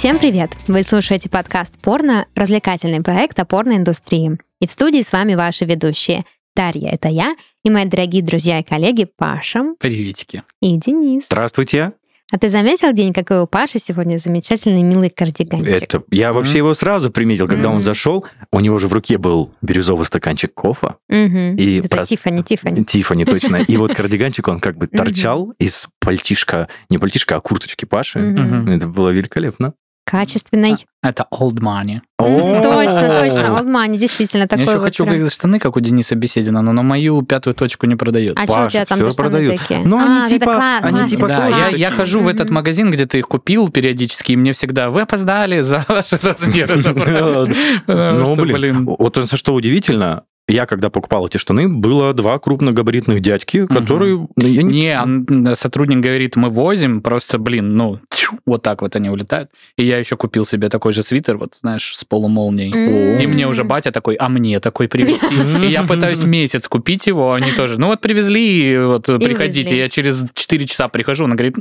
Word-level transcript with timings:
Всем 0.00 0.18
привет! 0.18 0.56
Вы 0.66 0.82
слушаете 0.82 1.28
подкаст 1.28 1.78
«Порно»— 1.78 2.24
развлекательный 2.34 3.02
проект 3.02 3.38
о 3.38 3.44
порноиндустрии. 3.44 4.38
И 4.58 4.66
в 4.66 4.70
студии 4.70 5.02
с 5.02 5.12
вами 5.12 5.34
ваши 5.34 5.66
ведущие 5.66 6.24
Дарья— 6.56 6.88
это 6.92 7.10
я, 7.10 7.36
и 7.66 7.68
мои 7.68 7.84
дорогие 7.84 8.22
друзья 8.22 8.60
и 8.60 8.62
коллеги 8.62 9.06
Паша 9.18 9.74
Приветики. 9.78 10.42
и 10.62 10.74
Денис. 10.78 11.24
Здравствуйте. 11.26 11.92
А 12.32 12.38
ты 12.38 12.48
заметил, 12.48 12.94
День, 12.94 13.12
какой 13.12 13.42
у 13.42 13.46
Паши 13.46 13.78
сегодня 13.78 14.16
замечательный 14.16 14.82
милый 14.82 15.10
кардиганчик? 15.10 15.82
Это 15.82 16.02
я 16.10 16.32
вообще 16.32 16.56
его 16.56 16.72
сразу 16.72 17.10
приметил, 17.10 17.46
когда 17.46 17.68
Мгм. 17.68 17.74
он 17.74 17.80
зашел. 17.82 18.24
У 18.50 18.60
него 18.60 18.78
же 18.78 18.88
в 18.88 18.94
руке 18.94 19.18
был 19.18 19.52
бирюзовый 19.60 20.06
стаканчик 20.06 20.54
кофе. 20.54 20.94
Мгм. 21.10 21.56
И 21.56 21.80
Это 21.80 21.88
про- 21.88 22.06
Тиффани, 22.06 22.42
Тиффани. 22.42 22.84
Тифани 22.84 23.26
точно. 23.26 23.56
И 23.56 23.76
вот 23.76 23.92
кардиганчик, 23.94 24.48
он 24.48 24.60
как 24.60 24.78
бы 24.78 24.86
торчал 24.86 25.52
из 25.58 25.88
пальтишка, 26.00 26.68
не 26.88 26.96
пальтишка, 26.96 27.36
а 27.36 27.40
курточки 27.42 27.84
Паши. 27.84 28.18
Это 28.18 28.86
было 28.86 29.10
великолепно. 29.10 29.74
Качественный. 30.10 30.74
Это 31.02 31.26
old 31.32 31.60
money. 31.60 32.00
Точно, 32.18 33.06
точно. 33.06 33.40
Old 33.56 33.66
Money, 33.66 33.96
действительно, 33.96 34.42
Я 34.42 34.48
такой 34.48 34.64
еще 34.64 34.74
вот 34.76 34.82
хочу 34.84 35.04
прям. 35.04 35.14
говорить, 35.16 35.32
штаны, 35.32 35.58
как 35.58 35.76
у 35.76 35.80
Дениса 35.80 36.14
Беседина, 36.14 36.60
но 36.62 36.72
на 36.72 36.82
мою 36.82 37.22
пятую 37.22 37.54
точку 37.54 37.86
не 37.86 37.96
продает. 37.96 38.36
А 38.36 38.42
что 38.44 38.52
у 38.52 38.56
Паша, 38.56 38.70
тебя 38.70 38.84
там 38.86 39.02
за 39.04 39.12
штаны 39.12 39.30
продают. 39.30 39.60
такие? 39.60 39.80
Ну, 39.84 39.96
они 39.98 40.20
А, 40.24 40.28
типа- 40.28 40.42
это 40.44 40.50
кла- 40.52 40.78
они 40.82 41.08
типа 41.08 41.26
я, 41.28 41.68
я 41.68 41.90
хожу 41.90 42.20
в 42.20 42.28
этот 42.28 42.50
магазин, 42.50 42.90
где 42.90 43.06
ты 43.06 43.18
их 43.20 43.28
купил 43.28 43.68
периодически, 43.70 44.32
и 44.32 44.36
мне 44.36 44.52
всегда 44.52 44.90
вы 44.90 45.02
опоздали 45.02 45.60
за 45.60 45.84
ваши 45.88 46.18
размеры. 46.22 46.76
забрали». 46.76 47.54
Потому 47.86 48.34
Ну, 48.36 48.44
блин, 48.52 48.84
вот 48.98 49.16
это 49.16 49.36
что 49.36 49.54
удивительно, 49.54 50.24
я 50.48 50.66
когда 50.66 50.90
покупал 50.90 51.26
эти 51.28 51.36
штаны, 51.38 51.68
было 51.68 52.12
два 52.12 52.38
крупногабаритных 52.40 53.20
дядьки, 53.20 53.66
которые... 53.66 54.26
ну, 54.36 54.46
я 54.46 55.04
не- 55.06 55.54
сотрудник 55.56 56.00
говорит, 56.00 56.34
мы 56.36 56.50
возим, 56.50 57.00
просто, 57.02 57.38
блин, 57.38 57.76
ну, 57.76 58.00
вот 58.46 58.62
так 58.62 58.82
вот 58.82 58.96
они 58.96 59.10
улетают. 59.10 59.50
И 59.76 59.84
я 59.84 59.98
еще 59.98 60.16
купил 60.16 60.44
себе 60.44 60.68
такой 60.68 60.92
же 60.92 61.02
свитер, 61.02 61.36
вот, 61.38 61.54
знаешь, 61.60 61.92
с 61.96 62.04
полумолнией. 62.04 62.72
М. 62.72 63.20
И 63.20 63.26
мне 63.26 63.46
уже 63.46 63.64
батя 63.64 63.90
такой, 63.92 64.14
а 64.14 64.28
мне 64.28 64.60
такой 64.60 64.88
привезти. 64.88 65.34
И 65.66 65.70
я 65.70 65.82
пытаюсь 65.82 66.22
месяц 66.22 66.68
купить 66.68 67.06
его, 67.06 67.32
они 67.32 67.50
тоже, 67.52 67.78
ну 67.78 67.88
вот 67.88 68.00
привезли, 68.00 68.78
вот 68.78 69.06
приходите. 69.06 69.76
Я 69.78 69.88
через 69.88 70.24
4 70.34 70.66
часа 70.66 70.88
прихожу, 70.88 71.24
она 71.24 71.34
говорит, 71.34 71.56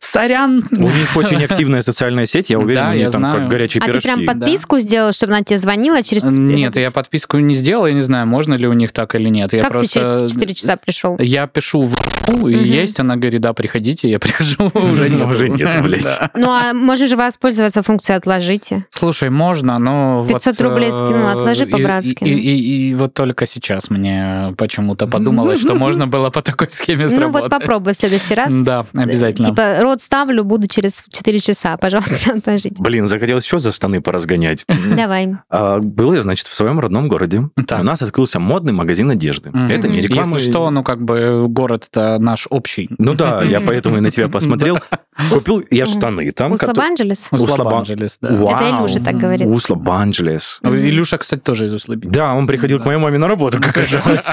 сорян. 0.00 0.62
У 0.70 0.76
них 0.82 1.16
очень 1.16 1.42
активная 1.44 1.82
социальная 1.82 2.26
сеть, 2.26 2.50
я 2.50 2.58
уверен, 2.58 2.82
Да, 2.82 2.90
они 2.90 3.00
я 3.00 3.10
там 3.10 3.20
знаю. 3.20 3.40
как 3.40 3.48
горячие 3.48 3.80
А 3.82 3.86
ты 3.86 3.92
пирожки. 3.92 4.08
прям 4.08 4.26
подписку 4.26 4.78
сделал, 4.78 5.12
чтобы 5.12 5.32
она 5.34 5.42
тебе 5.42 5.58
звонила 5.58 6.02
через... 6.02 6.24
Нет, 6.24 6.76
я 6.76 6.90
подписку 6.90 7.38
не 7.38 7.54
сделал, 7.54 7.86
я 7.86 7.92
не 7.94 8.00
знаю, 8.02 8.26
можно 8.26 8.54
ли 8.54 8.66
у 8.66 8.72
них 8.72 8.92
так 8.92 9.14
или 9.14 9.28
нет. 9.28 9.52
Я 9.52 9.60
Как 9.62 9.72
ты 9.72 9.78
просто... 9.78 10.00
через 10.18 10.32
4 10.32 10.54
часа 10.54 10.76
пришел? 10.76 11.16
Я 11.18 11.46
пишу 11.46 11.82
в 11.82 11.94
ну, 12.28 12.48
и 12.48 12.54
Мгм. 12.56 12.64
есть, 12.64 13.00
она 13.00 13.16
говорит, 13.16 13.40
да, 13.40 13.52
приходите, 13.52 14.08
я 14.08 14.18
прихожу, 14.18 14.70
уже 14.74 15.08
нет. 15.08 15.26
Уже 15.28 15.48
нету, 15.48 15.82
блядь. 15.82 16.06
Ну, 16.34 16.48
а 16.50 16.72
можешь 16.72 17.10
же 17.10 17.16
воспользоваться 17.16 17.82
функцией 17.82 18.16
«отложите». 18.18 18.86
Слушай, 18.90 19.30
можно, 19.30 19.78
но... 19.78 20.24
500 20.28 20.58
вот, 20.58 20.68
рублей 20.68 20.88
э, 20.88 20.92
скинула, 20.92 21.32
отложи 21.32 21.66
по-братски. 21.66 22.24
И, 22.24 22.94
вот 22.94 23.14
только 23.14 23.46
сейчас 23.46 23.90
мне 23.90 24.54
почему-то 24.56 25.06
подумалось, 25.06 25.60
что 25.60 25.74
можно 25.76 26.06
было 26.06 26.30
по 26.30 26.42
такой 26.42 26.68
схеме 26.70 27.06
Ну, 27.06 27.10
вот 27.10 27.16
сработать. 27.16 27.50
попробуй 27.50 27.94
в 27.94 27.96
следующий 27.96 28.34
раз. 28.34 28.52
Да, 28.60 28.86
обязательно. 28.94 29.48
Типа, 29.48 29.78
рот 29.80 30.00
ставлю, 30.00 30.44
буду 30.44 30.68
через 30.68 31.02
4 31.12 31.38
часа, 31.40 31.76
пожалуйста, 31.76 32.32
отложите. 32.36 32.76
Блин, 32.78 33.06
захотелось 33.06 33.44
еще 33.44 33.58
за 33.58 33.72
штаны 33.72 34.00
поразгонять. 34.00 34.64
Давай. 34.96 35.34
А, 35.50 35.78
Был 35.80 36.12
я, 36.14 36.22
значит, 36.22 36.46
в 36.46 36.54
своем 36.54 36.78
родном 36.80 37.08
городе. 37.08 37.48
У 37.56 37.82
нас 37.82 38.02
открылся 38.02 38.38
модный 38.40 38.72
магазин 38.72 39.10
одежды. 39.10 39.50
Это 39.70 39.88
не 39.88 40.00
реклама. 40.00 40.36
Если 40.36 40.50
что, 40.50 40.70
ну 40.70 40.82
как 40.82 41.02
бы 41.02 41.46
город-то 41.48 42.11
наш 42.18 42.46
общий. 42.50 42.88
Ну 42.98 43.14
да, 43.14 43.42
я 43.42 43.60
поэтому 43.60 43.98
и 43.98 44.00
на 44.00 44.10
тебя 44.10 44.28
посмотрел. 44.28 44.78
Купил 45.30 45.62
я 45.70 45.86
штаны 45.86 46.30
там. 46.32 46.52
Услаб 46.52 46.70
которые- 46.70 46.90
Анджелес? 46.90 47.28
Услаб-Анджелес, 47.30 48.18
да. 48.20 48.30
Вау. 48.34 48.48
Это 48.56 48.70
Илюша 48.70 49.04
так 49.04 49.16
говорит. 49.16 49.46
Услаб-Анджелес. 49.46 50.58
Ну, 50.62 50.74
Илюша, 50.74 51.18
кстати, 51.18 51.40
тоже 51.40 51.66
из 51.66 51.72
Услаби. 51.74 52.08
Да, 52.08 52.32
он 52.34 52.46
приходил 52.46 52.80
к 52.80 52.86
моей 52.86 52.98
маме 52.98 53.18
на 53.18 53.28
работу, 53.28 53.60
как 53.60 53.76
оказалось. 53.76 54.26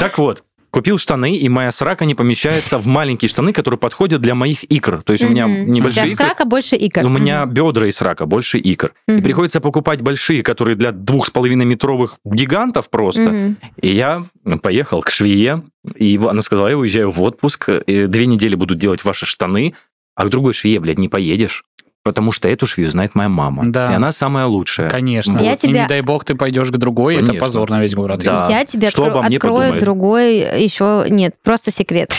Так 0.00 0.18
вот, 0.18 0.42
купил 0.76 0.98
штаны, 0.98 1.34
и 1.34 1.48
моя 1.48 1.72
срака 1.72 2.04
не 2.04 2.14
помещается 2.14 2.76
в 2.76 2.86
маленькие 2.86 3.30
штаны, 3.30 3.54
которые 3.54 3.78
подходят 3.78 4.20
для 4.20 4.34
моих 4.34 4.62
икр. 4.64 5.02
То 5.02 5.14
есть 5.14 5.24
у 5.24 5.30
меня 5.30 5.46
небольшие 5.46 6.08
икры. 6.08 6.16
срака 6.16 6.44
больше 6.44 6.76
икр. 6.76 7.02
У 7.02 7.08
меня 7.08 7.46
бедра 7.46 7.86
и 7.86 7.90
срака, 7.90 8.26
больше 8.26 8.58
икр. 8.58 8.92
И 9.08 9.22
приходится 9.22 9.62
покупать 9.62 10.02
большие, 10.02 10.42
которые 10.42 10.76
для 10.76 10.92
двух 10.92 11.28
с 11.28 11.30
половиной 11.30 11.64
метровых 11.64 12.18
гигантов 12.26 12.90
просто. 12.90 13.54
И 13.80 13.88
я 13.88 14.26
поехал 14.60 15.00
к 15.00 15.08
швее, 15.08 15.62
и 15.94 16.20
она 16.22 16.42
сказала, 16.42 16.68
я 16.68 16.76
уезжаю 16.76 17.10
в 17.10 17.22
отпуск, 17.22 17.70
две 17.86 18.26
недели 18.26 18.54
будут 18.54 18.76
делать 18.76 19.02
ваши 19.02 19.24
штаны, 19.24 19.72
а 20.14 20.26
к 20.26 20.28
другой 20.28 20.52
швее, 20.52 20.78
блядь, 20.78 20.98
не 20.98 21.08
поедешь. 21.08 21.64
Потому 22.06 22.30
что 22.30 22.48
эту 22.48 22.66
швею 22.66 22.88
знает 22.88 23.16
моя 23.16 23.28
мама. 23.28 23.64
Да. 23.66 23.90
И 23.90 23.94
она 23.96 24.12
самая 24.12 24.46
лучшая. 24.46 24.88
Конечно. 24.88 25.40
Я 25.40 25.54
И 25.54 25.56
тебя- 25.58 25.82
не 25.82 25.88
дай 25.88 26.02
бог 26.02 26.24
ты 26.24 26.36
пойдешь 26.36 26.68
к 26.70 26.76
другой, 26.76 27.16
это 27.16 27.26
Конечно. 27.26 27.44
позор 27.44 27.68
на 27.68 27.82
весь 27.82 27.96
город. 27.96 28.20
Да. 28.24 28.46
Я 28.48 28.64
тебе 28.64 28.90
Что 28.90 29.06
откро- 29.06 29.10
обо 29.10 29.22
мне 29.24 29.38
открою 29.38 29.56
подумают? 29.56 29.80
другой 29.80 30.36
еще... 30.62 31.04
Нет, 31.10 31.34
просто 31.42 31.72
секрет. 31.72 32.12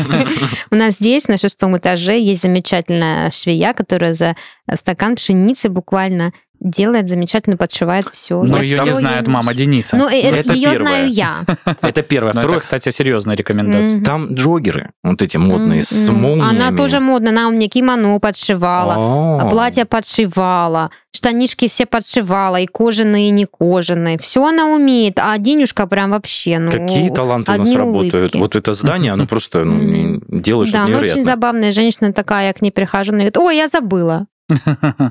У 0.70 0.76
нас 0.76 0.94
здесь, 0.94 1.26
на 1.26 1.36
шестом 1.36 1.76
этаже, 1.76 2.16
есть 2.16 2.42
замечательная 2.42 3.32
швея, 3.32 3.72
которая 3.72 4.14
за 4.14 4.36
стакан 4.72 5.16
пшеницы 5.16 5.68
буквально 5.68 6.32
делает 6.64 7.08
замечательно, 7.08 7.56
подшивает 7.56 8.06
все. 8.10 8.42
Но 8.42 8.60
ее 8.60 8.80
не 8.84 8.92
знает 8.92 9.28
мама 9.28 9.54
Дениса. 9.54 9.96
Ну, 9.96 10.08
э, 10.08 10.20
Это 10.20 10.54
ее 10.54 10.70
первое. 10.70 10.78
знаю 10.78 11.08
я. 11.10 11.34
Это 11.82 12.02
первое. 12.02 12.32
Но 12.32 12.40
Второе, 12.40 12.60
кстати, 12.60 12.90
серьезная 12.90 13.36
рекомендация. 13.36 14.02
Там 14.02 14.34
джогеры, 14.34 14.90
вот 15.02 15.22
эти 15.22 15.36
модные, 15.36 15.82
с 15.82 16.08
молниями. 16.10 16.50
Она 16.50 16.76
тоже 16.76 17.00
модная, 17.00 17.30
она 17.30 17.48
у 17.48 17.52
меня 17.52 17.68
кимоно 17.68 18.18
подшивала. 18.18 19.40
А 19.40 19.46
платье 19.48 19.84
подшивала, 19.84 20.90
штанишки 21.12 21.68
все 21.68 21.86
подшивала, 21.86 22.56
и 22.56 22.66
кожаные, 22.66 23.28
и 23.28 23.30
не 23.30 23.46
кожаные. 23.46 24.18
Все 24.18 24.44
она 24.44 24.66
умеет, 24.68 25.18
а 25.20 25.36
денежка 25.38 25.86
прям 25.86 26.10
вообще, 26.10 26.58
ну... 26.58 26.70
Какие 26.70 27.10
таланты 27.10 27.52
у 27.52 27.56
нас 27.56 27.74
работают. 27.74 28.34
Вот 28.34 28.56
это 28.56 28.72
здание, 28.72 29.12
оно 29.12 29.26
просто 29.26 29.64
ну, 29.64 30.20
делает 30.28 30.72
Да, 30.72 30.78
что-то 30.78 30.80
ну 30.80 30.84
очень 30.84 30.88
невероятное. 30.88 31.24
забавная 31.24 31.72
женщина 31.72 32.12
такая, 32.12 32.48
я 32.48 32.52
к 32.52 32.62
ней 32.62 32.70
прихожу, 32.70 33.12
она 33.12 33.18
говорит, 33.18 33.36
ой, 33.36 33.56
я 33.56 33.68
забыла, 33.68 34.26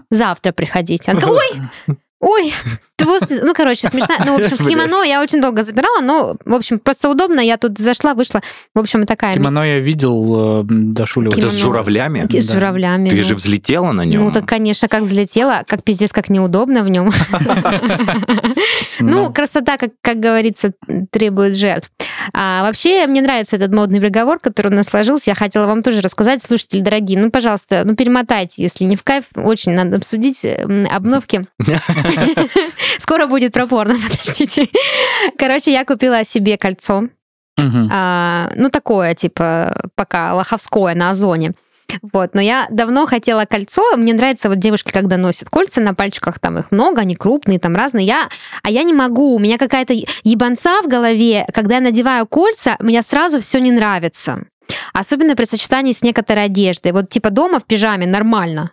завтра 0.09 0.51
приходите. 0.51 1.13
Ой, 1.13 1.95
ой, 2.19 2.53
ну, 2.99 3.53
короче, 3.53 3.87
смешно. 3.87 4.15
Ну, 4.25 4.37
в 4.37 4.41
общем, 4.41 4.57
кимоно 4.57 5.03
я 5.03 5.21
очень 5.21 5.41
долго 5.41 5.63
забирала, 5.63 6.01
но, 6.01 6.37
в 6.45 6.53
общем, 6.53 6.79
просто 6.79 7.09
удобно, 7.09 7.39
я 7.39 7.57
тут 7.57 7.77
зашла, 7.79 8.13
вышла, 8.13 8.41
в 8.75 8.79
общем, 8.79 9.05
такая... 9.05 9.33
Кимоно 9.33 9.67
я 9.67 9.79
видел 9.79 10.61
э, 10.61 10.63
до 10.65 11.05
Шулева. 11.05 11.33
Это 11.33 11.49
с 11.49 11.57
журавлями? 11.57 12.27
С 12.29 12.51
журавлями. 12.51 13.09
Ты 13.09 13.17
ну. 13.17 13.23
же 13.23 13.35
взлетела 13.35 13.91
на 13.91 14.03
нем. 14.03 14.23
Ну, 14.23 14.31
так, 14.31 14.47
конечно, 14.47 14.87
как 14.87 15.03
взлетела, 15.03 15.63
как 15.67 15.83
пиздец, 15.83 16.11
как 16.11 16.29
неудобно 16.29 16.83
в 16.83 16.89
нем. 16.89 17.11
Ну, 18.99 19.33
красота, 19.33 19.77
как, 19.77 19.91
как 20.01 20.19
говорится, 20.19 20.71
требует 21.11 21.57
жертв. 21.57 21.91
А 22.31 22.61
вообще, 22.63 23.05
мне 23.07 23.21
нравится 23.21 23.55
этот 23.55 23.73
модный 23.73 23.99
приговор, 23.99 24.39
который 24.39 24.71
у 24.71 24.75
нас 24.75 24.87
сложился. 24.87 25.31
Я 25.31 25.35
хотела 25.35 25.65
вам 25.65 25.83
тоже 25.83 25.99
рассказать, 25.99 26.43
слушатели 26.43 26.79
дорогие, 26.81 27.19
ну, 27.19 27.31
пожалуйста, 27.31 27.83
ну, 27.85 27.95
перемотайте, 27.95 28.61
если 28.61 28.85
не 28.85 28.95
в 28.95 29.03
кайф, 29.03 29.25
очень 29.35 29.73
надо 29.73 29.97
обсудить 29.97 30.45
обновки. 30.89 31.45
Скоро 32.97 33.27
будет 33.27 33.53
про 33.53 33.67
порно, 33.67 33.95
подождите. 34.09 34.67
Короче, 35.37 35.71
я 35.71 35.85
купила 35.85 36.23
себе 36.23 36.57
кольцо, 36.57 37.03
Мгм. 37.57 37.89
а, 37.91 38.49
ну, 38.55 38.69
такое, 38.69 39.13
типа, 39.13 39.89
пока 39.95 40.33
лоховское 40.33 40.95
на 40.95 41.11
озоне. 41.11 41.53
Вот, 42.13 42.33
но 42.33 42.41
я 42.41 42.65
давно 42.71 43.05
хотела 43.05 43.45
кольцо. 43.45 43.83
Мне 43.97 44.13
нравится 44.13 44.49
вот 44.49 44.57
девушки, 44.57 44.89
когда 44.91 45.17
носят 45.17 45.49
кольца 45.49 45.79
на 45.81 45.93
пальчиках, 45.93 46.39
там 46.39 46.57
их 46.57 46.71
много, 46.71 47.01
они 47.01 47.15
крупные, 47.15 47.59
там 47.59 47.75
разные. 47.75 48.05
Я, 48.07 48.29
а 48.63 48.71
я 48.71 48.83
не 48.83 48.93
могу. 48.93 49.35
У 49.35 49.39
меня 49.39 49.57
какая-то 49.59 49.93
ебанца 50.23 50.81
в 50.81 50.87
голове. 50.87 51.45
Когда 51.53 51.75
я 51.75 51.81
надеваю 51.81 52.25
кольца, 52.25 52.77
мне 52.79 53.01
сразу 53.03 53.39
все 53.41 53.59
не 53.59 53.71
нравится. 53.71 54.39
Особенно 54.93 55.35
при 55.35 55.43
сочетании 55.43 55.91
с 55.93 56.01
некоторой 56.01 56.45
одеждой. 56.45 56.93
Вот 56.93 57.09
типа 57.09 57.29
дома 57.29 57.59
в 57.59 57.65
пижаме 57.65 58.07
нормально. 58.07 58.71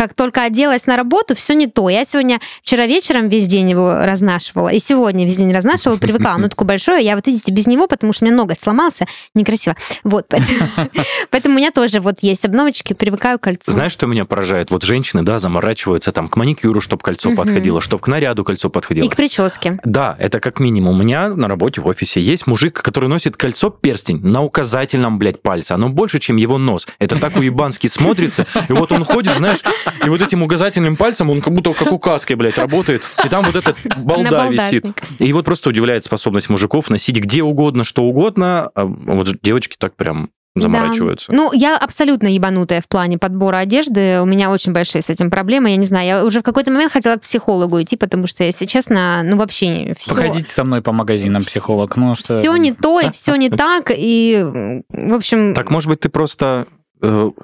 Как 0.00 0.14
только 0.14 0.44
оделась 0.44 0.86
на 0.86 0.96
работу, 0.96 1.34
все 1.34 1.52
не 1.52 1.66
то. 1.66 1.90
Я 1.90 2.06
сегодня, 2.06 2.38
вчера 2.62 2.86
вечером 2.86 3.28
весь 3.28 3.46
день 3.46 3.68
его 3.68 3.96
разнашивала, 4.06 4.70
и 4.70 4.78
сегодня 4.78 5.26
весь 5.26 5.36
день 5.36 5.52
разнашивала, 5.52 5.98
привыкала. 5.98 6.36
Оно 6.36 6.48
такое 6.48 6.66
большое, 6.66 7.04
я 7.04 7.16
вот, 7.16 7.26
видите, 7.26 7.52
без 7.52 7.66
него, 7.66 7.86
потому 7.86 8.14
что 8.14 8.24
у 8.24 8.26
меня 8.26 8.34
ноготь 8.34 8.58
сломался, 8.58 9.04
некрасиво. 9.34 9.76
Вот, 10.02 10.24
поэтому, 11.30 11.54
у 11.54 11.58
меня 11.58 11.70
тоже 11.70 12.00
вот 12.00 12.20
есть 12.22 12.46
обновочки, 12.46 12.94
привыкаю 12.94 13.38
к 13.38 13.42
кольцу. 13.42 13.72
Знаешь, 13.72 13.92
что 13.92 14.06
меня 14.06 14.24
поражает? 14.24 14.70
Вот 14.70 14.84
женщины, 14.84 15.22
да, 15.22 15.38
заморачиваются 15.38 16.12
там 16.12 16.28
к 16.28 16.36
маникюру, 16.36 16.80
чтобы 16.80 17.02
кольцо 17.02 17.32
подходило, 17.32 17.82
чтобы 17.82 18.02
к 18.02 18.08
наряду 18.08 18.42
кольцо 18.42 18.70
подходило. 18.70 19.04
И 19.04 19.08
к 19.10 19.16
прическе. 19.16 19.80
Да, 19.84 20.16
это 20.18 20.40
как 20.40 20.60
минимум. 20.60 20.98
У 20.98 21.02
меня 21.02 21.28
на 21.28 21.46
работе 21.46 21.82
в 21.82 21.86
офисе 21.86 22.22
есть 22.22 22.46
мужик, 22.46 22.80
который 22.80 23.10
носит 23.10 23.36
кольцо-перстень 23.36 24.24
на 24.24 24.42
указательном, 24.42 25.18
блядь, 25.18 25.42
пальце. 25.42 25.72
Оно 25.72 25.90
больше, 25.90 26.20
чем 26.20 26.36
его 26.36 26.56
нос. 26.56 26.88
Это 26.98 27.20
так 27.20 27.36
уебански 27.36 27.86
смотрится. 27.86 28.46
И 28.70 28.72
вот 28.72 28.92
он 28.92 29.04
ходит, 29.04 29.36
знаешь, 29.36 29.60
и 30.04 30.08
вот 30.08 30.22
этим 30.22 30.42
указательным 30.42 30.96
пальцем 30.96 31.30
он 31.30 31.40
как 31.40 31.52
будто 31.52 31.72
как 31.72 31.92
указкой, 31.92 32.36
блядь, 32.36 32.58
работает. 32.58 33.02
И 33.24 33.28
там 33.28 33.44
вот 33.44 33.56
этот 33.56 33.76
балда 33.98 34.48
висит. 34.48 34.86
И 35.18 35.32
вот 35.32 35.44
просто 35.44 35.70
удивляет 35.70 36.04
способность 36.04 36.48
мужиков 36.48 36.90
носить 36.90 37.18
где 37.20 37.42
угодно, 37.42 37.84
что 37.84 38.02
угодно. 38.02 38.70
А 38.74 38.84
вот 38.84 39.28
девочки 39.42 39.76
так 39.78 39.96
прям 39.96 40.30
заморачиваются. 40.56 41.30
Да. 41.30 41.38
Ну, 41.38 41.52
я 41.52 41.76
абсолютно 41.76 42.26
ебанутая 42.26 42.80
в 42.80 42.88
плане 42.88 43.18
подбора 43.18 43.58
одежды. 43.58 44.20
У 44.20 44.24
меня 44.24 44.50
очень 44.50 44.72
большие 44.72 45.00
с 45.00 45.08
этим 45.08 45.30
проблемы. 45.30 45.70
Я 45.70 45.76
не 45.76 45.86
знаю, 45.86 46.06
я 46.06 46.24
уже 46.24 46.40
в 46.40 46.42
какой-то 46.42 46.72
момент 46.72 46.92
хотела 46.92 47.16
к 47.16 47.22
психологу 47.22 47.80
идти, 47.80 47.96
потому 47.96 48.26
что, 48.26 48.42
если 48.42 48.66
честно, 48.66 49.22
ну 49.22 49.36
вообще 49.36 49.94
все... 49.96 50.12
Походите 50.12 50.52
со 50.52 50.64
мной 50.64 50.82
по 50.82 50.92
магазинам, 50.92 51.42
психолог. 51.42 51.96
Ну, 51.96 52.16
что... 52.16 52.40
Все 52.40 52.56
не 52.56 52.72
то, 52.72 52.98
и 53.00 53.10
все 53.12 53.36
не 53.36 53.48
так, 53.48 53.92
и, 53.96 54.44
в 54.88 55.14
общем... 55.14 55.54
Так, 55.54 55.70
может 55.70 55.88
быть, 55.88 56.00
ты 56.00 56.08
просто 56.08 56.66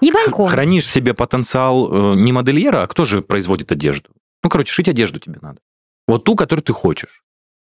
Ебанько. 0.01 0.49
хранишь 0.49 0.85
в 0.85 0.91
себе 0.91 1.15
потенциал 1.15 2.13
э, 2.13 2.17
не 2.17 2.33
модельера, 2.33 2.83
а 2.83 2.87
кто 2.87 3.05
же 3.05 3.23
производит 3.23 3.73
одежду? 3.73 4.11
Ну, 4.43 4.51
короче, 4.51 4.73
шить 4.73 4.89
одежду 4.89 5.19
тебе 5.19 5.39
надо. 5.41 5.59
Вот 6.07 6.25
ту, 6.25 6.37
которую 6.37 6.63
ты 6.63 6.73
хочешь. 6.73 7.23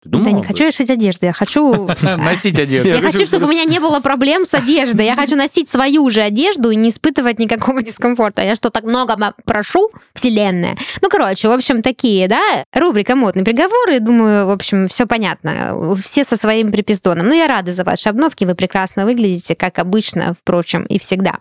Ты 0.04 0.10
Да 0.10 0.30
не 0.30 0.42
хочу 0.42 0.64
я 0.64 0.72
шить 0.72 0.90
одежду, 0.90 1.24
я 1.24 1.32
хочу... 1.32 1.86
Носить 2.18 2.60
одежду. 2.60 2.88
Я 2.88 3.00
хочу, 3.00 3.24
чтобы 3.24 3.46
у 3.46 3.50
меня 3.50 3.64
не 3.64 3.78
было 3.78 4.00
проблем 4.00 4.44
с 4.44 4.52
одеждой. 4.52 5.06
Я 5.06 5.16
хочу 5.16 5.34
носить 5.34 5.70
свою 5.70 6.10
же 6.10 6.20
одежду 6.20 6.70
и 6.70 6.76
не 6.76 6.90
испытывать 6.90 7.38
никакого 7.38 7.82
дискомфорта. 7.82 8.42
Я 8.42 8.54
что, 8.54 8.68
так 8.68 8.84
много 8.84 9.34
прошу, 9.46 9.90
вселенная? 10.12 10.76
Ну, 11.00 11.08
короче, 11.08 11.48
в 11.48 11.52
общем, 11.52 11.80
такие, 11.80 12.28
да, 12.28 12.64
рубрика 12.74 13.16
«Модные 13.16 13.44
приговоры». 13.44 13.98
Думаю, 14.00 14.46
в 14.46 14.50
общем, 14.50 14.88
все 14.88 15.06
понятно. 15.06 15.96
Все 16.02 16.22
со 16.22 16.36
своим 16.36 16.70
припиздоном. 16.70 17.26
Ну, 17.26 17.34
я 17.34 17.46
рада 17.46 17.72
за 17.72 17.84
ваши 17.84 18.10
обновки. 18.10 18.44
Вы 18.44 18.54
прекрасно 18.54 19.06
выглядите, 19.06 19.54
как 19.54 19.78
обычно, 19.78 20.36
впрочем, 20.38 20.84
и 20.84 20.98
всегда. 20.98 21.38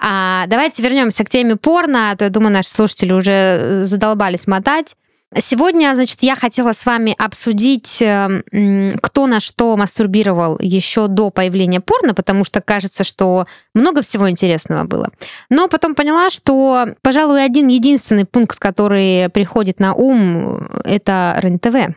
А, 0.00 0.46
давайте 0.46 0.82
вернемся 0.82 1.24
к 1.24 1.30
теме 1.30 1.56
порно. 1.56 2.10
А 2.10 2.16
то, 2.16 2.24
я 2.24 2.30
думаю, 2.30 2.52
наши 2.52 2.70
слушатели 2.70 3.12
уже 3.12 3.30
э, 3.30 3.84
задолбались 3.84 4.46
мотать. 4.46 4.94
Сегодня, 5.34 5.92
значит, 5.94 6.22
я 6.22 6.36
хотела 6.36 6.72
с 6.72 6.86
вами 6.86 7.14
обсудить, 7.18 8.00
э, 8.00 8.42
кто 9.02 9.26
на 9.26 9.40
что 9.40 9.76
мастурбировал 9.76 10.56
еще 10.60 11.08
до 11.08 11.30
появления 11.30 11.80
порно, 11.80 12.14
потому 12.14 12.44
что 12.44 12.60
кажется, 12.60 13.02
что 13.04 13.46
много 13.74 14.02
всего 14.02 14.30
интересного 14.30 14.84
было. 14.84 15.10
Но 15.50 15.68
потом 15.68 15.94
поняла, 15.94 16.30
что, 16.30 16.86
пожалуй, 17.02 17.44
один 17.44 17.66
единственный 17.66 18.24
пункт, 18.24 18.58
который 18.58 19.28
приходит 19.30 19.80
на 19.80 19.94
ум, 19.94 20.68
это 20.84 21.36
РЕН-ТВ. 21.40 21.96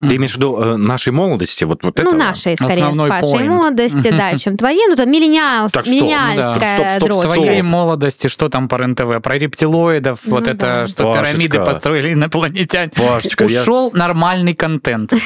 Ты 0.00 0.14
имеешь 0.14 0.32
в 0.34 0.36
виду 0.36 0.56
э, 0.62 0.76
нашей 0.76 1.12
молодости? 1.12 1.64
Вот, 1.64 1.82
вот 1.82 1.96
Ну, 1.98 2.02
этого? 2.02 2.14
нашей, 2.16 2.54
скорее, 2.56 2.74
с 2.74 2.78
Основной 2.82 3.08
Пашей 3.08 3.32
point. 3.32 3.46
молодости, 3.48 4.10
да, 4.10 4.38
чем 4.38 4.56
твоей. 4.56 4.86
Ну, 4.88 4.94
там 4.94 5.12
Так, 5.12 5.70
стоп, 5.70 5.84
ну 5.86 5.98
да. 5.98 6.34
миллениальская 6.34 7.00
дрочь. 7.00 7.22
своей 7.24 7.62
молодости, 7.62 8.26
что 8.28 8.48
там 8.48 8.68
по 8.68 8.76
РЕН-ТВ, 8.76 9.20
про 9.22 9.38
рептилоидов, 9.38 10.20
Ну 10.24 10.30
вот 10.36 10.44
да. 10.44 10.50
это, 10.52 10.86
что 10.86 11.02
Пашечка. 11.12 11.30
пирамиды 11.32 11.58
построили 11.64 12.12
инопланетяне. 12.12 12.92
Пашечка, 12.94 13.44
я- 13.46 13.62
Ушел 13.62 13.90
нормальный 13.92 14.54
контент. 14.54 15.12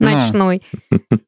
Ну, 0.00 0.10
Ночной. 0.10 0.60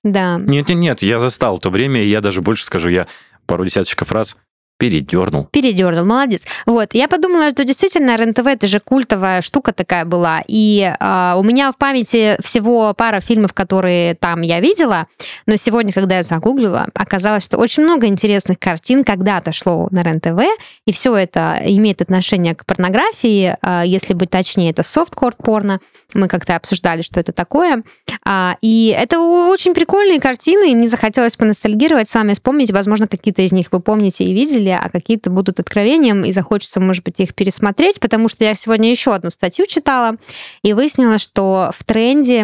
Да. 0.02 0.36
Нет, 0.38 0.69
нет, 0.69 0.76
нет, 0.78 1.02
я 1.02 1.19
застал 1.19 1.58
то 1.58 1.70
время, 1.70 2.02
и 2.02 2.08
я 2.08 2.20
даже 2.20 2.42
больше 2.42 2.64
скажу, 2.64 2.90
я 2.90 3.06
пару 3.46 3.64
десяточков 3.64 4.10
раз 4.12 4.36
передернул. 4.78 5.49
Передернул, 5.50 6.05
молодец. 6.05 6.46
Вот, 6.67 6.94
я 6.94 7.08
подумала, 7.08 7.50
что 7.50 7.64
действительно 7.64 8.17
РЕН-ТВ 8.17 8.46
это 8.46 8.67
же 8.67 8.81
культовая 8.81 9.43
штука 9.43 9.73
такая 9.73 10.05
была. 10.05 10.43
И 10.46 10.93
а, 11.00 11.37
у 11.38 11.43
меня 11.43 11.73
в 11.73 11.76
памяти 11.76 12.37
всего 12.43 12.93
пара 12.94 13.20
фильмов, 13.20 13.55
которые 13.55 14.14
там 14.14 14.43
я 14.43 14.61
видела, 14.61 15.06
но 15.46 15.56
сегодня, 15.56 15.93
когда 15.93 16.19
я 16.19 16.23
загуглила, 16.23 16.88
оказалось, 16.94 17.44
что 17.44 17.58
очень 17.58 17.84
много 17.84 18.06
интересных 18.06 18.58
картин 18.58 19.05
когда-то 19.05 19.52
шло 19.52 19.88
на 19.90 20.02
РЕН-ТВ, 20.02 20.43
и 20.87 20.93
все 20.93 21.14
это 21.17 21.61
имеет 21.64 22.02
отношение 22.02 22.55
к 22.55 22.67
порнографии, 22.67 23.56
а, 23.62 23.84
если 23.84 24.14
быть 24.14 24.31
точнее, 24.31 24.70
это 24.70 24.82
софткор 24.82 25.34
порно. 25.37 25.81
Мы 26.14 26.29
как-то 26.29 26.56
обсуждали, 26.56 27.02
что 27.02 27.20
это 27.20 27.32
такое. 27.32 27.82
А, 28.25 28.56
и 28.61 28.94
это 28.96 29.20
очень 29.20 29.75
прикольные 29.75 30.20
картины, 30.20 30.72
и 30.72 30.75
мне 30.75 30.88
захотелось 30.88 31.37
поностальгировать 31.37 32.08
с 32.08 32.14
вами, 32.14 32.34
вспомнить, 32.34 32.70
возможно, 32.70 33.08
какие-то 33.08 33.43
из 33.43 33.52
них 33.52 33.69
вы 33.70 33.81
помните 33.81 34.25
и 34.25 34.32
видели, 34.32 34.65
а 34.70 34.88
какие-то 34.90 35.30
будут 35.30 35.60
откровением, 35.60 36.24
и 36.24 36.32
захочется, 36.32 36.80
может 36.80 37.04
быть, 37.04 37.20
их 37.20 37.34
пересмотреть, 37.34 38.00
потому 38.00 38.28
что 38.28 38.44
я 38.44 38.54
сегодня 38.54 38.90
еще 38.90 39.14
одну 39.14 39.30
статью 39.30 39.66
читала, 39.66 40.16
и 40.62 40.72
выяснила, 40.72 41.18
что 41.18 41.70
в 41.72 41.84
тренде 41.84 42.40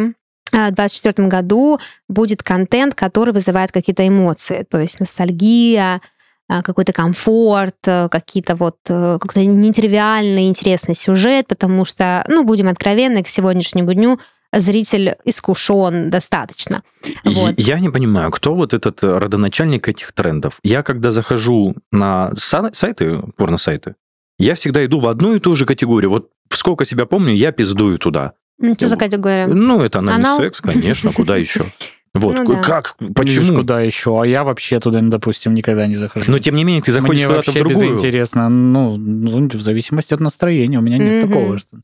э, 0.53 0.71
в 0.71 0.75
2024 0.75 1.29
году 1.29 1.79
будет 2.09 2.43
контент, 2.43 2.95
который 2.95 3.33
вызывает 3.33 3.73
какие-то 3.73 4.07
эмоции, 4.07 4.67
то 4.69 4.81
есть 4.81 5.01
ностальгия, 5.01 6.01
э, 6.49 6.63
какой-то 6.63 6.93
комфорт, 6.93 7.77
э, 7.87 8.09
какие-то 8.11 8.57
вот 8.57 8.77
какой-то 8.85 9.45
нетривиальный, 9.45 10.49
интересный 10.49 10.95
сюжет, 10.95 11.47
потому 11.49 11.85
что, 11.85 12.25
ну, 12.29 12.45
будем 12.45 12.69
откровенны, 12.69 13.23
к 13.23 13.29
сегодняшнему 13.29 13.93
дню 13.93 14.19
зритель 14.53 15.15
искушен 15.25 16.11
достаточно. 16.11 16.83
Вот. 17.25 17.55
Я 17.57 17.79
не 17.81 17.89
понимаю, 17.91 18.31
кто 18.31 18.55
вот 18.55 18.75
этот 18.75 19.03
э, 19.03 19.19
родоначальник 19.19 19.89
этих 19.89 20.13
трендов. 20.13 20.59
Я 20.63 20.83
когда 20.83 21.11
захожу 21.11 21.75
на 21.91 22.33
са- 22.37 22.73
сайты, 22.75 23.21
порно-сайты, 23.37 23.95
я 24.39 24.55
всегда 24.55 24.85
иду 24.85 25.01
в 25.01 25.07
одну 25.09 25.35
и 25.35 25.39
ту 25.39 25.57
же 25.57 25.67
категорию. 25.67 26.11
Вот 26.11 26.31
сколько 26.51 26.85
себя 26.85 27.07
помню, 27.07 27.35
я 27.35 27.53
пиздую 27.53 27.99
туда. 27.99 28.33
Ну, 28.59 28.75
Что 28.75 28.87
за 28.87 28.97
категория? 28.97 29.47
Ну, 29.47 29.81
это 29.83 30.01
анальный 30.01 30.25
Анал? 30.25 30.39
секс, 30.39 30.61
конечно, 30.61 31.13
куда 31.13 31.37
еще? 31.37 31.65
Вот, 32.15 32.35
Ну 32.35 32.47
да. 32.47 32.61
как, 32.61 32.95
Видишь, 33.01 33.15
почему? 33.17 33.57
куда 33.57 33.81
еще? 33.81 34.21
А 34.21 34.27
я 34.27 34.45
вообще 34.45 34.79
туда, 34.81 35.01
допустим, 35.01 35.55
никогда 35.55 35.87
не 35.87 35.97
захожу. 35.97 36.31
Но 36.31 36.39
тем 36.41 36.57
не 36.57 36.63
менее, 36.65 36.83
ты 36.83 36.93
заходишь 36.93 37.21
Мне 37.25 37.27
куда-то 37.29 37.45
в 37.53 37.55
вообще 37.55 37.61
другую. 37.65 37.95
безинтересно. 37.95 38.51
Ну, 38.51 38.99
ну, 38.99 39.49
в 39.49 39.63
зависимости 39.63 40.13
от 40.13 40.21
настроения. 40.21 40.79
У 40.79 40.83
меня 40.83 40.99
нет 40.99 41.25
Мгм. 41.25 41.33
такого, 41.33 41.59
что... 41.59 41.79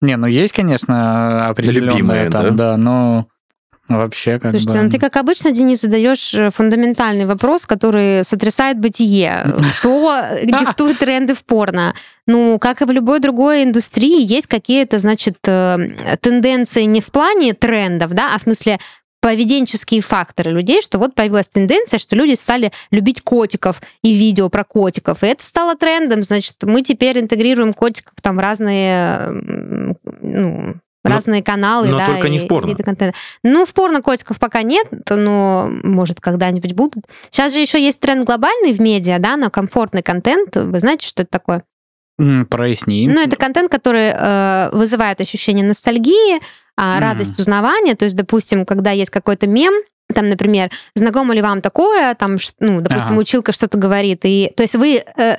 Не, 0.00 0.16
ну 0.16 0.26
есть, 0.26 0.52
конечно, 0.52 1.48
определенные 1.48 1.90
Любимые, 1.90 2.30
там, 2.30 2.56
да, 2.56 2.76
но 2.76 3.26
вообще 3.96 4.38
как 4.38 4.52
Слушайте, 4.52 4.78
бы... 4.78 4.84
ну 4.84 4.90
ты, 4.90 4.98
как 4.98 5.16
обычно, 5.16 5.50
Денис, 5.50 5.80
задаешь 5.80 6.32
э, 6.34 6.50
фундаментальный 6.50 7.26
вопрос, 7.26 7.66
который 7.66 8.24
сотрясает 8.24 8.78
бытие. 8.78 9.44
Кто 9.78 10.22
диктует 10.44 10.98
тренды 10.98 11.34
в 11.34 11.44
порно? 11.44 11.94
Ну, 12.26 12.58
как 12.60 12.82
и 12.82 12.84
в 12.84 12.90
любой 12.90 13.18
другой 13.18 13.64
индустрии, 13.64 14.22
есть 14.22 14.46
какие-то, 14.46 14.98
значит, 14.98 15.38
э, 15.46 16.16
тенденции 16.20 16.84
не 16.84 17.00
в 17.00 17.06
плане 17.06 17.54
трендов, 17.54 18.12
да, 18.12 18.34
а 18.34 18.38
в 18.38 18.42
смысле 18.42 18.78
поведенческие 19.20 20.00
факторы 20.00 20.50
людей, 20.50 20.82
что 20.82 20.98
вот 20.98 21.14
появилась 21.14 21.48
тенденция, 21.48 21.98
что 21.98 22.16
люди 22.16 22.34
стали 22.34 22.72
любить 22.90 23.20
котиков 23.22 23.80
и 24.02 24.14
видео 24.14 24.48
про 24.48 24.64
котиков. 24.64 25.22
И 25.22 25.26
это 25.26 25.44
стало 25.44 25.76
трендом, 25.76 26.22
значит, 26.22 26.56
мы 26.62 26.82
теперь 26.82 27.18
интегрируем 27.20 27.72
котиков 27.72 28.14
там 28.22 28.36
в 28.36 28.40
разные, 28.40 29.28
ну, 30.22 30.74
Но- 31.02 31.10
разные 31.10 31.42
каналы, 31.42 31.88
но 31.88 31.98
да, 31.98 32.06
только 32.06 32.28
не 32.28 32.38
и 32.38 32.40
в 32.40 32.48
порно. 32.48 32.68
виды 32.70 32.82
контента. 32.82 33.16
Ну, 33.42 33.64
в 33.66 33.72
порно 33.74 34.02
котиков 34.02 34.38
пока 34.38 34.62
нет, 34.62 34.86
но, 35.08 35.70
может, 35.82 36.20
когда-нибудь 36.20 36.72
будут. 36.72 37.04
Сейчас 37.30 37.52
же 37.52 37.58
еще 37.58 37.82
есть 37.82 38.00
тренд 38.00 38.24
глобальный 38.26 38.72
в 38.72 38.80
медиа, 38.80 39.18
да, 39.18 39.36
на 39.36 39.50
комфортный 39.50 40.02
контент. 40.02 40.56
Вы 40.56 40.80
знаете, 40.80 41.06
что 41.06 41.22
это 41.22 41.30
такое? 41.30 41.64
Проясни. 42.48 43.08
Ну, 43.08 43.20
это 43.20 43.36
контент, 43.36 43.70
который 43.70 44.12
э, 44.14 44.70
вызывает 44.72 45.20
ощущение 45.20 45.64
ностальгии, 45.64 46.36
Мгм. 46.76 46.98
радость 46.98 47.38
узнавания. 47.38 47.94
То 47.94 48.04
есть, 48.04 48.16
допустим, 48.16 48.64
когда 48.64 48.90
есть 48.90 49.10
какой-то 49.10 49.46
мем, 49.46 49.72
там, 50.14 50.28
например, 50.30 50.70
знакомо 50.94 51.34
ли 51.34 51.42
вам 51.42 51.60
такое, 51.60 52.14
там, 52.14 52.38
ну, 52.58 52.80
допустим, 52.80 53.12
Ага. 53.12 53.20
училка 53.20 53.52
что-то 53.52 53.76
говорит, 53.78 54.20
и, 54.24 54.50
то 54.56 54.62
есть 54.62 54.74
вы 54.76 55.02
э, 55.16 55.36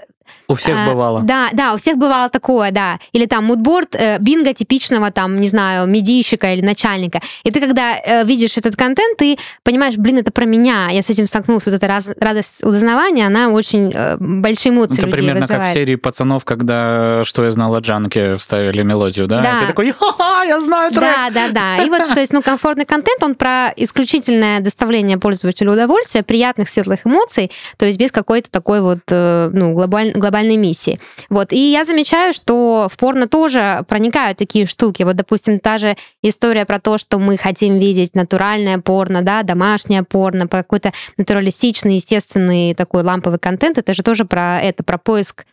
У 0.47 0.55
всех 0.55 0.75
а, 0.77 0.89
бывало. 0.89 1.21
Да, 1.21 1.47
да, 1.53 1.73
у 1.73 1.77
всех 1.77 1.95
бывало 1.97 2.29
такое, 2.29 2.71
да. 2.71 2.99
Или 3.13 3.25
там 3.25 3.45
мудборд 3.45 3.95
э, 3.95 4.17
бинго 4.19 4.53
типичного, 4.53 5.09
там, 5.11 5.39
не 5.39 5.47
знаю, 5.47 5.87
медийщика 5.87 6.53
или 6.53 6.61
начальника. 6.61 7.21
И 7.43 7.51
ты, 7.51 7.61
когда 7.61 7.95
э, 7.95 8.25
видишь 8.25 8.57
этот 8.57 8.75
контент, 8.75 9.17
ты 9.17 9.37
понимаешь, 9.63 9.95
блин, 9.97 10.17
это 10.17 10.31
про 10.31 10.45
меня. 10.45 10.89
Я 10.91 11.01
с 11.03 11.09
этим 11.09 11.25
столкнулась. 11.27 11.65
Вот 11.65 11.75
эта 11.75 11.87
раз- 11.87 12.09
радость 12.19 12.63
узнавания, 12.63 13.25
она 13.27 13.49
очень 13.49 13.91
э, 13.93 14.17
большие 14.19 14.73
эмоции 14.73 14.97
Это 14.97 15.07
людей 15.07 15.19
примерно 15.19 15.41
как 15.41 15.49
в 15.49 15.51
вызывает. 15.51 15.73
серии 15.73 15.95
пацанов, 15.95 16.43
когда 16.43 17.23
«Что 17.23 17.43
я 17.45 17.51
знал 17.51 17.73
о 17.75 17.79
Джанке» 17.79 18.35
вставили 18.35 18.83
мелодию, 18.83 19.27
да? 19.27 19.41
Да. 19.41 19.57
И 19.57 19.59
ты 19.61 19.67
такой, 19.67 19.91
ха-ха, 19.91 20.43
я 20.43 20.59
знаю 20.59 20.91
трек. 20.91 21.01
Да, 21.01 21.29
да, 21.29 21.47
да. 21.49 21.83
И 21.83 21.89
вот, 21.89 22.13
то 22.13 22.19
есть, 22.19 22.33
ну, 22.33 22.41
комфортный 22.41 22.85
контент, 22.85 23.23
он 23.23 23.35
про 23.35 23.71
исключительное 23.77 24.59
доставление 24.59 25.17
пользователю 25.17 25.71
удовольствия, 25.71 26.23
приятных, 26.23 26.67
светлых 26.69 27.05
эмоций, 27.05 27.51
то 27.77 27.85
есть 27.85 27.97
без 27.99 28.11
какой-то 28.11 28.49
такой 28.51 28.81
вот, 28.81 28.99
э, 29.09 29.49
ну, 29.53 29.73
глобаль- 29.73 30.13
глобальной 30.21 30.57
миссии. 30.57 30.99
Вот. 31.29 31.51
И 31.51 31.71
я 31.71 31.83
замечаю, 31.83 32.33
что 32.33 32.87
в 32.91 32.97
порно 32.97 33.27
тоже 33.27 33.83
проникают 33.87 34.37
такие 34.37 34.65
штуки. 34.65 35.03
Вот, 35.03 35.15
допустим, 35.15 35.59
та 35.59 35.77
же 35.77 35.95
история 36.23 36.65
про 36.65 36.79
то, 36.79 36.97
что 36.97 37.19
мы 37.19 37.37
хотим 37.37 37.79
видеть 37.79 38.15
натуральное 38.15 38.77
порно, 38.79 39.21
да, 39.21 39.43
домашнее 39.43 40.03
порно, 40.03 40.47
про 40.47 40.59
какой-то 40.59 40.93
натуралистичный, 41.17 41.95
естественный 41.95 42.73
такой 42.73 43.03
ламповый 43.03 43.39
контент, 43.39 43.77
это 43.77 43.93
же 43.93 44.03
тоже 44.03 44.25
про 44.25 44.59
это, 44.61 44.83
про 44.83 44.97
поиск 44.97 45.45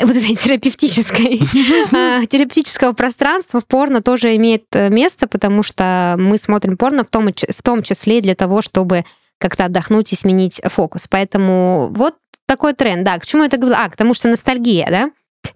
вот 0.00 0.16
этой 0.16 0.34
терапевтической, 0.34 1.40
а, 1.92 2.24
терапевтического 2.26 2.92
пространства 2.92 3.60
в 3.60 3.66
порно 3.66 4.02
тоже 4.02 4.34
имеет 4.36 4.64
э, 4.72 4.88
место, 4.88 5.26
потому 5.26 5.62
что 5.62 6.16
мы 6.18 6.38
смотрим 6.38 6.76
порно 6.76 7.04
в 7.04 7.08
том, 7.08 7.28
в 7.28 7.62
том 7.62 7.82
числе 7.82 8.20
для 8.20 8.34
того, 8.34 8.62
чтобы 8.62 9.04
как-то 9.38 9.66
отдохнуть 9.66 10.12
и 10.12 10.16
сменить 10.16 10.60
фокус. 10.64 11.06
Поэтому 11.08 11.90
вот 11.94 12.14
такой 12.46 12.74
тренд. 12.74 13.04
Да, 13.04 13.18
к 13.18 13.26
чему 13.26 13.42
я 13.42 13.48
это 13.48 13.56
говорю? 13.56 13.76
А, 13.78 13.88
к 13.88 13.96
тому, 13.96 14.14
что 14.14 14.28
ностальгия, 14.28 14.86
да? 14.90 15.10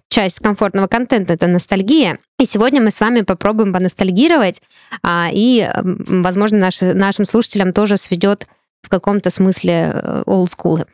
Часть 0.09 0.39
комфортного 0.39 0.87
контента— 0.87 1.33
это 1.35 1.47
ностальгия. 1.47 2.19
И 2.39 2.45
сегодня 2.45 2.81
мы 2.81 2.91
с 2.91 2.99
вами 2.99 3.21
попробуем 3.21 3.73
поностальгировать, 3.73 4.61
а, 5.03 5.29
и, 5.31 5.67
возможно, 5.83 6.57
наши, 6.57 6.93
нашим 6.93 7.25
слушателям 7.25 7.73
тоже 7.73 7.97
сведет 7.97 8.47
в 8.81 8.89
каком-то 8.89 9.29
смысле 9.29 10.23
олдскулы. 10.25 10.85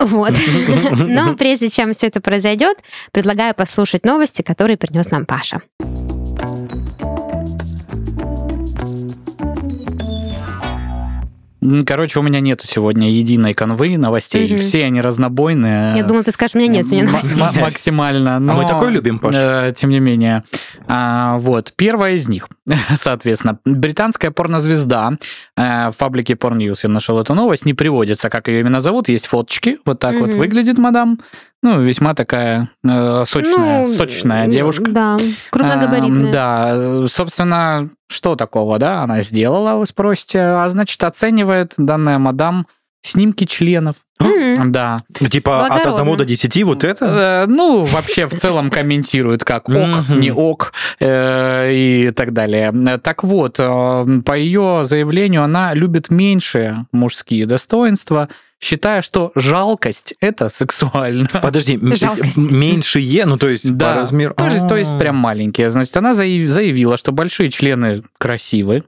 Вот. 0.00 0.32
Но 0.98 1.34
прежде 1.36 1.68
чем 1.68 1.92
все 1.92 2.06
это 2.06 2.20
произойдет, 2.20 2.78
предлагаю 3.12 3.54
послушать 3.54 4.04
новости, 4.04 4.42
которые 4.42 4.76
принес 4.76 5.10
нам 5.10 5.26
Паша. 5.26 5.60
Короче, 11.86 12.18
у 12.18 12.22
меня 12.22 12.40
нету 12.40 12.66
сегодня 12.66 13.10
единой 13.10 13.52
конвы 13.54 13.98
новостей. 13.98 14.48
Мгм. 14.50 14.58
Все 14.60 14.84
они 14.86 15.00
разнобойные. 15.00 15.96
Я 15.96 16.04
думала, 16.04 16.24
ты 16.24 16.30
скажешь, 16.32 16.54
у 16.54 16.58
меня 16.58 16.68
нет 16.68 16.86
сегодня 16.86 17.08
новостей. 17.10 17.42
м- 17.56 17.60
Максимально. 17.60 18.38
но, 18.38 18.54
мы 18.54 18.66
такой 18.66 18.90
любим, 18.92 19.18
Паш. 19.18 19.34
э, 19.36 19.72
Тем 19.76 19.90
не 19.90 20.00
менее. 20.00 20.42
А, 20.88 21.36
Вот. 21.38 21.72
Первая 21.76 22.14
из 22.14 22.28
них, 22.28 22.48
соответственно. 22.94 23.58
Британская 23.64 24.30
порнозвезда. 24.30 25.18
э, 25.56 25.90
В 25.90 25.96
паблике 25.98 26.34
Pornnews 26.34 26.80
я 26.82 26.88
нашел 26.88 27.18
эту 27.20 27.34
новость. 27.34 27.66
Не 27.66 27.74
приводится, 27.74 28.30
как 28.30 28.48
ее 28.48 28.60
именно 28.60 28.80
зовут. 28.80 29.08
Есть 29.08 29.26
фоточки. 29.26 29.78
Вот 29.84 29.98
так 30.00 30.14
вот 30.18 30.30
Мгм. 30.30 30.38
выглядит 30.38 30.78
мадам. 30.78 31.20
Ну, 31.62 31.80
весьма 31.82 32.14
такая 32.14 32.70
э, 32.82 33.24
сочная, 33.26 33.84
Ну, 33.86 33.90
сочная 33.90 34.46
девушка. 34.48 34.90
Да, 34.90 35.18
крупногабаритная. 35.50 36.26
Эм, 36.26 36.30
Да, 36.30 36.70
э, 36.74 37.06
собственно, 37.08 37.86
что 38.08 38.34
такого, 38.34 38.78
да, 38.78 39.02
она 39.02 39.20
сделала, 39.20 39.76
вы 39.76 39.86
спросите. 39.86 40.40
А 40.40 40.68
значит, 40.70 41.02
оценивает 41.04 41.74
данная 41.76 42.18
мадам 42.18 42.66
снимки 43.02 43.44
членов. 43.44 43.96
М, 44.20 44.72
Да. 44.72 45.02
Ну, 45.20 45.28
типа 45.28 45.62
от 45.66 45.68
Благородно. 45.68 46.02
1 46.02 46.16
до 46.16 46.24
10 46.24 46.64
вот 46.64 46.84
это? 46.84 47.04
Э, 47.06 47.46
Ну, 47.46 47.84
вообще 47.84 48.26
в 48.26 48.34
целом 48.34 48.70
комментирует 48.70 49.44
как 49.44 49.68
ок, 49.68 50.08
не 50.08 50.30
ок 50.32 50.72
э, 50.98 51.70
и 51.72 52.10
так 52.14 52.32
далее. 52.32 52.72
Э, 52.88 52.98
Так 52.98 53.22
вот, 53.24 53.56
э, 53.58 54.06
по 54.24 54.36
ее 54.36 54.82
заявлению, 54.84 55.42
она 55.42 55.74
любит 55.74 56.10
меньшие 56.10 56.86
мужские 56.92 57.44
достоинства, 57.46 58.28
считая, 58.60 59.02
что 59.02 59.32
жалкость– 59.34 60.14
это 60.20 60.48
сексуально. 60.50 61.28
Подожди, 61.42 61.74
м- 61.76 61.96
Жалкость. 61.96 62.36
меньшие, 62.36 63.24
ну 63.26 63.36
то 63.38 63.48
есть 63.48 63.74
Да, 63.76 63.94
по 63.94 64.00
размеру. 64.00 64.34
То 64.34 64.48
есть, 64.50 64.68
то 64.68 64.76
есть 64.76 64.90
А. 64.92 64.98
прям 64.98 65.16
маленькие. 65.16 65.70
Значит, 65.70 65.96
она 65.96 66.12
заяв- 66.12 66.46
заявила, 66.48 66.96
что 66.98 67.10
большие 67.12 67.50
члены 67.50 68.02
красивы, 68.18 68.84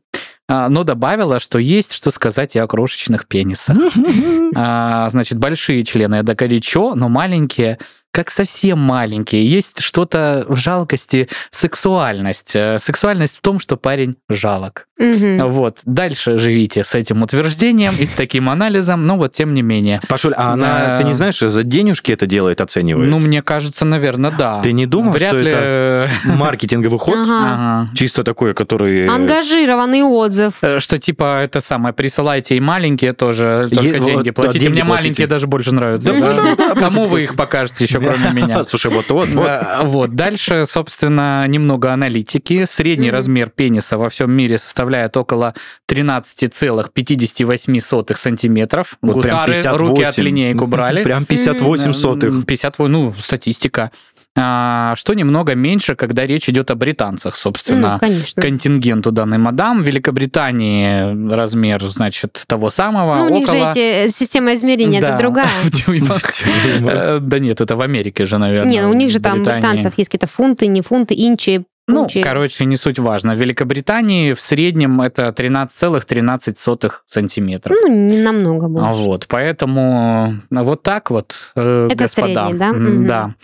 а, 0.49 0.69
но 0.69 0.85
добавила, 0.85 1.41
что 1.41 1.59
есть 1.59 1.93
что 1.93 2.11
сказать 2.11 2.55
и 2.57 2.59
о 2.59 2.67
крошечных 2.67 3.26
пенисах. 3.26 3.76
А, 4.55 5.09
Значит, 5.11 5.38
большие 5.38 5.83
члены 5.85 6.17
это 6.17 6.35
горячо, 6.35 6.95
но 6.95 7.09
маленькие 7.09 7.79
как 8.12 8.31
совсем 8.31 8.78
маленькие. 8.78 9.45
Есть 9.47 9.81
что-то 9.81 10.45
в 10.49 10.57
жалкости, 10.57 11.28
сексуальность. 11.50 12.52
Э, 12.54 12.78
Сексуальность 12.78 13.38
в 13.38 13.40
том, 13.40 13.59
что 13.59 13.76
парень 13.76 14.16
жалок. 14.28 14.87
мгм. 14.99 15.49
Вот. 15.49 15.78
Дальше 15.85 16.38
живите 16.38 16.85
с 16.85 16.95
этим 16.95 17.23
утверждением 17.23 17.95
и 17.99 18.04
с 18.07 18.12
таким 18.12 18.49
анализом, 18.50 19.07
но 19.07 19.16
вот 19.16 19.33
тем 19.33 19.52
не 19.54 19.62
менее. 19.62 20.00
Пашуль, 20.09 20.35
а 20.37 20.52
она, 20.52 20.78
Да. 20.87 20.97
ты 20.99 21.04
не 21.04 21.14
знаешь, 21.14 21.38
за 21.40 21.62
денежки 21.64 22.12
это 22.12 22.26
делает, 22.26 22.61
оценивает? 22.61 23.09
Ну, 23.11 23.19
мне 23.19 23.42
кажется, 23.42 23.85
наверное, 23.85 24.31
да. 24.31 24.61
Ты 24.61 24.73
не 24.73 24.87
думал, 24.87 25.12
Вряд 25.12 25.31
что 25.35 25.38
ли... 25.45 25.50
это 25.50 26.09
Маркетинговый 26.26 26.99
ход? 26.99 27.16
Ага. 27.16 27.33
Ага. 27.54 27.90
Чисто 27.95 28.23
такой, 28.23 28.54
который... 28.54 29.09
Ангажированный 29.09 30.02
отзыв. 30.02 30.59
Э, 30.62 30.78
Что 30.81 30.99
типа 30.99 31.40
это 31.42 31.61
самое, 31.61 31.92
присылайте 31.95 32.57
и 32.57 32.61
маленькие 32.61 33.12
тоже, 33.12 33.69
только 33.71 33.85
Е- 33.87 33.92
деньги 33.99 34.11
вот, 34.12 34.25
да, 34.25 34.33
платите. 34.33 34.59
деньги 34.61 34.73
Мне 34.75 34.85
платите. 34.85 35.02
маленькие 35.09 35.26
даже 35.26 35.47
больше 35.47 35.73
нравятся. 35.75 36.12
Да, 36.12 36.54
Да. 36.57 36.75
Кому 36.81 37.09
вы 37.09 37.23
их 37.23 37.35
покажете 37.35 37.85
еще, 37.85 37.99
кроме 38.03 38.31
меня? 38.33 38.65
Слушай, 38.73 38.91
вот, 38.93 39.09
вот, 39.11 39.29
вот. 39.29 39.45
Да, 39.45 39.81
Вот, 39.83 40.15
дальше, 40.15 40.65
собственно, 40.67 41.47
немного 41.49 41.93
аналитики. 41.93 42.65
Средний 42.65 43.11
размер 43.11 43.51
пениса 43.51 43.99
во 43.99 44.09
всем 44.09 44.31
мире 44.33 44.59
составляет 44.59 45.17
около 45.17 45.55
13,58 45.91 48.17
сантиметров. 48.17 48.97
Вот 49.03 49.23
прям 49.23 49.23
Гусары 49.23 49.53
58. 49.53 49.87
руки 49.87 50.03
от 50.03 50.19
линеек 50.19 50.61
убрали. 50.63 51.05
Прям 51.05 51.25
58 51.25 51.93
сотых. 51.93 52.31
М, 52.31 52.43
58, 52.43 52.93
ну, 52.93 53.15
статистика. 53.19 53.91
А, 54.35 54.95
Что 54.97 55.12
немного 55.12 55.55
меньше, 55.55 55.95
когда 55.95 56.27
речь 56.27 56.49
идет 56.49 56.71
о 56.71 56.75
британцах, 56.75 57.37
собственно 57.37 57.95
Ну, 57.95 57.99
конечно. 57.99 58.41
контингенту 58.41 59.12
данной 59.12 59.37
мадам. 59.39 59.83
В 59.83 59.87
Великобритании 59.87 61.31
размер, 61.33 61.83
значит, 61.89 62.43
того 62.47 62.71
самого. 62.71 63.17
Ну, 63.17 63.27
у 63.27 63.29
них 63.29 63.47
же 63.47 63.59
около... 63.59 63.71
эти 63.75 64.09
система 64.11 64.55
измерения, 64.55 65.01
Да, 65.01 65.09
это 65.11 65.19
другая. 65.19 65.49
Э, 66.83 67.19
Да 67.21 67.39
нет, 67.39 67.61
это 67.61 67.77
в 67.77 67.81
Америке 67.83 68.25
же, 68.27 68.39
наверное. 68.39 68.71
Не, 68.71 68.83
ну 68.83 68.91
у 68.91 68.95
них 68.95 69.11
же 69.11 69.21
там 69.21 69.43
британцев 69.43 69.99
есть 69.99 70.09
какие-то 70.11 70.27
фунты, 70.27 70.67
не 70.67 70.81
фунты, 70.81 71.15
инчи, 71.15 71.65
Ну, 71.87 72.03
пунчи. 72.03 72.23
короче, 72.23 72.65
не 72.65 72.77
суть 72.77 72.99
важно. 72.99 73.35
В 73.35 73.39
Великобритании 73.39 74.33
в 74.33 74.41
среднем 74.41 75.01
это 75.03 75.29
13,13 75.37 77.03
сантиметров. 77.05 77.77
Ну, 77.83 77.89
не 77.93 78.19
намного 78.23 78.69
больше. 78.69 78.95
Вот, 78.95 79.27
поэтому 79.29 80.33
ну, 80.51 80.65
вот 80.65 80.83
так 80.83 81.11
вот, 81.11 81.53
э, 81.57 81.89
Это 81.91 82.05
господа. 82.05 82.47
средний, 82.49 82.59
да? 82.59 82.73
Да. 83.07 83.25
А, 83.25 83.35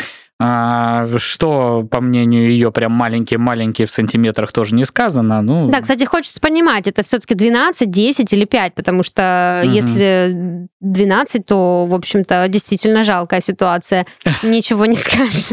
что, 0.40 1.87
по 1.90 2.00
мнению 2.00 2.49
ее, 2.50 2.71
прям 2.71 2.92
маленькие-маленькие 2.92 3.87
в 3.87 3.90
сантиметрах 3.90 4.52
тоже 4.52 4.75
не 4.75 4.85
сказано. 4.85 5.42
Ну, 5.42 5.68
Да, 5.71 5.80
кстати, 5.80 6.04
хочется 6.04 6.40
понимать, 6.40 6.87
это 6.87 7.02
все-таки 7.02 7.35
12, 7.35 7.90
10 7.90 8.33
или 8.33 8.45
5, 8.45 8.75
потому 8.75 9.02
что 9.02 9.62
Мгм. 9.64 9.73
если 9.73 10.68
12, 10.80 11.45
то, 11.45 11.87
в 11.87 11.95
общем-то, 11.95 12.47
действительно 12.49 13.02
жалкая 13.04 13.40
ситуация. 13.40 14.07
Ничего 14.45 14.87
не 14.87 14.95
скажешь. 14.95 15.49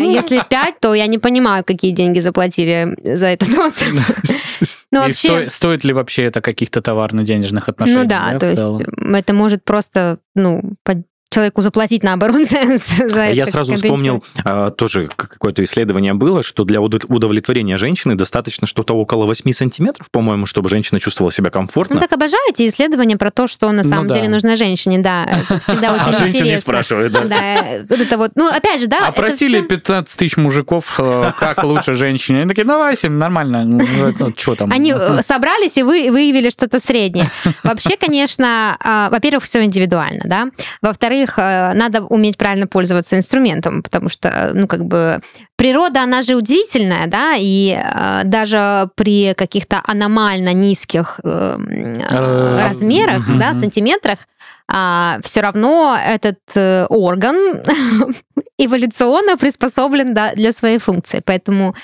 Если 0.00 0.42
5, 0.48 0.80
то 0.80 0.94
я 0.94 1.06
не 1.06 1.18
понимаю, 1.18 1.62
какие 1.64 1.92
деньги 1.92 2.18
заплатили 2.20 2.96
за 3.04 3.26
этот 3.26 3.48
отзыв. 3.56 4.22
Ну, 4.92 5.00
вообще, 5.00 5.42
сто- 5.46 5.50
стоит 5.50 5.84
ли 5.84 5.92
вообще 5.92 6.22
это 6.24 6.40
каких-то 6.40 6.80
товарно-денежных 6.80 7.68
отношений? 7.68 8.02
ну 8.02 8.08
да, 8.08 8.32
в 8.36 8.38
то 8.38 8.48
есть 8.48 8.88
это 9.14 9.34
может 9.34 9.64
просто, 9.64 10.18
ну, 10.36 10.62
по- 10.84 11.02
человеку 11.36 11.60
заплатить 11.60 12.02
наоборот 12.02 12.36
за, 12.48 12.64
за 12.78 13.20
это. 13.20 13.32
Я 13.32 13.44
сразу 13.46 13.74
вспомнил, 13.74 14.24
а, 14.44 14.70
тоже 14.70 15.08
какое-то 15.14 15.62
исследование 15.64 16.14
было, 16.14 16.42
что 16.42 16.64
для 16.64 16.80
удов- 16.80 17.04
удовлетворения 17.08 17.76
женщины 17.76 18.14
достаточно 18.14 18.66
что-то 18.66 18.94
около 18.94 19.26
8 19.26 19.52
сантиметров, 19.52 20.06
по-моему, 20.10 20.46
чтобы 20.46 20.68
женщина 20.70 20.98
чувствовала 20.98 21.30
себя 21.30 21.50
комфортно. 21.50 21.96
Ну, 21.96 22.00
так 22.00 22.12
обожаете 22.12 22.66
исследования 22.66 23.16
про 23.18 23.30
то, 23.30 23.46
что 23.46 23.70
на 23.70 23.82
Ну 23.82 23.88
самом 23.88 24.06
да. 24.08 24.14
деле 24.14 24.28
нужно 24.30 24.56
женщине, 24.56 24.98
да. 25.00 25.24
Это 25.24 25.60
всегда 25.60 25.90
А 26.00 26.08
очень 26.08 26.24
не 26.24 26.30
интересно. 26.38 26.60
спрашивают, 26.62 27.12
да? 27.12 27.20
Да, 27.24 27.64
вот 27.88 28.00
это 28.00 28.16
вот, 28.18 28.30
ну, 28.34 28.48
опять 28.48 28.80
же, 28.80 28.86
да, 28.86 28.96
это 28.98 29.08
Опросили 29.08 29.58
всё- 29.58 29.68
15 29.68 30.18
тысяч 30.18 30.36
мужиков, 30.38 30.94
э, 30.98 31.32
как 31.38 31.62
лучше 31.64 31.92
женщине. 31.94 32.40
Они 32.40 32.48
такие, 32.48 32.64
ну, 32.64 32.78
Васим, 32.78 33.18
нормально. 33.18 33.80
Что 34.36 34.54
там? 34.54 34.72
Они 34.72 34.92
э, 34.96 35.22
собрались 35.22 35.76
и 35.76 35.82
вы, 35.82 36.10
выявили 36.10 36.48
что-то 36.50 36.78
среднее. 36.80 37.28
Вообще, 37.62 37.96
конечно, 37.98 38.76
а, 38.80 39.10
во-первых, 39.10 39.44
все 39.44 39.62
индивидуально, 39.64 40.22
да. 40.24 40.46
Во-вторых, 40.82 41.25
э, 41.38 41.72
надо 41.74 42.02
уметь 42.02 42.38
правильно 42.38 42.66
пользоваться 42.66 43.16
инструментом, 43.16 43.82
потому 43.82 44.08
что, 44.08 44.50
ну, 44.54 44.66
как 44.66 44.84
бы, 44.84 45.20
природа, 45.56 46.02
она 46.02 46.22
же 46.22 46.34
удивительная, 46.34 47.06
да, 47.06 47.34
и 47.36 47.76
э, 47.76 48.22
даже 48.24 48.88
при 48.94 49.34
каких-то 49.34 49.82
аномально 49.84 50.52
низких 50.52 51.20
э, 51.24 51.28
м, 51.28 51.96
Э, 52.10 52.62
размерах, 52.62 53.24
да, 53.38 53.54
сантиметрах, 53.54 54.26
все 54.68 55.40
равно 55.40 55.96
этот 55.96 56.40
э, 56.56 56.86
орган 56.86 57.36
эволюционно 58.58 59.36
приспособлен 59.36 60.12
да, 60.12 60.32
для 60.34 60.50
своей 60.50 60.78
функции, 60.78 61.22
поэтому 61.24 61.76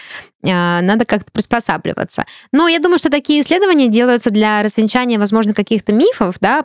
э, 0.42 0.48
надо 0.80 1.04
как-то 1.04 1.30
приспосабливаться. 1.30 2.24
Но 2.52 2.66
я 2.66 2.80
думаю, 2.80 2.98
что 2.98 3.08
такие 3.08 3.42
исследования 3.42 3.86
делаются 3.86 4.30
для 4.30 4.62
развенчания, 4.64 5.18
возможно, 5.18 5.52
каких-то 5.52 5.92
мифов, 5.92 6.36
да, 6.40 6.64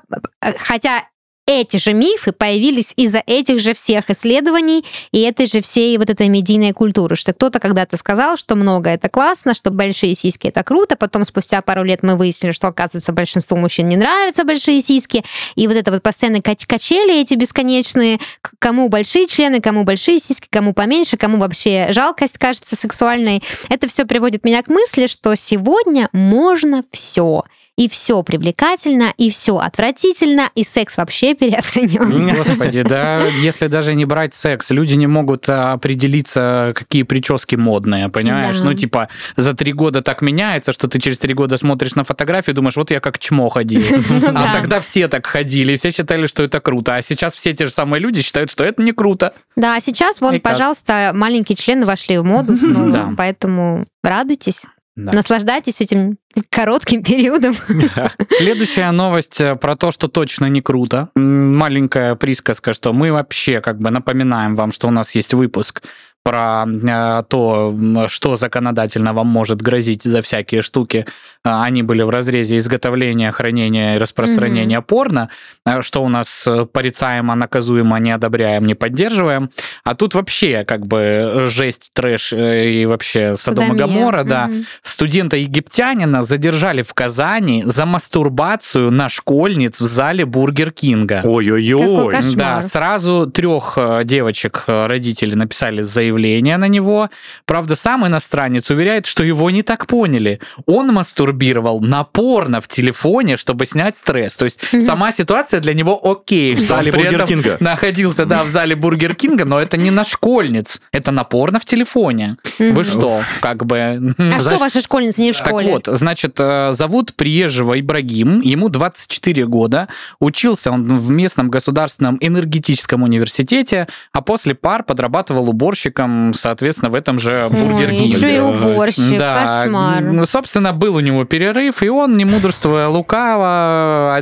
хотя 0.57 1.03
эти 1.47 1.77
же 1.77 1.93
мифы 1.93 2.33
появились 2.33 2.93
из-за 2.97 3.23
этих 3.25 3.59
же 3.59 3.73
всех 3.73 4.09
исследований 4.09 4.85
и 5.11 5.21
этой 5.21 5.47
же 5.47 5.61
всей 5.61 5.97
вот 5.97 6.09
этой 6.09 6.27
медийной 6.27 6.73
культуры, 6.73 7.15
что 7.15 7.33
кто-то 7.33 7.59
когда-то 7.59 7.95
сказал, 7.95 8.35
что 8.37 8.55
много 8.55 8.89
это 8.89 9.07
классно, 9.07 9.53
что 9.53 9.71
большие 9.71 10.13
сиськи 10.13 10.47
это 10.47 10.63
круто, 10.63 10.97
потом 10.97 11.23
спустя 11.23 11.61
пару 11.61 11.83
лет 11.83 12.03
мы 12.03 12.17
выяснили, 12.17 12.51
что, 12.51 12.67
оказывается, 12.67 13.13
большинству 13.13 13.57
мужчин 13.57 13.87
не 13.87 13.95
нравятся 13.95 14.43
большие 14.43 14.81
сиськи, 14.81 15.23
и 15.55 15.67
вот 15.67 15.77
это 15.77 15.91
вот 15.91 16.03
постоянные 16.03 16.41
кач- 16.41 16.67
качели 16.67 17.21
эти 17.21 17.35
бесконечные, 17.35 18.19
кому 18.59 18.89
большие 18.89 19.27
члены, 19.27 19.61
кому 19.61 19.85
большие 19.85 20.19
сиськи, 20.19 20.47
кому 20.51 20.73
поменьше, 20.73 21.15
кому 21.15 21.37
вообще 21.37 21.87
жалкость 21.91 22.37
кажется 22.37 22.75
сексуальной, 22.75 23.41
это 23.69 23.87
все 23.87 24.05
приводит 24.05 24.43
меня 24.43 24.61
к 24.61 24.67
мысли, 24.67 25.07
что 25.07 25.33
сегодня 25.35 26.09
можно 26.11 26.83
все. 26.91 27.43
И 27.77 27.87
все 27.87 28.23
привлекательно, 28.23 29.13
и 29.17 29.29
все 29.29 29.59
отвратительно, 29.59 30.49
и 30.55 30.63
секс 30.63 30.97
вообще 30.97 31.35
переоценен. 31.35 32.35
Господи, 32.35 32.81
да, 32.81 33.23
если 33.39 33.67
даже 33.67 33.93
не 33.93 34.03
брать 34.05 34.33
секс, 34.33 34.71
люди 34.71 34.95
не 34.95 35.05
могут 35.05 35.47
а, 35.47 35.73
определиться, 35.73 36.73
какие 36.75 37.03
прически 37.03 37.55
модные, 37.55 38.09
понимаешь? 38.09 38.57
Да. 38.57 38.65
Ну, 38.65 38.73
типа, 38.73 39.09
за 39.35 39.53
три 39.53 39.73
года 39.73 40.01
так 40.01 40.23
меняется, 40.23 40.73
что 40.73 40.87
ты 40.87 40.99
через 40.99 41.19
три 41.19 41.35
года 41.35 41.59
смотришь 41.59 41.93
на 41.93 42.03
фотографию 42.03 42.53
и 42.53 42.55
думаешь, 42.55 42.75
вот 42.75 42.89
я 42.89 42.99
как 42.99 43.19
чмо 43.19 43.47
ходил. 43.49 43.83
Да. 44.27 44.51
А 44.51 44.53
тогда 44.53 44.79
все 44.79 45.07
так 45.07 45.25
ходили, 45.27 45.75
все 45.75 45.91
считали, 45.91 46.27
что 46.27 46.43
это 46.43 46.59
круто. 46.59 46.95
А 46.95 47.01
сейчас 47.01 47.33
все 47.35 47.53
те 47.53 47.65
же 47.65 47.71
самые 47.71 48.01
люди 48.01 48.21
считают, 48.21 48.49
что 48.49 48.63
это 48.63 48.81
не 48.81 48.91
круто. 48.91 49.33
Да, 49.55 49.75
а 49.75 49.79
сейчас, 49.79 50.19
вон, 50.19 50.33
как? 50.33 50.41
пожалуйста, 50.41 51.11
маленькие 51.13 51.55
члены 51.55 51.85
вошли 51.85 52.17
в 52.17 52.23
моду 52.23 52.57
снова, 52.57 53.13
поэтому 53.15 53.85
радуйтесь. 54.03 54.63
Да. 54.97 55.13
Наслаждайтесь 55.13 55.79
этим 55.79 56.17
коротким 56.49 57.03
периодом. 57.03 57.55
Следующая 58.29 58.89
новость 58.89 59.39
э, 59.39 59.55
про 59.55 59.75
то, 59.75 59.91
что 59.91 60.07
точно 60.07 60.47
не 60.47 60.61
круто. 60.61 61.09
Маленькая 61.15 62.15
присказка, 62.15 62.73
что 62.73 62.93
мы 62.93 63.11
вообще 63.11 63.61
как 63.61 63.77
бы 63.77 63.91
напоминаем 63.91 64.55
вам, 64.55 64.71
что 64.71 64.87
у 64.87 64.91
нас 64.91 65.13
есть 65.13 65.35
выпуск 65.35 65.83
про 66.27 66.65
э, 66.67 67.23
то, 67.29 67.73
что 68.09 68.35
законодательно 68.35 69.13
вам 69.13 69.27
может 69.27 69.61
грозить 69.61 70.03
за 70.03 70.21
всякие 70.21 70.61
штуки. 70.61 71.05
А, 71.45 71.63
Они 71.63 71.83
были 71.83 72.01
в 72.01 72.09
разрезе 72.09 72.57
изготовления, 72.57 73.31
хранения 73.31 73.95
и 73.95 73.97
распространения 73.97 74.81
порно, 74.81 75.29
э, 75.65 75.81
что 75.81 76.03
у 76.03 76.09
нас 76.09 76.45
э, 76.45 76.65
порицаемо, 76.65 77.33
наказуемо, 77.35 77.97
не 77.99 78.11
одобряем, 78.11 78.67
не 78.67 78.75
поддерживаем. 78.75 79.49
А 79.85 79.95
тут 79.95 80.15
вообще 80.15 80.65
как 80.65 80.85
бы 80.85 81.45
жесть, 81.47 81.91
трэш 81.93 82.33
и 82.33 82.85
вообще 82.85 83.37
Содом 83.37 83.63
и 83.63 83.67
Содомия. 83.67 83.87
Гоморра, 83.87 84.23
да. 84.23 84.49
Студента-египтянина 84.81 86.23
задержали 86.23 86.81
в 86.81 86.93
Казани 86.93 87.63
за 87.65 87.85
мастурбацию 87.85 88.91
на 88.91 89.07
школьниц 89.07 89.79
в 89.79 89.85
зале 89.85 90.25
Burger 90.25 90.73
King 90.73 91.05
а. 91.05 91.21
Ой-ой-ой. 91.23 92.13
Да, 92.35 92.61
сразу 92.61 93.31
трех 93.33 93.77
девочек 94.03 94.65
родители 94.67 95.33
написали 95.33 95.83
заявление 95.83 96.16
на 96.17 96.67
него. 96.67 97.09
Правда, 97.45 97.75
сам 97.75 98.05
иностранец 98.07 98.69
уверяет, 98.71 99.05
что 99.05 99.23
его 99.23 99.49
не 99.51 99.61
так 99.63 99.87
поняли. 99.87 100.39
Он 100.65 100.93
мастурбировал 100.93 101.79
на 101.81 102.03
порно 102.03 102.61
в 102.61 102.67
телефоне, 102.67 103.37
чтобы 103.37 103.65
снять 103.65 103.95
стресс. 103.95 104.35
То 104.35 104.45
есть 104.45 104.59
Мгм. 104.73 104.81
сама 104.81 105.11
ситуация 105.11 105.59
для 105.59 105.73
него 105.73 105.99
окей. 106.03 106.55
В 106.55 106.59
зале 106.59 106.91
Burger 106.91 107.25
King 107.25 107.47
а. 107.47 107.57
Находился, 107.59 108.25
да, 108.25 108.43
в 108.43 108.49
зале 108.49 108.75
Burger 108.75 109.15
King 109.15 109.35
а, 109.35 109.45
но 109.45 109.59
это 109.59 109.77
не 109.77 109.91
на 109.91 110.03
школьниц. 110.03 110.81
Это 110.91 111.11
на 111.11 111.23
порно 111.23 111.59
в 111.59 111.65
телефоне. 111.65 112.37
Вы 112.59 112.71
Мгм. 112.71 112.83
что, 112.83 113.21
как 113.41 113.65
бы... 113.65 113.77
А 114.17 114.39
что 114.41 114.57
ваша 114.57 114.81
школьница 114.81 115.21
не 115.21 115.31
в 115.31 115.37
Так 115.37 115.47
школе? 115.47 115.71
вот, 115.71 115.87
значит, 115.87 116.35
э, 116.39 116.73
зовут 116.73 117.13
приезжего 117.15 117.79
Ибрагим, 117.79 118.41
ему 118.41 118.69
24 118.69 119.45
года, 119.45 119.87
учился 120.19 120.71
он 120.71 120.97
в 120.97 121.09
местном 121.11 121.49
государственном 121.49 122.17
энергетическом 122.19 123.03
университете, 123.03 123.87
а 124.13 124.21
после 124.21 124.55
пар 124.55 124.83
подрабатывал 124.83 125.49
уборщиком, 125.49 126.06
соответственно, 126.33 126.89
в 126.91 126.95
этом 126.95 127.19
же 127.19 127.47
Бургер 127.49 127.89
Ой, 127.89 127.97
еще 127.97 128.35
и 128.35 128.39
уборщик, 128.39 129.17
Да, 129.17 129.61
кошмар. 129.63 130.27
собственно, 130.27 130.73
был 130.73 130.95
у 130.95 130.99
него 130.99 131.25
перерыв, 131.25 131.81
и 131.83 131.89
он, 131.89 132.17
не 132.17 132.25
мудрствуя 132.25 132.87
лукаво, 132.87 134.17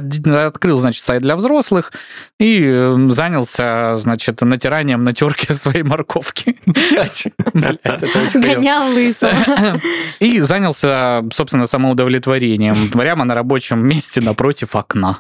открыл, 0.46 0.78
значит, 0.78 1.04
сайт 1.04 1.22
для 1.22 1.36
взрослых 1.36 1.92
и 2.40 2.62
э, 2.66 2.96
занялся, 3.10 3.98
значит, 3.98 4.42
натиранием 4.42 5.04
на 5.04 5.14
терке 5.14 5.54
своей 5.54 5.84
морковки. 5.84 6.58
Гонял 8.34 8.88
лысого. 8.94 9.32
И 10.20 10.40
занялся, 10.40 11.24
собственно, 11.32 11.68
самоудовлетворением 11.68 12.76
прямо 12.92 13.26
на 13.26 13.36
рабочем 13.36 13.80
месте 13.88 14.22
напротив 14.22 14.76
окна. 14.76 15.20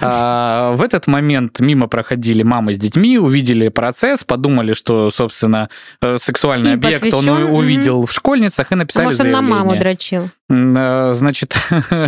А, 0.00 0.72
В 0.74 0.82
этот 0.82 1.06
момент 1.06 1.60
мимо 1.60 1.86
проходили 1.86 2.42
мамы 2.42 2.74
с 2.74 2.78
детьми, 2.78 3.18
увидели 3.18 3.68
процесс, 3.68 4.24
подумали, 4.24 4.72
что, 4.72 5.10
собственно, 5.10 5.68
сексуальный 6.18 6.70
И 6.70 6.74
объект 6.74 7.04
он 7.04 7.10
посвящен, 7.10 7.42
у- 7.44 7.56
увидел 7.56 8.06
в 8.06 8.12
школьницах 8.12 8.72
и 8.72 8.74
написали 8.74 9.04
может, 9.06 9.20
он 9.20 9.30
на 9.30 9.42
маму 9.42 9.70
заявление. 9.72 9.80
дрочил? 9.80 10.28
Э, 10.48 11.12
Значит, 11.14 11.56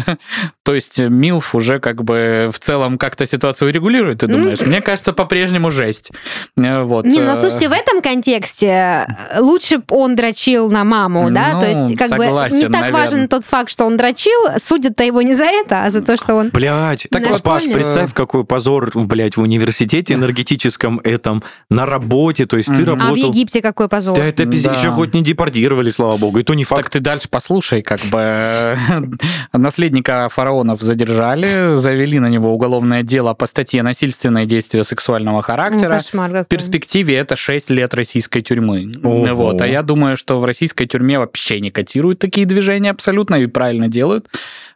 то 0.68 0.74
есть 0.74 0.98
Милф 0.98 1.54
уже 1.54 1.80
как 1.80 2.04
бы 2.04 2.50
в 2.52 2.58
целом 2.58 2.98
как-то 2.98 3.24
ситуацию 3.26 3.72
регулирует, 3.72 4.18
ты 4.18 4.26
Ну, 4.26 4.36
думаешь? 4.36 4.60
Мне 4.60 4.82
кажется, 4.82 5.14
по-прежнему 5.14 5.70
жесть. 5.70 6.10
Э, 6.58 6.82
Вот. 6.82 7.06
Не, 7.06 7.20
ну 7.22 7.32
э, 7.32 7.36
слушайте, 7.36 7.70
в 7.70 7.72
этом 7.72 8.02
контексте 8.02 9.06
э, 9.30 9.40
лучше 9.40 9.78
бы 9.78 9.84
он 9.96 10.14
дрочил 10.14 10.70
на 10.70 10.84
маму, 10.84 11.30
да? 11.30 11.52
Ну, 11.54 11.60
То 11.60 11.68
есть, 11.68 11.96
как 11.96 12.10
бы 12.10 12.24
согласен, 12.26 12.56
не 12.58 12.62
так 12.64 12.72
наверно. 12.82 12.98
важен 12.98 13.28
тот 13.28 13.44
факт, 13.44 13.70
что 13.70 13.86
он 13.86 13.96
дрочил, 13.96 14.38
судят-то 14.58 15.04
его 15.04 15.22
не 15.22 15.34
за 15.34 15.44
это, 15.46 15.84
а 15.84 15.90
за 15.90 16.02
то, 16.02 16.18
что 16.18 16.34
он... 16.34 16.50
Блять, 16.50 17.06
Так 17.10 17.26
вот, 17.30 17.42
Паш, 17.42 17.64
представь, 17.72 18.12
какой 18.12 18.44
позор, 18.44 18.90
блядь, 18.94 19.38
в 19.38 19.40
университете 19.40 20.12
энергетическом 20.12 21.00
этом, 21.02 21.42
на 21.70 21.86
работе, 21.86 22.44
то 22.44 22.58
есть 22.58 22.68
ты 22.68 22.82
Мгм. 22.82 22.90
А 22.90 22.94
в 22.94 22.98
работал... 23.08 23.30
Египте 23.30 23.62
какой 23.62 23.88
позор? 23.88 24.14
Да 24.18 24.24
это 24.26 24.44
пиздец, 24.44 24.72
Да. 24.74 24.78
еще 24.78 24.90
хоть 24.90 25.14
не 25.14 25.22
депортировали, 25.22 25.88
слава 25.88 26.18
богу, 26.18 26.40
и 26.40 26.42
то 26.42 26.52
не 26.52 26.64
факт. 26.64 26.82
Так 26.82 26.90
ты 26.90 27.00
дальше 27.00 27.28
послушай, 27.30 27.80
как 27.80 28.00
бы 28.10 28.76
наследника 29.54 30.28
фараонов 30.58 30.80
задержали, 30.82 31.76
завели 31.76 32.18
на 32.18 32.28
него 32.28 32.52
уголовное 32.52 33.02
дело 33.02 33.34
по 33.34 33.46
статье 33.46 33.82
«Насильственные 33.82 34.46
действия 34.46 34.84
сексуального 34.84 35.42
характера». 35.42 35.94
кошмар 35.94 36.30
какой. 36.30 36.44
В 36.44 36.48
перспективе 36.48 37.16
это 37.16 37.36
6 37.36 37.70
лет 37.70 37.94
российской 37.94 38.42
тюрьмы. 38.42 38.92
Ого. 39.02 39.34
Вот. 39.34 39.60
А 39.60 39.66
я 39.66 39.82
думаю, 39.82 40.16
что 40.16 40.40
в 40.40 40.44
российской 40.44 40.86
тюрьме 40.86 41.18
вообще 41.18 41.60
не 41.60 41.70
котируют 41.70 42.18
такие 42.18 42.46
движения 42.46 42.90
абсолютно 42.90 43.36
и 43.36 43.46
правильно 43.46 43.88
делают. 43.88 44.26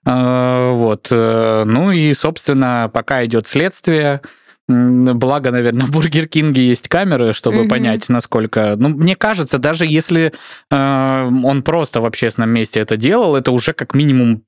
Э, 0.06 0.72
Вот. 0.72 1.08
Э, 1.10 1.64
Ну 1.66 1.90
и, 1.92 2.12
собственно, 2.14 2.90
пока 2.92 3.24
идет 3.24 3.46
следствие, 3.46 4.20
Благо, 4.68 5.50
наверное, 5.50 5.84
в 5.86 5.90
Бургер 5.90 6.28
Кинге 6.28 6.68
есть 6.68 6.88
камеры, 6.88 7.32
чтобы 7.32 7.58
Мгм. 7.62 7.68
понять, 7.68 8.08
насколько... 8.08 8.74
Ну, 8.76 8.88
мне 8.90 9.16
кажется, 9.16 9.58
даже 9.58 9.86
если 9.86 10.32
э, 10.70 11.30
он 11.44 11.62
просто 11.62 12.00
в 12.00 12.06
общественном 12.06 12.50
месте 12.50 12.80
это 12.80 12.96
делал, 12.96 13.34
это 13.36 13.50
уже 13.50 13.72
как 13.72 13.94
минимум 13.94 14.42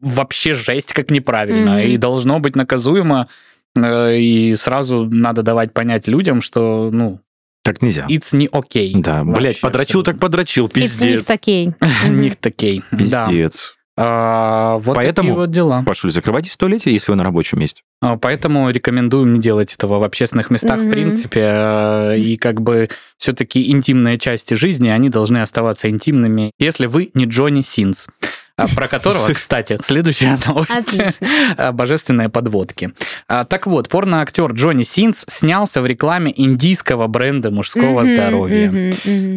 вообще 0.00 0.54
жесть, 0.54 0.92
как 0.92 1.10
неправильно. 1.10 1.72
Мгм. 1.72 1.80
И 1.80 1.96
должно 1.96 2.38
быть 2.40 2.56
наказуемо. 2.56 3.28
Э, 3.76 4.16
И 4.18 4.56
сразу 4.56 5.08
надо 5.10 5.42
давать 5.42 5.72
понять 5.72 6.08
людям, 6.08 6.42
что, 6.42 6.90
ну, 6.92 7.20
Так 7.62 7.82
нельзя. 7.82 8.06
it's 8.08 8.34
не 8.34 8.48
окей. 8.50 8.92
Да, 8.96 9.22
блядь, 9.24 9.60
подрочил 9.60 10.02
так 10.02 10.18
подрочил, 10.18 10.66
Из 10.68 10.74
них 11.00 11.10
пиздец. 11.10 11.26
такей. 11.26 11.72
Не 12.08 12.30
такей. 12.30 12.82
Да. 12.92 13.26
Пиздец. 13.26 13.74
А, 14.00 14.78
Вот 14.78 14.94
Поэтому- 14.94 15.28
такие 15.28 15.34
вот 15.40 15.50
дела. 15.50 15.82
Пашуль, 15.84 16.12
закрывайтесь 16.12 16.52
в 16.52 16.56
туалете, 16.56 16.92
если 16.92 17.10
вы 17.10 17.16
на 17.16 17.24
рабочем 17.24 17.58
месте. 17.58 17.82
А, 18.00 18.16
Поэтому 18.16 18.70
рекомендуем 18.70 19.34
не 19.34 19.40
делать 19.40 19.74
этого 19.74 19.98
в 19.98 20.04
общественных 20.04 20.50
местах, 20.50 20.78
в 20.78 20.82
Мгм. 20.84 20.90
принципе. 20.92 21.40
э, 21.44 22.16
И 22.18 22.36
как 22.36 22.60
бы 22.60 22.88
все-таки 23.18 23.70
интимные 23.72 24.16
части 24.18 24.54
жизни, 24.54 24.88
они 24.88 25.08
должны 25.10 25.38
оставаться 25.38 25.90
интимными, 25.90 26.52
если 26.60 26.86
вы 26.86 27.10
не 27.14 27.24
Джонни 27.24 27.62
Синс. 27.62 28.06
А, 28.58 28.66
Про 28.68 28.88
которого, 28.88 29.26
кстати, 29.32 29.78
следующая 29.82 30.36
новость. 30.46 30.94
Отлично. 30.94 31.26
А, 31.56 31.72
Божественные 31.72 32.28
подводки. 32.28 32.90
А, 33.28 33.44
Так 33.44 33.66
вот, 33.66 33.88
порноактер 33.88 34.52
Джонни 34.52 34.82
Синс 34.82 35.24
снялся 35.28 35.80
в 35.80 35.86
рекламе 35.86 36.32
индийского 36.36 37.06
бренда 37.06 37.50
мужского 37.50 38.04
здоровья. 38.04 38.92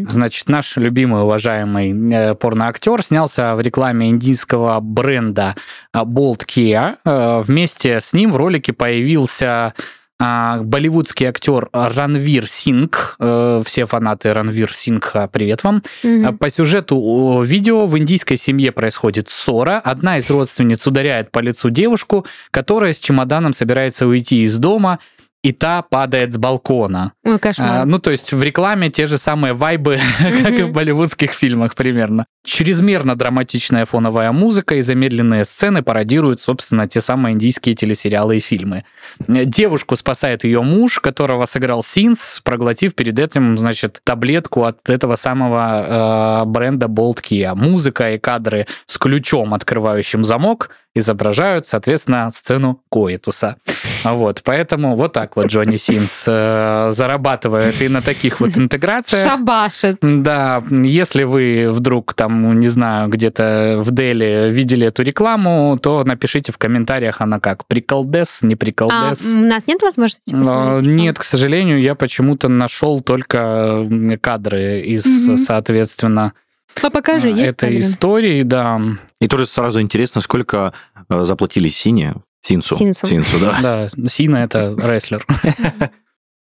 Значит, 0.10 0.49
наш 0.49 0.75
любимый, 0.77 1.21
уважаемый 1.21 2.13
э, 2.13 2.36
порноактер 2.36 3.03
снялся 3.03 3.55
в 3.55 3.62
рекламе 3.62 4.10
индийского 4.10 4.79
бренда 4.81 5.55
Bold 5.95 6.45
Care. 6.47 6.97
Э, 7.05 7.41
Вместе 7.41 8.01
с 8.01 8.13
ним 8.13 8.31
в 8.31 8.36
ролике 8.36 8.73
появился 8.73 9.73
болливудский 10.21 11.25
актер 11.25 11.69
Ранвир 11.73 12.47
Синг. 12.47 13.15
Э, 13.19 13.63
Все 13.65 13.86
фанаты 13.86 14.34
Ранвир 14.34 14.71
Сингха, 14.71 15.27
привет 15.31 15.63
вам. 15.63 15.81
А 16.03 16.31
По 16.31 16.49
сюжету 16.49 17.41
видео 17.43 17.88
в 17.88 17.97
индийской 17.97 18.38
семье 18.38 18.71
происходит 18.71 19.29
ссора. 19.29 19.79
Одна 19.84 20.17
из 20.17 20.29
родственниц 20.29 20.86
ударяет 20.86 21.31
по 21.31 21.39
лицу 21.39 21.69
девушку, 21.69 22.25
которая 22.51 22.93
с 22.93 22.99
чемоданом 22.99 23.53
собирается 23.53 24.05
уйти 24.05 24.43
из 24.43 24.57
дома, 24.57 24.99
и 25.43 25.51
та 25.54 25.82
падает 25.82 26.34
с 26.34 26.38
балкона. 26.38 27.13
Ой, 27.25 27.36
А, 27.36 27.39
кошмар. 27.39 27.86
ну, 27.86 27.97
то 27.99 28.12
есть 28.12 28.32
в 28.32 28.43
рекламе 28.43 28.89
те 28.89 29.08
же 29.08 29.17
самые 29.17 29.54
вайбы, 29.54 29.97
как 30.43 30.54
и 30.60 30.63
в 30.63 30.71
болливудских 30.71 31.32
фильмах 31.32 31.73
примерно. 31.75 32.25
Чрезмерно 32.43 33.15
драматичная 33.15 33.86
фоновая 33.86 34.32
музыка 34.32 34.75
и 34.75 34.82
замедленные 34.82 35.45
сцены 35.45 35.82
пародируют, 35.84 36.41
собственно, 36.41 36.88
те 36.88 37.01
самые 37.01 37.34
индийские 37.34 37.75
телесериалы 37.75 38.38
и 38.38 38.39
фильмы. 38.39 38.84
Девушку 39.27 39.95
спасает 39.95 40.43
ее 40.43 40.62
муж, 40.62 40.99
которого 40.99 41.45
сыграл 41.45 41.84
Синс, 41.84 42.39
проглотив 42.43 42.95
перед 42.95 43.17
этим, 43.17 43.58
значит, 43.58 43.99
таблетку 44.04 44.63
от 44.63 44.89
этого 44.89 45.15
самого 45.15 46.43
э, 46.43 46.45
бренда 46.45 46.88
Kia. 46.88 47.56
Музыка 47.56 48.13
и 48.13 48.17
кадры 48.19 48.65
с 48.86 48.97
ключом, 48.97 49.54
открывающим 49.54 50.23
замок, 50.23 50.69
изображают, 50.93 51.65
соответственно, 51.67 52.30
сцену 52.32 52.82
коитуса. 52.91 53.56
Вот, 54.04 54.41
поэтому 54.43 54.95
вот 54.95 55.13
так 55.13 55.36
вот 55.36 55.45
Джонни 55.47 55.77
Синс 55.77 56.25
э, 56.27 56.89
зарабатывает 56.91 57.82
и 57.82 57.88
на 57.88 58.01
таких 58.01 58.39
вот 58.41 58.58
интеграциях. 58.58 59.23
Шабашит. 59.23 59.97
Да, 60.01 60.62
если 60.69 61.23
вы 61.23 61.67
вдруг 61.69 62.13
там, 62.13 62.60
не 62.60 62.67
знаю, 62.67 63.10
где-то 63.10 63.75
в 63.80 63.91
Дели 63.91 64.49
видели 64.51 64.88
эту 64.88 65.04
рекламу, 65.04 65.77
то 65.82 66.04
напишите 66.04 66.51
в 66.51 66.58
комментариях, 66.58 67.21
она 67.21 67.39
как, 67.39 67.65
приколдес, 67.67 68.41
не 68.41 68.56
А 68.56 68.58
приколдес. 68.58 69.21
у 69.34 69.38
нас 69.38 69.67
нет 69.67 69.82
возможности 69.82 70.34
А, 70.34 70.38
посмотреть? 70.39 70.88
Нет, 70.91 71.19
к 71.19 71.23
сожалению, 71.23 71.80
я 71.82 71.95
почему-то 71.95 72.49
нашел 72.49 73.01
только 73.01 73.88
кадры 74.21 74.80
из, 74.82 75.06
Мгм. 75.06 75.38
соответственно, 75.38 76.34
А 76.81 76.89
покажи, 76.89 77.27
а, 77.27 77.31
есть 77.31 77.53
этой 77.53 77.79
истории, 77.79 78.43
да. 78.43 78.81
И 79.19 79.27
тоже 79.27 79.45
сразу 79.45 79.81
интересно, 79.81 80.21
сколько 80.21 80.73
э, 81.10 81.23
заплатили 81.23 81.69
Сине, 81.69 82.15
Синсу. 82.41 82.75
Синсу. 82.75 83.07
да. 83.39 83.57
Да, 83.62 84.07
Сина 84.07 84.38
это 84.38 84.75
рестлер. 84.77 85.25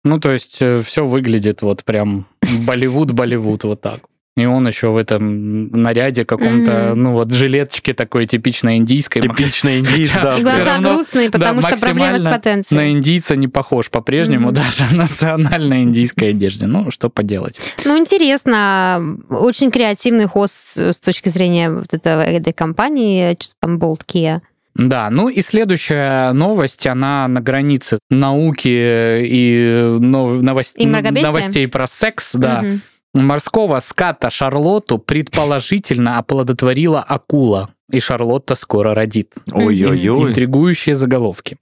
Ну, 0.04 0.20
то 0.20 0.30
есть 0.30 0.62
все 0.84 1.04
выглядит 1.04 1.60
вот 1.60 1.84
прям 1.84 2.24
Болливуд, 2.60 3.10
Болливуд, 3.10 3.64
вот 3.64 3.80
так. 3.80 4.00
И 4.38 4.46
он 4.46 4.66
еще 4.68 4.88
в 4.90 4.96
этом 4.96 5.68
наряде 5.70 6.24
каком-то, 6.24 6.90
Мгм. 6.92 7.02
ну 7.02 7.12
вот 7.12 7.32
жилеточке 7.32 7.92
такой 7.94 8.26
типичной 8.26 8.76
индийской. 8.76 9.20
Типичный 9.22 9.80
индиец, 9.80 10.10
Хотя- 10.10 10.22
да. 10.30 10.38
И 10.38 10.42
глаза 10.42 10.64
равно, 10.64 10.88
грустные, 10.94 11.28
да, 11.30 11.38
потому 11.38 11.60
что 11.62 11.76
проблемы 11.78 12.18
с 12.18 12.22
потенцией. 12.22 12.78
На 12.80 12.90
индийца 12.92 13.36
не 13.36 13.48
похож 13.48 13.90
по-прежнему, 13.90 14.46
Мгм. 14.48 14.54
даже 14.54 14.84
в 14.84 14.92
национальной 14.94 15.82
индийской 15.82 16.30
одежде. 16.30 16.66
Ну, 16.66 16.90
что 16.90 17.10
поделать. 17.10 17.60
Ну, 17.84 17.98
интересно. 17.98 19.18
Очень 19.30 19.70
креативный 19.70 20.26
хост 20.26 20.76
с 20.78 20.98
точки 21.00 21.28
зрения 21.28 21.70
вот 21.70 21.92
этого, 21.92 22.22
этой 22.22 22.52
компании, 22.52 23.36
что 23.40 23.54
там 23.60 23.78
Bolt 23.78 24.02
Kia. 24.06 24.40
Да, 24.74 25.10
ну 25.10 25.28
и 25.28 25.42
следующая 25.42 26.32
новость, 26.32 26.86
она 26.86 27.26
на 27.26 27.40
границе 27.40 27.98
науки 28.10 28.68
и 28.68 29.96
нов- 29.98 30.40
новос- 30.42 30.74
И 30.76 30.86
новостей 30.86 31.66
про 31.66 31.88
секс, 31.88 32.34
да. 32.34 32.62
Мгм. 32.62 32.80
Морского 33.24 33.80
ската 33.80 34.30
Шарлотту 34.30 34.98
предположительно 34.98 36.18
оплодотворила 36.18 37.00
акула, 37.00 37.70
и 37.90 38.00
Шарлотта 38.00 38.54
скоро 38.54 38.94
родит. 38.94 39.34
Ой-ой-ой. 39.50 40.30
Интригующие 40.30 40.94
заголовки. 40.94 41.56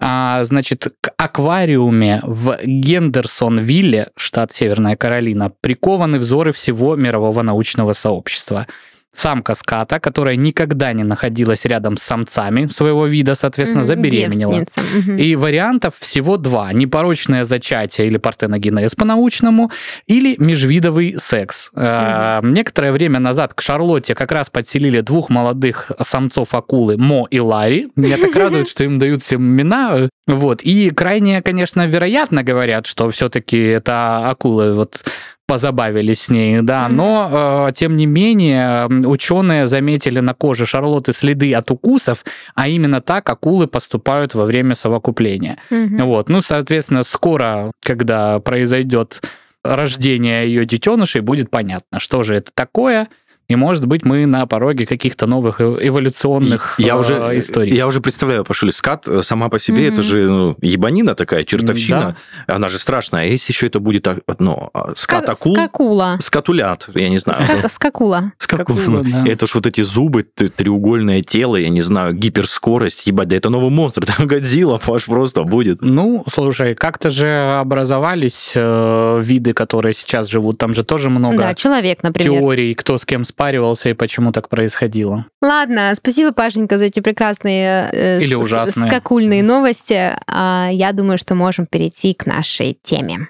А, 0.00 0.42
значит, 0.44 0.92
к 1.00 1.12
аквариуме 1.16 2.20
в 2.24 2.58
Гендерсонвилле, 2.64 4.10
штат 4.16 4.52
Северная 4.52 4.96
Каролина, 4.96 5.52
прикованы 5.60 6.18
взоры 6.18 6.52
всего 6.52 6.96
мирового 6.96 7.42
научного 7.42 7.92
сообщества. 7.92 8.66
Самка 9.12 9.54
ската, 9.56 9.98
которая 9.98 10.36
никогда 10.36 10.92
не 10.92 11.02
находилась 11.02 11.64
рядом 11.64 11.96
с 11.96 12.02
самцами 12.02 12.66
своего 12.68 13.06
вида, 13.06 13.34
соответственно, 13.34 13.84
забеременела. 13.84 14.60
Девственница. 14.60 15.22
И 15.22 15.34
вариантов 15.34 15.96
всего 15.98 16.36
два. 16.36 16.72
Непорочное 16.72 17.44
зачатие 17.44 18.06
или 18.06 18.18
партеногенез 18.18 18.94
по-научному, 18.94 19.70
или 20.06 20.36
межвидовый 20.38 21.16
секс. 21.18 21.70
Э, 21.74 22.40
Некоторое 22.42 22.92
время 22.92 23.18
назад 23.18 23.54
к 23.54 23.60
Шарлотте 23.60 24.14
как 24.14 24.30
раз 24.30 24.48
подселили 24.48 25.00
двух 25.00 25.28
молодых 25.28 25.90
самцов 26.00 26.54
акулы 26.54 26.96
Мо 26.96 27.26
и 27.30 27.40
Ларри. 27.40 27.88
Меня 27.96 28.16
так 28.16 28.34
радует, 28.36 28.68
что 28.68 28.84
им 28.84 28.98
дают 29.00 29.22
всем 29.22 29.42
имена. 29.42 30.08
Вот. 30.28 30.62
И 30.62 30.90
крайне, 30.90 31.42
конечно, 31.42 31.84
вероятно 31.86 32.44
говорят, 32.44 32.86
что 32.86 33.10
все-таки 33.10 33.58
это 33.58 34.30
акулы 34.30 34.74
вот 34.74 35.04
позабавились 35.50 36.22
с 36.22 36.30
ней, 36.30 36.60
да, 36.62 36.88
но 36.88 37.66
э, 37.68 37.72
тем 37.72 37.96
не 37.96 38.06
менее 38.06 38.86
ученые 38.86 39.66
заметили 39.66 40.20
на 40.20 40.32
коже 40.32 40.64
Шарлотты 40.64 41.12
следы 41.12 41.52
от 41.54 41.72
укусов, 41.72 42.24
а 42.54 42.68
именно 42.68 43.00
так 43.00 43.28
акулы 43.28 43.66
поступают 43.66 44.34
во 44.34 44.44
время 44.44 44.76
совокупления. 44.76 45.56
Мгм. 45.70 46.06
Вот, 46.06 46.28
ну, 46.28 46.40
соответственно, 46.40 47.02
скоро, 47.02 47.72
когда 47.82 48.38
произойдет 48.38 49.22
рождение 49.64 50.46
ее 50.46 50.64
детенышей, 50.64 51.20
будет 51.20 51.50
понятно, 51.50 51.98
что 51.98 52.22
же 52.22 52.36
это 52.36 52.52
такое. 52.54 53.08
И, 53.50 53.56
может 53.56 53.84
быть, 53.86 54.04
мы 54.04 54.26
на 54.26 54.46
пороге 54.46 54.86
каких-то 54.86 55.26
новых 55.26 55.60
э- 55.60 55.76
эволюционных 55.82 56.76
Я 56.78 56.94
э, 56.94 56.98
уже, 56.98 57.14
историй. 57.38 57.74
я 57.74 57.88
уже 57.88 58.00
представляю, 58.00 58.44
Пашуль, 58.44 58.72
скат 58.72 59.08
э, 59.08 59.22
сама 59.22 59.48
по 59.48 59.58
себе, 59.58 59.82
Мгм. 59.86 59.92
это 59.92 60.02
же 60.02 60.28
ну, 60.30 60.56
ебанина 60.62 61.14
такая, 61.16 61.42
чертовщина. 61.42 62.14
Она 62.46 62.68
же 62.68 62.78
страшная. 62.78 63.22
А 63.22 63.24
если 63.24 63.52
еще 63.52 63.66
это 63.66 63.80
будет 63.80 64.06
ну, 64.38 64.70
а, 64.72 64.92
скат 64.94 65.24
Ска- 65.24 65.32
акул, 65.32 65.54
Скакула. 65.54 66.16
скатулят, 66.20 66.88
я 66.94 67.08
не 67.08 67.18
знаю. 67.18 67.40
Ска- 67.42 67.68
Скакула. 67.68 68.32
Скакул. 68.38 68.76
Скакула, 68.76 69.02
да. 69.02 69.24
Это 69.26 69.46
ж 69.48 69.54
вот 69.56 69.66
эти 69.66 69.80
зубы, 69.80 70.22
треугольное 70.22 71.22
тело, 71.22 71.56
я 71.56 71.70
не 71.70 71.80
знаю, 71.80 72.14
гиперскорость, 72.14 73.06
ебать, 73.08 73.26
да 73.28 73.36
это 73.36 73.50
новый 73.50 73.70
монстр, 73.70 74.04
это 74.08 74.26
Годзилла, 74.26 74.78
Паш, 74.78 75.06
просто 75.06 75.42
будет. 75.42 75.78
Ну, 75.82 76.24
слушай, 76.28 76.76
как-то 76.76 77.10
же 77.10 77.56
образовались 77.58 78.52
э, 78.54 79.20
виды, 79.22 79.52
которые 79.54 79.94
сейчас 79.94 80.28
живут. 80.28 80.58
Там 80.58 80.72
же 80.74 80.84
тоже 80.84 81.10
много 81.10 81.36
Да, 81.38 81.54
человек, 81.56 82.02
например. 82.04 82.40
теорий, 82.40 82.74
кто 82.74 82.96
с 82.96 83.04
кем 83.04 83.24
спаривался 83.40 83.88
и 83.88 83.94
почему 83.94 84.32
так 84.32 84.50
происходило. 84.50 85.24
Ладно, 85.40 85.94
спасибо, 85.94 86.30
Пашенька, 86.32 86.76
за 86.76 86.84
эти 86.84 87.00
прекрасные 87.00 87.88
э, 87.90 88.20
Или 88.20 88.34
ужасные. 88.34 88.86
скакульные 88.86 89.42
новости. 89.42 90.14
А, 90.26 90.68
Я 90.70 90.92
думаю, 90.92 91.16
что 91.16 91.34
можем 91.34 91.64
перейти 91.64 92.12
к 92.12 92.26
нашей 92.26 92.78
теме. 92.82 93.28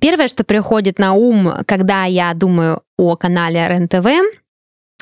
Первое, 0.00 0.28
что 0.28 0.44
приходит 0.44 0.98
на 0.98 1.14
ум, 1.14 1.50
когда 1.66 2.04
я 2.04 2.34
думаю 2.34 2.82
о 2.98 3.16
канале 3.16 3.66
РЕН-ТВ, 3.66 4.06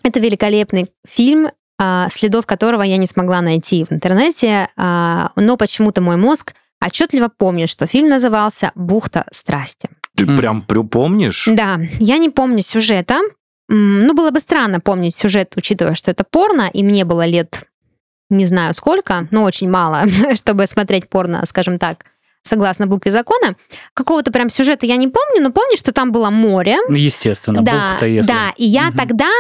это 0.05 0.21
великолепный 0.21 0.93
фильм, 1.09 1.49
а, 1.81 2.09
следов 2.11 2.47
которого 2.47 2.83
я 2.83 2.97
не 2.97 3.09
смогла 3.09 3.41
найти 3.41 3.85
в 3.85 3.93
интернете, 3.93 4.69
а, 4.77 5.33
но 5.35 5.57
почему-то 5.57 6.01
мой 6.03 6.17
мозг 6.17 6.55
отчетливо 6.85 7.29
помнит, 7.29 7.69
что 7.69 7.87
фильм 7.87 8.09
назывался 8.09 8.73
«Бухта 8.75 9.25
страсти». 9.33 9.89
Ты 10.17 10.25
Мгм. 10.25 10.37
прям 10.37 10.63
помнишь? 10.63 11.49
Да, 11.51 11.79
я 12.01 12.19
не 12.19 12.29
помню 12.31 12.63
сюжета. 12.63 13.19
Ну, 13.69 14.15
было 14.15 14.31
бы 14.31 14.41
странно 14.41 14.81
помнить 14.81 15.15
сюжет, 15.15 15.53
учитывая, 15.57 15.95
что 15.95 16.11
это 16.11 16.25
порно, 16.25 16.71
и 16.73 16.83
мне 16.83 17.05
было 17.05 17.27
лет 17.27 17.65
не 18.31 18.47
знаю 18.47 18.75
сколько, 18.75 19.27
но 19.31 19.45
очень 19.45 19.71
мало, 19.71 20.05
чтобы 20.35 20.67
смотреть 20.67 21.09
порно, 21.09 21.43
скажем 21.47 21.79
так, 21.79 22.05
согласно 22.43 22.87
букве 22.87 23.11
закона. 23.11 23.57
Какого-то 23.95 24.31
прям 24.33 24.51
сюжета 24.51 24.87
я 24.87 24.97
не 24.97 25.09
помню, 25.09 25.43
но 25.43 25.51
помню, 25.51 25.77
что 25.77 25.93
там 25.93 26.13
было 26.13 26.31
море. 26.31 26.77
Естественно, 26.91 27.63
да, 27.63 27.91
бухта, 27.91 28.07
если... 28.07 28.29
да, 28.29 28.53
и 28.57 28.67
я 28.67 28.89
Мгм. 28.89 28.99
тогда 28.99 29.31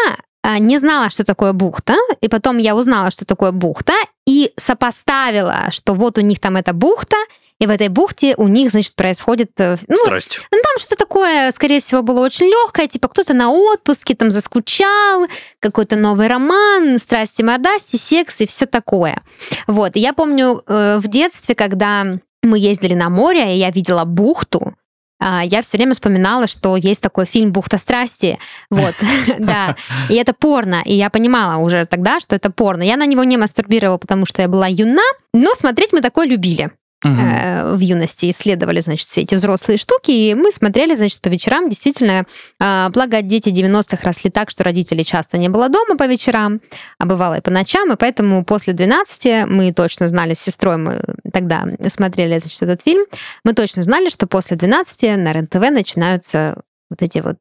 не 0.56 0.78
знала, 0.78 1.10
что 1.10 1.24
такое 1.24 1.52
бухта, 1.52 1.94
и 2.22 2.28
потом 2.28 2.56
я 2.58 2.74
узнала, 2.74 3.10
что 3.10 3.26
такое 3.26 3.52
бухта, 3.52 3.92
и 4.26 4.52
сопоставила, 4.56 5.66
что 5.70 5.92
вот 5.94 6.16
у 6.16 6.22
них 6.22 6.40
там 6.40 6.56
эта 6.56 6.72
бухта, 6.72 7.16
и 7.60 7.66
в 7.66 7.70
этой 7.70 7.88
бухте 7.88 8.34
у 8.36 8.46
них, 8.46 8.70
значит, 8.70 8.94
происходит... 8.94 9.50
э, 9.58 9.76
Ну, 9.88 9.96
Страсть. 9.96 10.40
ну, 10.52 10.58
там 10.62 10.78
что 10.78 10.94
такое, 10.94 11.50
скорее 11.50 11.80
всего, 11.80 12.02
было 12.02 12.20
очень 12.24 12.46
легкое, 12.46 12.86
типа 12.86 13.08
кто-то 13.08 13.34
на 13.34 13.50
отпуске 13.50 14.14
там 14.14 14.30
заскучал, 14.30 15.26
какой-то 15.58 15.96
новый 15.96 16.28
роман, 16.28 16.98
страсти, 16.98 17.42
мордасти, 17.42 17.96
секс 17.96 18.40
и 18.40 18.46
все 18.46 18.66
такое. 18.66 19.22
Вот, 19.66 19.96
и 19.96 20.00
я 20.00 20.12
помню 20.12 20.62
э, 20.66 20.98
в 20.98 21.08
детстве, 21.08 21.56
когда 21.56 22.04
мы 22.44 22.58
ездили 22.58 22.94
на 22.94 23.10
море, 23.10 23.54
и 23.56 23.58
я 23.58 23.70
видела 23.70 24.04
бухту, 24.04 24.60
а, 24.60 24.72
я 25.20 25.62
все 25.62 25.76
время 25.76 25.94
вспоминала, 25.94 26.46
что 26.46 26.76
есть 26.76 27.00
такой 27.00 27.24
фильм 27.26 27.52
«Бухта 27.52 27.78
страсти», 27.78 28.38
вот, 28.70 28.94
да, 29.38 29.76
и 30.08 30.14
это 30.14 30.32
порно, 30.32 30.82
и 30.84 30.94
я 30.94 31.10
понимала 31.10 31.58
уже 31.62 31.86
тогда, 31.86 32.20
что 32.20 32.36
это 32.36 32.50
порно. 32.50 32.82
Я 32.82 32.96
на 32.96 33.06
него 33.06 33.24
не 33.24 33.36
мастурбировала, 33.36 33.98
потому 33.98 34.26
что 34.26 34.42
я 34.42 34.48
была 34.48 34.66
юна, 34.66 35.02
но 35.32 35.54
смотреть 35.54 35.92
мы 35.92 36.00
такое 36.00 36.26
любили 36.26 36.70
Э, 37.04 37.74
в 37.76 37.78
юности 37.78 38.28
исследовали, 38.30 38.80
значит, 38.80 39.08
все 39.08 39.20
эти 39.20 39.36
взрослые 39.36 39.78
штуки, 39.78 40.10
и 40.10 40.34
мы 40.34 40.50
смотрели, 40.50 40.96
значит, 40.96 41.20
по 41.20 41.28
вечерам. 41.28 41.68
Действительно, 41.68 42.24
э, 42.60 42.88
благо 42.90 43.22
дети 43.22 43.50
90-х 43.50 44.02
росли 44.02 44.30
так, 44.30 44.50
что 44.50 44.64
родителей 44.64 45.04
часто 45.04 45.38
не 45.38 45.48
было 45.48 45.68
дома 45.68 45.96
по 45.96 46.06
вечерам, 46.08 46.60
а 46.98 47.06
бывало 47.06 47.34
и 47.34 47.40
по 47.40 47.52
ночам, 47.52 47.92
и 47.92 47.96
поэтому 47.96 48.44
после 48.44 48.72
12 48.72 49.46
мы 49.46 49.72
точно 49.72 50.08
знали 50.08 50.34
с 50.34 50.40
сестрой, 50.40 50.76
мы 50.76 51.02
тогда 51.32 51.66
смотрели, 51.88 52.36
значит, 52.38 52.62
этот 52.62 52.82
фильм, 52.82 53.04
мы 53.44 53.52
точно 53.52 53.82
знали, 53.82 54.08
что 54.10 54.26
после 54.26 54.56
12 54.56 55.16
на 55.18 55.32
РЕН-ТВ 55.32 55.70
начинаются 55.70 56.56
вот 56.90 57.02
эти 57.02 57.18
вот 57.18 57.38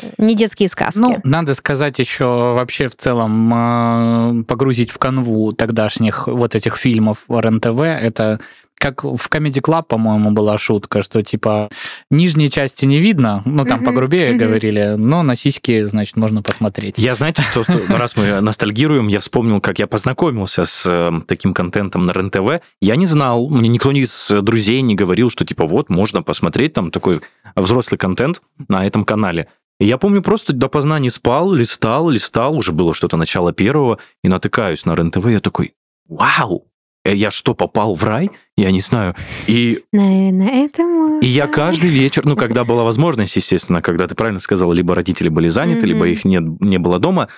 э, 0.00 0.08
не 0.16 0.34
детские 0.34 0.70
сказки. 0.70 0.98
Ну, 0.98 1.18
надо 1.24 1.52
сказать 1.54 1.98
еще 1.98 2.24
вообще 2.24 2.88
в 2.88 2.96
целом 2.96 3.52
э, 4.40 4.44
погрузить 4.44 4.90
в 4.90 4.96
канву 4.96 5.52
тогдашних 5.52 6.28
вот 6.28 6.54
этих 6.54 6.76
фильмов 6.76 7.24
РНТВ. 7.28 7.78
Это 7.80 8.40
как 8.80 9.04
в 9.04 9.28
Comedy 9.30 9.60
Club, 9.60 9.84
по-моему, 9.84 10.30
была 10.30 10.56
шутка, 10.56 11.02
что 11.02 11.22
типа 11.22 11.68
нижней 12.10 12.50
части 12.50 12.86
не 12.86 12.98
видно, 12.98 13.42
ну 13.44 13.66
там 13.66 13.80
Мгм, 13.80 13.86
погрубее 13.86 14.30
мгм. 14.30 14.38
говорили, 14.38 14.94
но 14.96 15.22
на 15.22 15.36
сиськи, 15.36 15.84
значит, 15.86 16.16
можно 16.16 16.42
посмотреть. 16.42 16.96
Я, 16.96 17.14
знаете, 17.14 17.42
что, 17.42 17.62
что 17.62 17.78
раз 17.96 18.16
мы 18.16 18.40
ностальгируем, 18.40 19.08
я 19.08 19.20
вспомнил, 19.20 19.60
как 19.60 19.78
я 19.78 19.86
познакомился 19.86 20.64
с 20.64 20.84
э, 20.86 21.12
таким 21.28 21.52
контентом 21.52 22.06
на 22.06 22.12
РЕН-ТВ. 22.12 22.62
Я 22.80 22.96
не 22.96 23.04
знал, 23.04 23.50
мне 23.50 23.68
никто 23.68 23.90
из 23.90 24.30
друзей 24.30 24.80
не 24.80 24.94
говорил, 24.94 25.28
что 25.28 25.44
типа 25.44 25.66
вот, 25.66 25.90
можно 25.90 26.22
посмотреть 26.22 26.72
там 26.72 26.90
такой 26.90 27.20
взрослый 27.54 27.98
контент 27.98 28.40
на 28.68 28.86
этом 28.86 29.04
канале. 29.04 29.48
И 29.78 29.84
я 29.84 29.98
помню, 29.98 30.22
просто 30.22 30.54
допоздна 30.54 30.98
не 30.98 31.10
спал, 31.10 31.52
листал, 31.52 32.08
листал, 32.08 32.56
уже 32.56 32.72
было 32.72 32.94
что-то 32.94 33.18
начало 33.18 33.52
первого, 33.52 33.98
и 34.24 34.28
натыкаюсь 34.28 34.86
на 34.86 34.94
РЕН-ТВ, 34.94 35.26
я 35.26 35.40
такой, 35.40 35.74
вау, 36.08 36.66
я 37.04 37.30
что, 37.30 37.54
попал 37.54 37.94
в 37.94 38.04
рай? 38.04 38.30
Я 38.56 38.70
не 38.70 38.80
знаю. 38.80 39.14
И 39.46 39.84
На, 39.92 40.02
на 40.02 40.48
этом... 40.48 41.20
и 41.20 41.26
я 41.26 41.46
каждый 41.46 41.90
вечер, 41.90 42.24
ну, 42.26 42.36
когда 42.36 42.64
была 42.64 42.84
возможность, 42.84 43.36
естественно, 43.36 43.80
когда 43.80 44.06
ты 44.06 44.14
правильно 44.14 44.40
сказал, 44.40 44.72
либо 44.72 44.94
родители 44.94 45.28
были 45.28 45.48
заняты, 45.48 45.86
либо 45.86 46.00
Мгм. 46.00 46.12
их 46.12 46.24
не, 46.24 46.40
не 46.60 46.78
было 46.78 46.98
дома, 46.98 47.28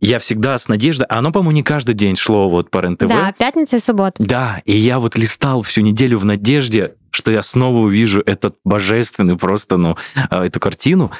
я 0.00 0.18
всегда 0.18 0.58
с 0.58 0.66
надеждой, 0.66 1.06
а 1.08 1.18
оно, 1.18 1.30
по-моему, 1.30 1.52
не 1.52 1.62
каждый 1.62 1.94
день 1.94 2.16
шло 2.16 2.50
вот 2.50 2.70
по 2.70 2.78
РЕН-ТВ. 2.78 3.06
Да, 3.06 3.32
пятница 3.38 3.76
и 3.76 3.80
суббота. 3.80 4.20
Да, 4.22 4.60
и 4.64 4.72
я 4.72 4.98
вот 4.98 5.16
листал 5.16 5.62
всю 5.62 5.82
неделю 5.82 6.18
в 6.18 6.24
надежде, 6.24 6.94
что 7.10 7.30
я 7.30 7.42
снова 7.42 7.78
увижу 7.78 8.20
этот 8.26 8.56
божественный 8.64 9.36
просто, 9.36 9.76
ну, 9.76 9.96
а, 10.28 10.44
эту 10.44 10.58
картину, 10.58 11.12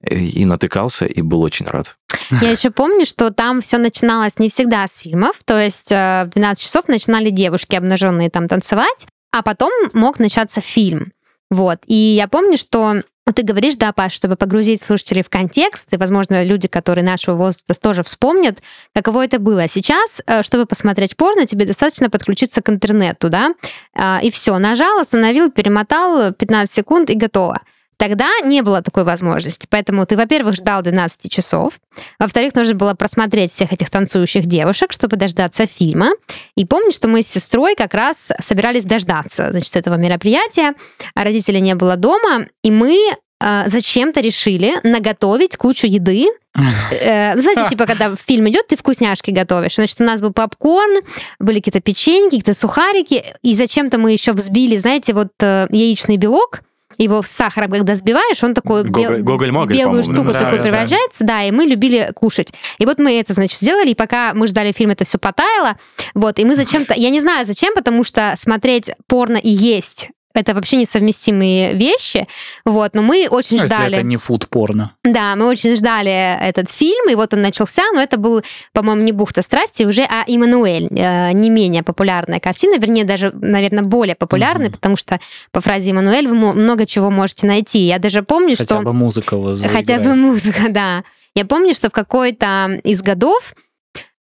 э, 0.00 0.16
и 0.18 0.44
натыкался, 0.46 1.06
и 1.06 1.22
был 1.22 1.42
очень 1.42 1.66
рад. 1.66 1.96
Я 2.40 2.50
еще 2.50 2.70
помню, 2.70 3.06
что 3.06 3.30
там 3.30 3.60
все 3.60 3.78
начиналось 3.78 4.38
не 4.38 4.48
всегда 4.48 4.86
с 4.86 4.98
фильмов, 4.98 5.42
то 5.44 5.58
есть 5.58 5.92
э, 5.92 6.24
в 6.26 6.30
12 6.30 6.62
часов 6.62 6.88
начинали 6.88 7.30
девушки 7.30 7.76
обнаженные 7.76 8.30
там 8.30 8.48
танцевать, 8.48 9.06
а 9.32 9.42
потом 9.42 9.72
мог 9.92 10.18
начаться 10.18 10.60
фильм. 10.60 11.12
Вот. 11.50 11.80
И 11.86 11.94
я 11.94 12.28
помню, 12.28 12.56
что 12.56 13.02
ты 13.32 13.42
говоришь, 13.42 13.76
да, 13.76 13.92
Паш, 13.92 14.12
чтобы 14.12 14.36
погрузить 14.36 14.82
слушателей 14.82 15.22
в 15.22 15.30
контекст, 15.30 15.92
и, 15.92 15.96
возможно, 15.96 16.42
люди, 16.42 16.68
которые 16.68 17.04
нашего 17.04 17.36
возраста 17.36 17.74
тоже 17.74 18.02
вспомнят, 18.02 18.60
каково 18.94 19.24
это 19.24 19.38
было. 19.38 19.66
Сейчас, 19.68 20.20
э, 20.26 20.42
чтобы 20.42 20.66
посмотреть 20.66 21.16
порно, 21.16 21.46
тебе 21.46 21.64
достаточно 21.64 22.10
подключиться 22.10 22.60
к 22.60 22.68
интернету, 22.68 23.30
да, 23.30 23.54
а, 23.94 24.20
и 24.22 24.30
все, 24.30 24.58
нажал, 24.58 24.98
остановил, 24.98 25.50
перемотал 25.50 26.32
15 26.32 26.74
секунд 26.74 27.10
и 27.10 27.16
готово. 27.16 27.62
Тогда 27.96 28.28
не 28.44 28.62
было 28.62 28.82
такой 28.82 29.04
возможности. 29.04 29.66
Поэтому 29.70 30.06
ты, 30.06 30.16
во-первых, 30.16 30.54
ждал 30.54 30.82
12 30.82 31.30
часов. 31.30 31.74
Во-вторых, 32.18 32.54
нужно 32.54 32.74
было 32.74 32.94
просмотреть 32.94 33.52
всех 33.52 33.72
этих 33.72 33.90
танцующих 33.90 34.46
девушек, 34.46 34.92
чтобы 34.92 35.16
дождаться 35.16 35.66
фильма. 35.66 36.10
И 36.56 36.66
помню, 36.66 36.92
что 36.92 37.08
мы 37.08 37.22
с 37.22 37.28
сестрой 37.28 37.74
как 37.76 37.94
раз 37.94 38.32
собирались 38.40 38.84
дождаться 38.84 39.50
значит, 39.50 39.76
этого 39.76 39.94
мероприятия. 39.94 40.74
А 41.14 41.24
родителей 41.24 41.60
не 41.60 41.74
было 41.74 41.96
дома. 41.96 42.46
И 42.62 42.70
мы 42.70 42.98
э, 43.40 43.62
зачем-то 43.66 44.20
решили 44.20 44.74
наготовить 44.82 45.56
кучу 45.56 45.86
еды, 45.86 46.28
Э, 46.90 47.36
знаете, 47.36 47.68
типа, 47.70 47.86
когда 47.86 48.14
фильм 48.16 48.48
идет, 48.48 48.68
ты 48.68 48.76
вкусняшки 48.76 49.30
готовишь. 49.30 49.74
Значит, 49.74 50.00
у 50.00 50.04
нас 50.04 50.20
был 50.20 50.32
попкорн, 50.32 51.00
были 51.38 51.56
какие-то 51.56 51.80
печеньки, 51.80 52.36
какие-то 52.36 52.54
сухарики, 52.54 53.24
и 53.42 53.54
зачем-то 53.54 53.98
мы 53.98 54.12
еще 54.12 54.32
взбили, 54.32 54.76
знаете, 54.76 55.12
вот 55.12 55.32
э, 55.40 55.66
яичный 55.70 56.16
белок, 56.16 56.62
его 56.98 57.22
с 57.22 57.28
сахаром, 57.28 57.70
когда 57.70 57.94
сбиваешь, 57.94 58.42
он 58.42 58.54
такой 58.54 58.84
бел, 58.84 59.18
белую 59.66 60.02
штуку 60.02 60.32
да, 60.32 60.40
такой 60.40 60.58
да, 60.58 60.62
превращается, 60.64 61.24
да, 61.24 61.42
и 61.42 61.50
мы 61.50 61.64
любили 61.64 62.10
кушать. 62.14 62.52
И 62.78 62.86
вот 62.86 62.98
мы 62.98 63.18
это, 63.18 63.34
значит, 63.34 63.58
сделали, 63.58 63.90
и 63.90 63.94
пока 63.94 64.32
мы 64.34 64.46
ждали 64.46 64.72
фильм, 64.72 64.90
это 64.90 65.04
все 65.04 65.18
потаяло, 65.18 65.76
вот, 66.14 66.38
и 66.38 66.44
мы 66.44 66.54
зачем-то, 66.54 66.94
я 66.94 67.10
не 67.10 67.20
знаю 67.20 67.44
зачем, 67.44 67.74
потому 67.74 68.04
что 68.04 68.34
смотреть 68.36 68.90
порно 69.06 69.36
и 69.36 69.50
есть 69.50 70.10
это 70.34 70.52
вообще 70.52 70.76
несовместимые 70.76 71.74
вещи, 71.74 72.26
вот, 72.64 72.94
но 72.94 73.02
мы 73.02 73.28
очень 73.30 73.58
Ну, 73.58 73.64
ждали. 73.66 73.82
Если 73.84 73.98
это 73.98 74.06
не 74.06 74.16
фуд-порно. 74.16 74.94
Да, 75.04 75.36
мы 75.36 75.46
очень 75.46 75.76
ждали 75.76 76.10
этот 76.42 76.70
фильм, 76.70 77.08
и 77.08 77.14
вот 77.14 77.32
он 77.34 77.42
начался, 77.42 77.82
но 77.94 78.00
это 78.02 78.16
был, 78.18 78.42
по-моему, 78.72 79.02
не 79.02 79.12
«Бухта 79.12 79.42
страсти» 79.42 79.84
уже, 79.84 80.02
а 80.02 80.24
«Иммануэль», 80.26 80.88
э, 80.90 81.32
не 81.32 81.50
менее 81.50 81.82
популярная 81.84 82.40
картина, 82.40 82.78
вернее, 82.78 83.04
даже, 83.04 83.30
наверное, 83.32 83.84
более 83.84 84.16
популярная, 84.16 84.70
потому 84.70 84.96
что 84.96 85.20
по 85.52 85.60
фразе 85.60 85.92
«Иммануэль» 85.92 86.26
вы 86.26 86.34
много 86.34 86.84
чего 86.86 87.10
можете 87.10 87.46
найти. 87.46 87.80
Я 87.80 87.98
даже 87.98 88.22
помню, 88.22 88.56
Хотя 88.56 88.76
что... 88.76 88.82
бы 88.82 88.92
музыка 88.92 89.36
вас 89.36 89.60
Хотя 89.62 89.98
бы 89.98 90.04
заиграет. 90.04 90.16
музыка, 90.16 90.62
да. 90.68 91.04
Я 91.36 91.44
помню, 91.44 91.74
что 91.74 91.90
в 91.90 91.92
какой-то 91.92 92.80
из 92.84 93.02
годов 93.02 93.54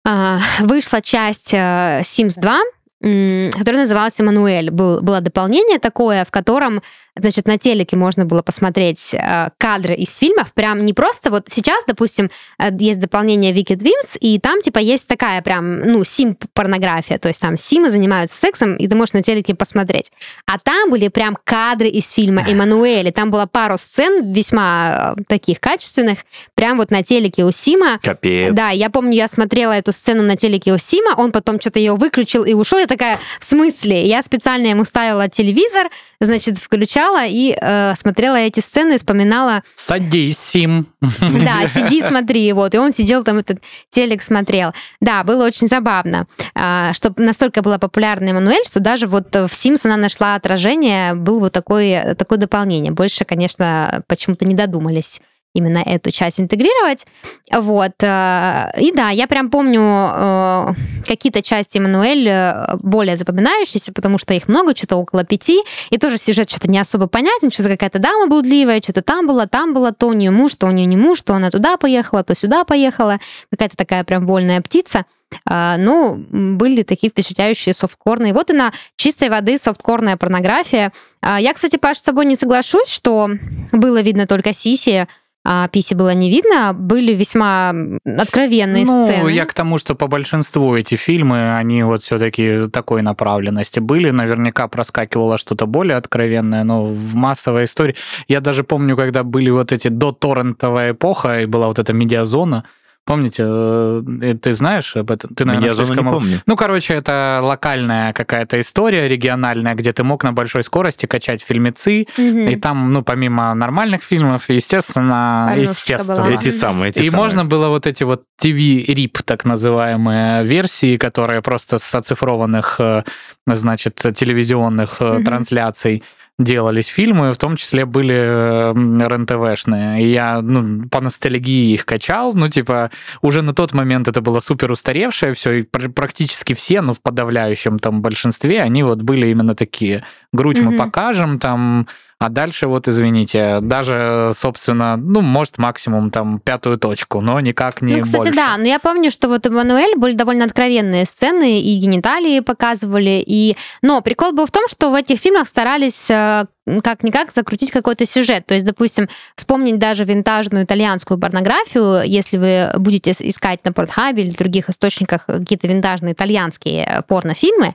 а, 0.05 0.39
вышла 0.59 1.01
часть 1.01 1.53
э, 1.53 2.01
Sims 2.03 2.35
2, 2.39 2.59
м, 3.01 3.51
которая 3.51 3.81
называлась 3.81 4.19
«Эммануэль». 4.19 4.69
Был, 4.71 5.01
было 5.01 5.21
дополнение 5.21 5.79
такое, 5.79 6.25
в 6.25 6.31
котором, 6.31 6.81
значит, 7.19 7.47
на 7.47 7.57
телеке 7.57 7.95
можно 7.95 8.25
было 8.25 8.41
посмотреть 8.41 9.13
э, 9.13 9.49
кадры 9.57 9.93
из 9.95 10.15
фильмов, 10.17 10.53
прям 10.53 10.85
не 10.85 10.93
просто 10.93 11.31
вот 11.31 11.45
сейчас, 11.49 11.83
допустим, 11.85 12.29
э, 12.59 12.69
есть 12.79 12.99
дополнение 12.99 13.53
Wicked 13.53 13.79
Wims, 13.79 14.17
и 14.19 14.39
там, 14.39 14.61
типа, 14.61 14.79
есть 14.79 15.07
такая 15.07 15.41
прям, 15.41 15.79
ну, 15.79 16.03
сим-порнография, 16.03 17.17
то 17.17 17.27
есть 17.27 17.41
там 17.41 17.57
симы 17.57 17.89
занимаются 17.89 18.37
сексом, 18.37 18.75
и 18.75 18.87
ты 18.87 18.95
можешь 18.95 19.13
на 19.13 19.23
телеке 19.23 19.55
посмотреть. 19.55 20.11
А 20.45 20.59
там 20.59 20.89
были 20.89 21.07
прям 21.07 21.37
кадры 21.43 21.87
из 21.87 22.11
фильма 22.11 22.43
«Эммануэль», 22.47 23.07
и 23.07 23.11
там 23.11 23.31
было 23.31 23.45
пару 23.45 23.77
сцен 23.77 24.31
весьма 24.31 25.15
э, 25.17 25.23
таких 25.27 25.59
качественных, 25.59 26.19
прям 26.55 26.77
вот 26.77 26.91
на 26.91 27.03
телеке 27.03 27.45
у 27.45 27.51
Сима, 27.51 27.99
Капец. 28.01 28.53
да, 28.53 28.69
я 28.69 28.89
помню, 28.89 29.13
я 29.13 29.27
смотрела 29.27 29.71
эту 29.71 29.91
сцену 29.91 30.23
на 30.23 30.35
телеке 30.35 30.73
у 30.73 30.77
Сима, 30.77 31.15
он 31.17 31.31
потом 31.31 31.59
что-то 31.59 31.79
ее 31.79 31.93
выключил 31.93 32.43
и 32.43 32.53
ушел. 32.53 32.79
Я 32.79 32.87
такая, 32.87 33.19
в 33.39 33.45
смысле? 33.45 34.05
Я 34.05 34.21
специально 34.21 34.67
ему 34.67 34.85
ставила 34.85 35.29
телевизор, 35.29 35.87
значит, 36.19 36.57
включала 36.57 37.06
и 37.25 37.55
э, 37.59 37.95
смотрела 37.95 38.35
эти 38.35 38.59
сцены, 38.59 38.93
и 38.93 38.97
вспоминала, 38.97 39.63
Садись, 39.75 40.37
Сим. 40.39 40.87
да, 41.01 41.67
сиди, 41.73 42.01
смотри, 42.01 42.51
вот. 42.53 42.73
И 42.73 42.77
он 42.77 42.93
сидел 42.93 43.23
там, 43.23 43.37
этот 43.37 43.59
телек 43.89 44.23
смотрел. 44.23 44.73
Да, 45.01 45.23
было 45.23 45.45
очень 45.45 45.67
забавно, 45.67 46.27
а, 46.55 46.93
что 46.93 47.13
настолько 47.17 47.61
была 47.61 47.77
популярна 47.77 48.29
Эммануэль, 48.29 48.65
что 48.65 48.79
даже 48.79 49.07
вот 49.07 49.33
в 49.33 49.51
Sims 49.51 49.85
она 49.85 49.97
нашла 49.97 50.35
отражение, 50.35 51.13
был 51.13 51.39
вот 51.39 51.53
такой, 51.53 52.15
такое 52.15 52.37
дополнение. 52.37 52.91
Больше, 52.91 53.25
конечно, 53.25 54.03
почему-то 54.07 54.45
не 54.45 54.55
додумались 54.55 55.21
именно 55.57 55.79
эту 55.79 56.11
часть 56.11 56.39
интегрировать. 56.39 57.05
Вот. 57.51 57.93
э, 58.01 58.71
И 58.79 58.91
да, 58.93 59.09
я 59.09 59.27
прям 59.27 59.49
помню 59.49 59.81
э, 59.81 60.67
какие-то 61.05 61.41
части 61.41 61.77
Эммануэль 61.77 62.27
э, 62.27 62.75
более 62.77 63.17
запоминающиеся, 63.17 63.91
потому 63.91 64.17
что 64.17 64.33
их 64.33 64.47
много, 64.47 64.75
что-то 64.75 64.97
около 64.97 65.23
пяти, 65.23 65.61
и 65.89 65.97
тоже 65.97 66.17
сюжет 66.17 66.49
что-то 66.49 66.69
не 66.69 66.79
особо 66.79 67.07
понятен, 67.07 67.51
что-то 67.51 67.69
какая-то 67.69 67.99
дама 67.99 68.27
блудливая, 68.27 68.81
что-то 68.81 69.01
там 69.01 69.27
было, 69.27 69.47
там 69.47 69.73
было, 69.73 69.91
то 69.91 70.07
у 70.07 70.13
нее 70.13 70.31
муж, 70.31 70.55
то 70.55 70.67
у 70.67 70.71
нее 70.71 70.85
не 70.85 70.97
муж, 70.97 71.21
то 71.21 71.33
она 71.33 71.49
туда 71.49 71.77
поехала, 71.77 72.23
то 72.23 72.35
сюда 72.35 72.63
поехала, 72.63 73.19
какая-то 73.51 73.75
такая 73.75 74.03
прям 74.03 74.25
вольная 74.25 74.61
птица. 74.61 75.05
А, 75.45 75.77
Ну, 75.77 76.15
были 76.31 76.83
такие 76.83 77.09
впечатляющие 77.09 77.73
софткорные. 77.73 78.33
Вот 78.33 78.49
она, 78.51 78.71
чистой 78.95 79.29
воды 79.29 79.57
софткорная 79.57 80.17
порнография. 80.17 80.91
А, 81.21 81.39
Я, 81.39 81.53
кстати, 81.53 81.77
Паш, 81.77 81.97
с 81.97 82.01
тобой 82.01 82.25
не 82.25 82.35
соглашусь, 82.35 82.89
что 82.89 83.29
было 83.71 84.01
видно 84.01 84.27
только 84.27 84.53
сиси, 84.53 85.07
а 85.49 85.69
писи 85.69 85.93
было 85.93 86.13
не 86.13 86.29
видно, 86.29 86.73
были 86.73 87.13
весьма 87.13 87.73
откровенные 88.03 88.85
ну, 88.85 89.05
сцены. 89.05 89.29
я 89.29 89.45
к 89.45 89.53
тому, 89.53 89.77
что 89.77 89.95
по 89.95 90.07
большинству 90.07 90.75
эти 90.75 90.95
фильмы, 90.95 91.55
они 91.55 91.83
вот 91.83 92.03
все-таки 92.03 92.67
такой 92.67 93.01
направленности 93.01 93.79
были. 93.79 94.09
Наверняка 94.09 94.67
проскакивало 94.67 95.37
что-то 95.37 95.65
более 95.65 95.95
откровенное, 95.95 96.65
но 96.65 96.87
в 96.87 97.15
массовой 97.15 97.63
истории... 97.63 97.95
Я 98.27 98.41
даже 98.41 98.65
помню, 98.65 98.97
когда 98.97 99.23
были 99.23 99.49
вот 99.49 99.71
эти 99.71 99.87
до 99.87 100.11
торрентовая 100.11 100.91
эпоха, 100.91 101.39
и 101.39 101.45
была 101.45 101.67
вот 101.67 101.79
эта 101.79 101.93
медиазона, 101.93 102.65
Помните, 103.07 103.43
э, 103.47 104.33
ты 104.41 104.53
знаешь 104.53 104.95
об 104.97 105.09
этом? 105.11 105.33
Ты, 105.33 105.45
наверное, 105.45 105.69
Медиазону 105.69 105.87
слишком 105.87 106.05
не 106.05 106.11
помню. 106.11 106.41
Ну, 106.45 106.55
короче, 106.57 106.93
это 106.93 107.39
локальная 107.41 108.11
какая-то 108.11 108.59
история 108.59 109.07
региональная, 109.07 109.75
где 109.75 109.93
ты 109.93 110.03
мог 110.03 110.25
на 110.25 110.33
большой 110.33 110.63
скорости 110.65 111.05
качать 111.05 111.41
фильмецы, 111.41 112.05
Мгм. 112.17 112.49
и 112.49 112.55
там, 112.57 112.91
ну, 112.91 113.03
помимо 113.03 113.53
нормальных 113.53 114.03
фильмов, 114.03 114.49
естественно, 114.49 115.45
Порнушка 115.47 115.71
естественно. 115.71 116.23
была. 116.25 116.31
Эти 116.33 116.49
самые, 116.49 116.89
эти 116.89 116.99
И 116.99 117.09
самые. 117.09 117.23
можно 117.23 117.45
было 117.45 117.69
вот 117.69 117.87
эти 117.87 118.03
вот 118.03 118.23
TV-RIP, 118.41 119.23
так 119.23 119.45
называемые 119.45 120.43
версии, 120.43 120.97
которые 120.97 121.41
просто 121.41 121.79
с 121.79 121.95
оцифрованных, 121.95 122.75
э, 122.79 123.03
значит, 123.47 123.95
телевизионных 124.15 124.99
Мгм. 124.99 125.23
трансляций 125.23 126.03
делались 126.39 126.87
фильмы, 126.87 127.33
в 127.33 127.37
том 127.37 127.55
числе 127.55 127.85
были 127.85 128.15
э, 128.15 128.73
РЕН-ТВшные. 128.73 130.03
И 130.03 130.07
я 130.07 130.41
ну, 130.41 130.87
по 130.89 131.01
ностальгии 131.01 131.73
их 131.73 131.85
качал. 131.85 132.33
Ну, 132.35 132.47
типа, 132.47 132.91
уже 133.21 133.41
на 133.41 133.53
тот 133.53 133.73
момент 133.73 134.07
это 134.07 134.21
было 134.21 134.39
супер 134.39 134.71
устаревшее 134.71 135.33
все, 135.33 135.51
и 135.51 135.61
пр- 135.63 135.89
практически 135.89 136.53
все, 136.53 136.81
ну, 136.81 136.93
в 136.93 137.01
подавляющем 137.01 137.79
там 137.79 138.01
большинстве, 138.01 138.61
они 138.61 138.83
вот 138.83 139.01
были 139.01 139.27
именно 139.27 139.55
такие. 139.55 140.03
Грудь 140.31 140.59
мы 140.59 140.71
Мгм. 140.71 140.77
покажем, 140.77 141.39
там, 141.39 141.87
а 142.19 142.29
дальше 142.29 142.67
вот, 142.67 142.87
извините, 142.87 143.59
даже, 143.61 144.31
собственно, 144.33 144.97
ну, 144.97 145.21
может, 145.21 145.59
максимум 145.59 146.09
там 146.09 146.39
пятую 146.39 146.77
точку, 146.77 147.21
но 147.21 147.39
никак 147.39 147.83
не 147.83 147.97
ну, 147.97 148.01
кстати, 148.01 148.23
больше. 148.23 148.35
да, 148.35 148.57
но 148.57 148.63
я 148.63 148.79
помню, 148.79 149.11
что 149.11 149.27
вот 149.27 149.45
у 149.45 149.51
Мануэль 149.51 149.95
были 149.95 150.13
довольно 150.13 150.45
откровенные 150.45 151.05
сцены, 151.05 151.61
и 151.61 151.77
гениталии 151.77 152.39
показывали, 152.39 153.23
и... 153.25 153.55
Но 153.83 154.01
прикол 154.01 154.31
был 154.31 154.47
в 154.47 154.51
том, 154.51 154.67
что 154.67 154.89
в 154.89 154.95
этих 154.95 155.19
фильмах 155.19 155.47
старались 155.47 156.09
э, 156.09 156.45
как-никак 156.83 157.31
закрутить 157.31 157.71
какой-то 157.71 158.05
сюжет. 158.05 158.45
То 158.45 158.53
есть, 158.53 158.65
допустим, 158.65 159.07
вспомнить 159.35 159.77
даже 159.77 160.03
винтажную 160.03 160.65
итальянскую 160.65 161.19
порнографию, 161.19 162.01
если 162.03 162.37
вы 162.37 162.71
будете 162.79 163.11
искать 163.11 163.63
на 163.63 163.71
Портхабе 163.71 164.23
или 164.23 164.31
других 164.31 164.69
источниках 164.69 165.25
какие-то 165.25 165.67
винтажные 165.67 166.13
итальянские 166.13 166.83
э, 166.83 167.01
порнофильмы, 167.03 167.73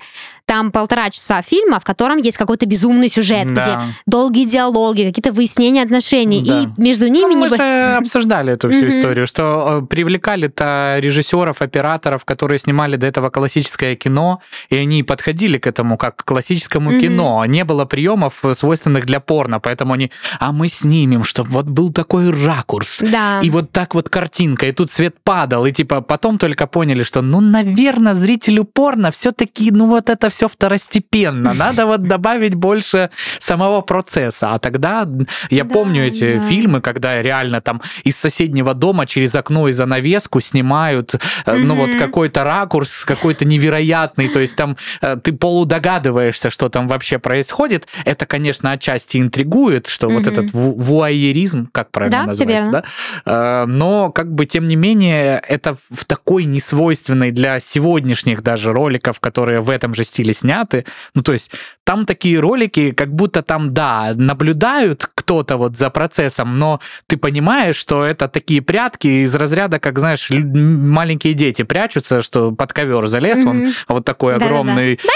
там 0.52 0.70
полтора 0.70 1.08
часа 1.10 1.40
фильма, 1.42 1.78
в 1.80 1.84
котором 1.84 2.18
есть 2.18 2.36
какой-то 2.36 2.66
безумный 2.66 3.08
сюжет, 3.08 3.46
где 3.46 3.54
Да. 3.54 3.82
долгие 4.06 4.44
диалоги, 4.44 5.02
какие-то 5.04 5.32
выяснения 5.32 5.82
отношений, 5.82 6.42
Да. 6.46 6.60
и 6.60 6.68
между 6.80 7.08
ними... 7.08 7.34
Ну, 7.34 7.40
мы 7.40 7.48
же 7.48 7.96
обсуждали 7.96 8.52
эту 8.52 8.70
всю 8.70 8.88
историю, 8.88 9.26
что 9.26 9.80
э, 9.82 9.86
привлекали-то 9.86 10.96
режиссеров, 10.98 11.62
операторов, 11.62 12.24
которые 12.24 12.58
снимали 12.58 12.96
до 12.96 13.06
этого 13.06 13.30
классическое 13.30 13.94
кино, 13.96 14.40
и 14.70 14.76
они 14.76 15.02
подходили 15.02 15.58
к 15.58 15.66
этому 15.66 15.96
как 15.96 16.16
к 16.16 16.24
классическому 16.24 16.90
кино. 17.00 17.44
Не 17.46 17.64
было 17.64 17.84
приемов, 17.84 18.34
свойственных 18.34 18.58
свойственных 18.72 19.06
для 19.06 19.20
порно, 19.20 19.60
поэтому 19.60 19.92
они, 19.94 20.10
а 20.40 20.52
мы 20.52 20.68
снимем, 20.68 21.24
чтобы 21.24 21.50
вот 21.50 21.66
был 21.66 21.92
такой 21.92 22.30
ракурс, 22.30 23.00
Да. 23.12 23.40
и 23.44 23.50
вот 23.50 23.70
так 23.70 23.94
вот 23.94 24.08
картинка, 24.08 24.66
и 24.66 24.72
тут 24.72 24.90
свет 24.90 25.14
падал, 25.24 25.66
и 25.66 25.72
типа 25.72 26.00
потом 26.00 26.38
только 26.38 26.66
поняли, 26.66 27.02
что, 27.04 27.22
ну, 27.22 27.40
наверное, 27.40 28.14
зрителю 28.14 28.64
порно 28.64 29.10
все-таки, 29.10 29.70
ну, 29.70 29.86
вот 29.86 30.10
это 30.10 30.28
все 30.28 30.41
второстепенно, 30.48 31.52
надо 31.58 31.86
вот 31.86 32.02
добавить 32.02 32.54
больше 32.54 33.10
самого 33.38 33.80
процесса. 33.82 34.54
А 34.54 34.58
тогда 34.58 35.06
я 35.50 35.64
Да, 35.64 35.74
помню 35.74 36.06
эти 36.06 36.34
да. 36.38 36.46
фильмы, 36.46 36.80
когда 36.80 37.22
реально 37.22 37.60
там 37.60 37.80
из 38.04 38.16
соседнего 38.16 38.74
дома 38.74 39.06
через 39.06 39.34
окно 39.34 39.68
и 39.68 39.72
занавеску 39.72 40.40
снимают, 40.40 41.14
э, 41.46 41.56
ну, 41.58 41.74
вот 41.74 41.90
какой-то 41.98 42.44
ракурс, 42.44 43.04
какой-то 43.04 43.44
невероятный, 43.44 44.28
то 44.28 44.40
есть 44.40 44.56
там 44.56 44.76
э, 45.00 45.16
ты 45.22 45.32
полудогадываешься, 45.32 46.50
что 46.50 46.68
там 46.68 46.88
вообще 46.88 47.18
происходит. 47.18 47.88
Это, 48.04 48.26
конечно, 48.26 48.72
отчасти 48.72 49.18
интригует, 49.18 49.86
что 49.86 50.08
вот 50.08 50.22
Мгм. 50.26 50.32
этот 50.32 50.46
ву- 50.52 50.74
вуайеризм, 50.78 51.68
как 51.72 51.90
правильно 51.90 52.20
Да, 52.20 52.26
называется, 52.26 52.70
да? 52.70 52.84
Э, 53.24 53.64
Но, 53.66 54.10
как 54.10 54.32
бы, 54.34 54.44
тем 54.46 54.68
не 54.68 54.76
менее, 54.76 55.42
это 55.48 55.74
в 55.90 56.04
такой 56.04 56.44
несвойственной 56.44 57.30
для 57.30 57.60
сегодняшних 57.60 58.42
даже 58.42 58.72
роликов, 58.72 59.20
которые 59.20 59.60
в 59.60 59.70
этом 59.70 59.94
же 59.94 60.04
стиле 60.04 60.31
сняты. 60.32 60.84
Ну, 61.14 61.22
то 61.22 61.32
есть 61.32 61.50
там 61.84 62.06
такие 62.06 62.38
ролики, 62.38 62.92
как 62.92 63.12
будто 63.12 63.42
там, 63.42 63.74
да, 63.74 64.12
наблюдают 64.14 65.08
кто-то 65.14 65.56
вот 65.56 65.76
за 65.76 65.90
процессом, 65.90 66.58
но 66.58 66.80
ты 67.06 67.16
понимаешь, 67.16 67.76
что 67.76 68.04
это 68.04 68.28
такие 68.28 68.62
прятки 68.62 69.24
из 69.24 69.34
разряда, 69.34 69.78
как, 69.78 69.98
знаешь, 69.98 70.28
маленькие 70.30 71.34
дети 71.34 71.62
прячутся, 71.62 72.22
что 72.22 72.52
под 72.52 72.72
ковер 72.72 73.06
залез, 73.06 73.44
он 73.44 73.72
вот 73.88 74.04
такой 74.04 74.36
огромный. 74.36 74.98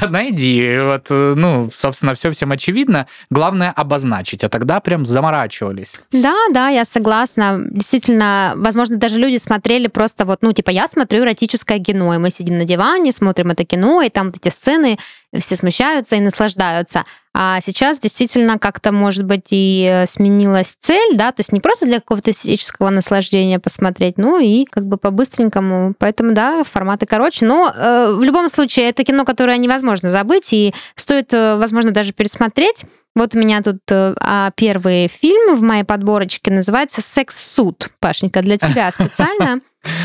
Да, 0.00 0.08
Найди. 0.08 0.78
Вот, 0.80 1.06
э, 1.10 1.34
ну, 1.36 1.70
собственно, 1.74 2.14
все 2.14 2.30
всем 2.30 2.52
очевидно. 2.52 3.06
Главное 3.30 3.70
обозначить, 3.70 4.44
а 4.44 4.48
тогда 4.48 4.80
прям 4.80 5.06
заморачивались. 5.06 6.00
Да, 6.12 6.34
да, 6.50 6.68
я 6.68 6.84
согласна. 6.84 7.60
Действительно, 7.70 8.52
возможно, 8.56 8.96
даже 8.96 9.18
люди 9.18 9.38
смотрели 9.38 9.88
просто 9.88 10.24
вот, 10.24 10.38
ну, 10.42 10.52
типа, 10.52 10.70
я 10.70 10.88
смотрю 10.88 11.22
эротическое 11.22 11.78
кино, 11.78 12.14
и 12.14 12.18
мы 12.18 12.30
сидим 12.30 12.58
на 12.58 12.64
диване, 12.64 13.12
смотрим 13.12 13.50
это 13.50 13.64
кино, 13.64 14.02
и 14.02 14.10
там 14.10 14.26
вот 14.26 14.36
эти 14.36 14.52
сцены, 14.52 14.98
все 15.38 15.56
смущаются 15.56 16.16
и 16.16 16.20
наслаждаются. 16.20 17.04
А 17.36 17.60
сейчас 17.60 17.98
действительно 17.98 18.58
как-то, 18.58 18.92
может 18.92 19.24
быть, 19.24 19.48
и 19.50 19.88
э, 19.90 20.06
сменилась 20.06 20.76
цель, 20.78 21.16
да, 21.16 21.32
то 21.32 21.40
есть 21.40 21.52
не 21.52 21.60
просто 21.60 21.86
для 21.86 21.96
какого-то 21.96 22.30
эстетического 22.30 22.90
наслаждения 22.90 23.58
посмотреть, 23.58 24.18
ну 24.18 24.38
и 24.38 24.64
как 24.66 24.86
бы 24.86 24.98
по-быстренькому. 24.98 25.94
Поэтому, 25.98 26.32
да, 26.32 26.62
форматы 26.62 27.06
короче. 27.06 27.44
Но 27.44 27.72
э, 27.74 28.14
в 28.14 28.22
любом 28.22 28.48
случае, 28.48 28.88
это 28.88 29.02
кино, 29.02 29.24
которое 29.24 29.58
невозможно 29.58 30.10
забыть, 30.10 30.52
и 30.52 30.72
стоит, 30.94 31.34
э, 31.34 31.56
возможно, 31.56 31.90
даже 31.90 32.12
пересмотреть. 32.12 32.84
Вот 33.16 33.34
у 33.34 33.38
меня 33.38 33.62
тут 33.62 33.78
э, 33.90 34.14
а, 34.20 34.50
первый 34.56 35.08
фильм 35.08 35.56
в 35.56 35.62
моей 35.62 35.84
подборочке 35.84 36.52
называется 36.52 37.00
«Секс-суд». 37.00 37.90
Пашенька, 38.00 38.42
для 38.42 38.58
тебя 38.58 38.90
специально. 38.94 39.60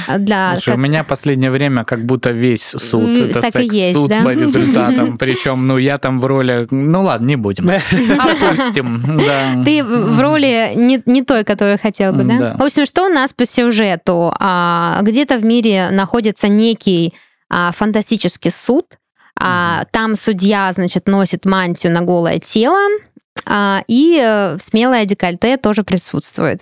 А, 0.07 0.17
Для, 0.17 0.53
Слушай, 0.53 0.75
у 0.75 0.77
меня 0.77 1.03
последнее 1.03 1.51
время 1.51 1.83
как 1.83 2.05
будто 2.05 2.31
весь 2.31 2.63
суд. 2.63 3.09
Это 3.09 3.41
так 3.41 3.55
и 3.57 3.65
есть, 3.65 3.93
секс-суд 3.93 4.09
да? 4.09 4.23
по 4.23 4.33
результатам. 4.33 5.17
Причем, 5.17 5.67
ну, 5.67 5.77
я 5.77 5.97
там 5.97 6.19
в 6.19 6.25
роли... 6.25 6.67
Ну, 6.71 7.03
ладно, 7.03 7.27
не 7.27 7.35
будем. 7.35 7.69
Опустим, 7.69 9.01
да. 9.17 9.63
Ты 9.63 9.83
в 9.83 10.19
роли 10.19 10.73
не, 10.75 11.01
не 11.05 11.23
той, 11.23 11.43
которую 11.43 11.79
хотел 11.79 12.13
бы, 12.13 12.23
да? 12.23 12.39
Да. 12.39 12.55
В 12.59 12.63
общем, 12.63 12.85
что 12.85 13.05
у 13.05 13.09
нас 13.09 13.33
по 13.33 13.45
сюжету? 13.45 14.33
А, 14.39 14.99
где-то 15.01 15.37
в 15.37 15.45
мире 15.45 15.89
находится 15.91 16.47
некий 16.47 17.13
а, 17.49 17.71
фантастический 17.71 18.51
суд. 18.51 18.85
А, 19.39 19.85
там 19.91 20.15
судья, 20.15 20.71
значит, 20.73 21.07
носит 21.07 21.45
мантию 21.45 21.93
на 21.93 22.01
голое 22.01 22.39
тело. 22.39 22.79
и 23.87 24.19
э, 24.21 24.57
смелое 24.59 25.05
декольте 25.05 25.55
тоже 25.57 25.83
присутствует. 25.83 26.59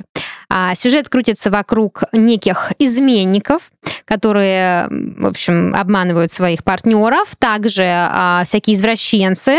А, 0.49 0.75
сюжет 0.75 1.09
крутится 1.09 1.51
вокруг 1.51 2.03
неких 2.13 2.71
изменников, 2.79 3.71
которые, 4.05 4.87
в 4.89 5.25
общем, 5.25 5.75
обманывают 5.75 6.31
своих 6.31 6.63
партнеров, 6.63 7.35
также 7.37 7.83
а, 7.83 8.43
всякие 8.45 8.75
извращенцы. 8.75 9.57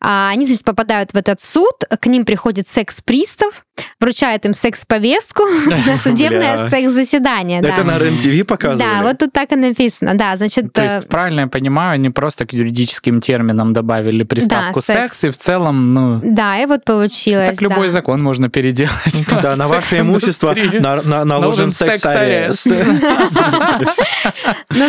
А, 0.00 0.30
они, 0.30 0.46
значит, 0.46 0.64
попадают 0.64 1.12
в 1.12 1.16
этот 1.16 1.40
суд, 1.40 1.84
к 2.00 2.06
ним 2.06 2.24
приходит 2.24 2.68
секс-пристав, 2.68 3.64
вручает 3.98 4.44
им 4.46 4.54
секс-повестку 4.54 5.42
на 5.86 5.96
судебное 6.02 6.68
секс-заседание. 6.68 7.60
Это 7.60 7.82
на 7.82 7.98
РЕН-ТВ 7.98 8.46
показывали? 8.46 8.88
Да, 8.88 9.02
вот 9.02 9.18
тут 9.18 9.32
так 9.32 9.52
и 9.52 9.56
написано. 9.56 10.16
Да, 10.16 10.36
значит, 10.36 10.72
То 10.72 10.82
э, 10.82 10.94
есть, 10.96 11.08
правильно 11.08 11.40
я 11.40 11.46
понимаю, 11.48 11.94
они 11.94 12.10
просто 12.10 12.46
к 12.46 12.52
юридическим 12.52 13.20
терминам 13.20 13.72
добавили 13.72 14.22
приставку 14.22 14.80
секс. 14.80 15.24
и 15.24 15.30
в 15.30 15.38
целом, 15.38 15.92
ну, 15.92 16.20
да, 16.22 16.58
и 16.58 16.66
вот 16.66 16.84
получилось. 16.84 17.58
так 17.58 17.60
любой 17.60 17.88
закон 17.88 18.22
можно 18.22 18.48
переделать. 18.48 19.24
Да, 19.42 19.56
на 19.56 19.68
ваше 19.68 20.02
имущество 20.22 20.48
Секс-индустрия. 20.54 20.82
на- 20.82 21.02
на- 21.02 21.24
наложен 21.24 21.70
секс-арест. 21.70 22.66
Ну 22.66 22.74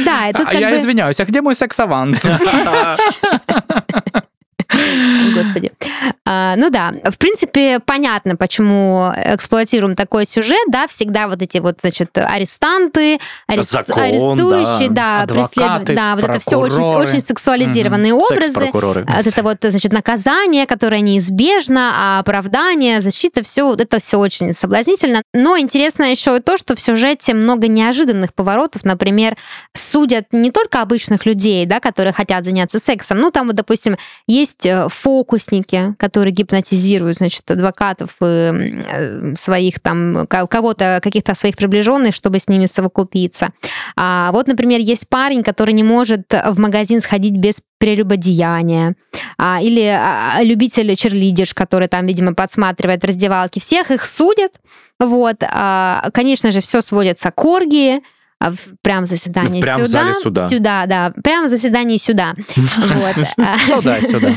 да, 0.06 0.32
тут 0.34 0.48
А 0.48 0.52
как 0.52 0.60
я 0.60 0.76
извиняюсь, 0.78 1.20
а 1.20 1.26
где 1.26 1.42
мой 1.42 1.56
секс-аванс? 1.56 2.24
Господи. 5.36 5.72
А, 6.26 6.56
ну 6.56 6.70
да, 6.70 6.94
в 7.10 7.18
принципе, 7.18 7.80
понятно, 7.80 8.36
почему 8.36 9.12
эксплуатируем 9.16 9.96
такой 9.96 10.26
сюжет, 10.26 10.64
да, 10.70 10.88
всегда 10.88 11.28
вот 11.28 11.42
эти 11.42 11.58
вот, 11.58 11.80
значит, 11.82 12.16
арестанты, 12.18 13.20
арест- 13.48 13.72
Закон, 13.72 14.04
арестующие, 14.04 14.90
да, 14.90 15.22
Адвокаты, 15.22 15.54
преследователи, 15.54 15.96
да, 15.96 16.16
вот 16.16 16.24
это 16.24 16.40
все 16.40 16.56
очень, 16.58 16.76
прокуроры. 16.76 17.08
очень 17.10 17.20
сексуализированные 17.22 18.14
образы. 18.14 18.52
Секс-прокуроры. 18.52 19.06
Вот 19.08 19.28
это 19.28 19.44
вот, 19.44 19.58
значит, 19.62 19.92
наказание, 19.94 20.66
которое 20.66 21.02
неизбежно, 21.02 21.92
а 21.96 22.20
оправдание, 22.20 23.02
защита, 23.02 23.44
все, 23.44 23.74
это 23.74 24.00
все 24.00 24.18
очень 24.18 24.54
соблазнительно. 24.54 25.22
Но 25.34 25.58
интересно 25.58 26.04
еще 26.04 26.38
и 26.38 26.40
то, 26.40 26.58
что 26.58 26.76
в 26.76 26.82
сюжете 26.82 27.34
много 27.34 27.68
неожиданных 27.68 28.34
поворотов. 28.34 28.84
Например, 28.84 29.36
судят 29.76 30.26
не 30.32 30.52
только 30.52 30.82
обычных 30.82 31.26
людей, 31.26 31.66
да, 31.66 31.80
которые 31.80 32.14
хотят 32.14 32.46
заняться 32.46 32.80
сексом. 32.80 33.20
Ну, 33.20 33.32
там, 33.32 33.48
вот, 33.48 33.56
допустим, 33.56 33.98
есть 34.28 34.66
фокусники, 34.90 35.96
которые 35.98 36.34
гипнотизируют, 36.34 37.18
значит, 37.18 37.50
адвокатов 37.50 38.16
и 38.22 38.26
э, 38.26 39.36
своих 39.38 39.80
там, 39.80 40.26
ко- 40.28 40.48
кого-то, 40.48 41.00
каких-то 41.02 41.36
своих 41.36 41.56
приближенных, 41.56 42.16
чтобы 42.16 42.40
с 42.40 42.48
ними 42.48 42.66
совокупиться. 42.66 43.50
А 43.96 44.32
вот, 44.32 44.48
например, 44.48 44.80
есть 44.80 45.08
парень, 45.10 45.44
который 45.44 45.74
не 45.74 45.84
может 45.84 46.32
в 46.32 46.60
магазин 46.60 47.02
сходить 47.02 47.34
без 47.34 47.62
прелюбодеяния. 47.82 48.96
А, 49.38 49.60
или 49.62 49.86
а, 49.86 50.38
любитель 50.44 50.96
черлидерш, 50.96 51.54
который 51.54 51.88
там, 51.88 52.06
видимо, 52.06 52.36
подсматривает 52.36 53.02
в 53.02 53.08
раздевалке. 53.08 53.60
Всех 53.60 53.90
их 53.90 54.06
судят. 54.06 54.54
Вот. 55.00 55.38
А, 55.42 56.08
конечно 56.14 56.52
же, 56.52 56.62
все 56.62 56.82
сводится 56.82 57.32
к 57.32 57.44
оргии. 57.44 58.02
А, 58.42 58.52
в- 58.52 58.74
Прям 58.82 59.06
заседании 59.06 59.62
Прям 59.62 59.82
в 59.82 59.86
сюда. 59.86 60.00
зале 60.04 60.14
суда. 60.16 60.48
Сюда, 60.50 60.86
да. 60.88 61.14
Прям 61.24 61.46
в 61.46 61.50
заседании 61.50 61.98
сюда. 61.98 62.34
Вот. 62.56 63.28
А, 63.38 63.56
Туда-сюда. 63.76 64.30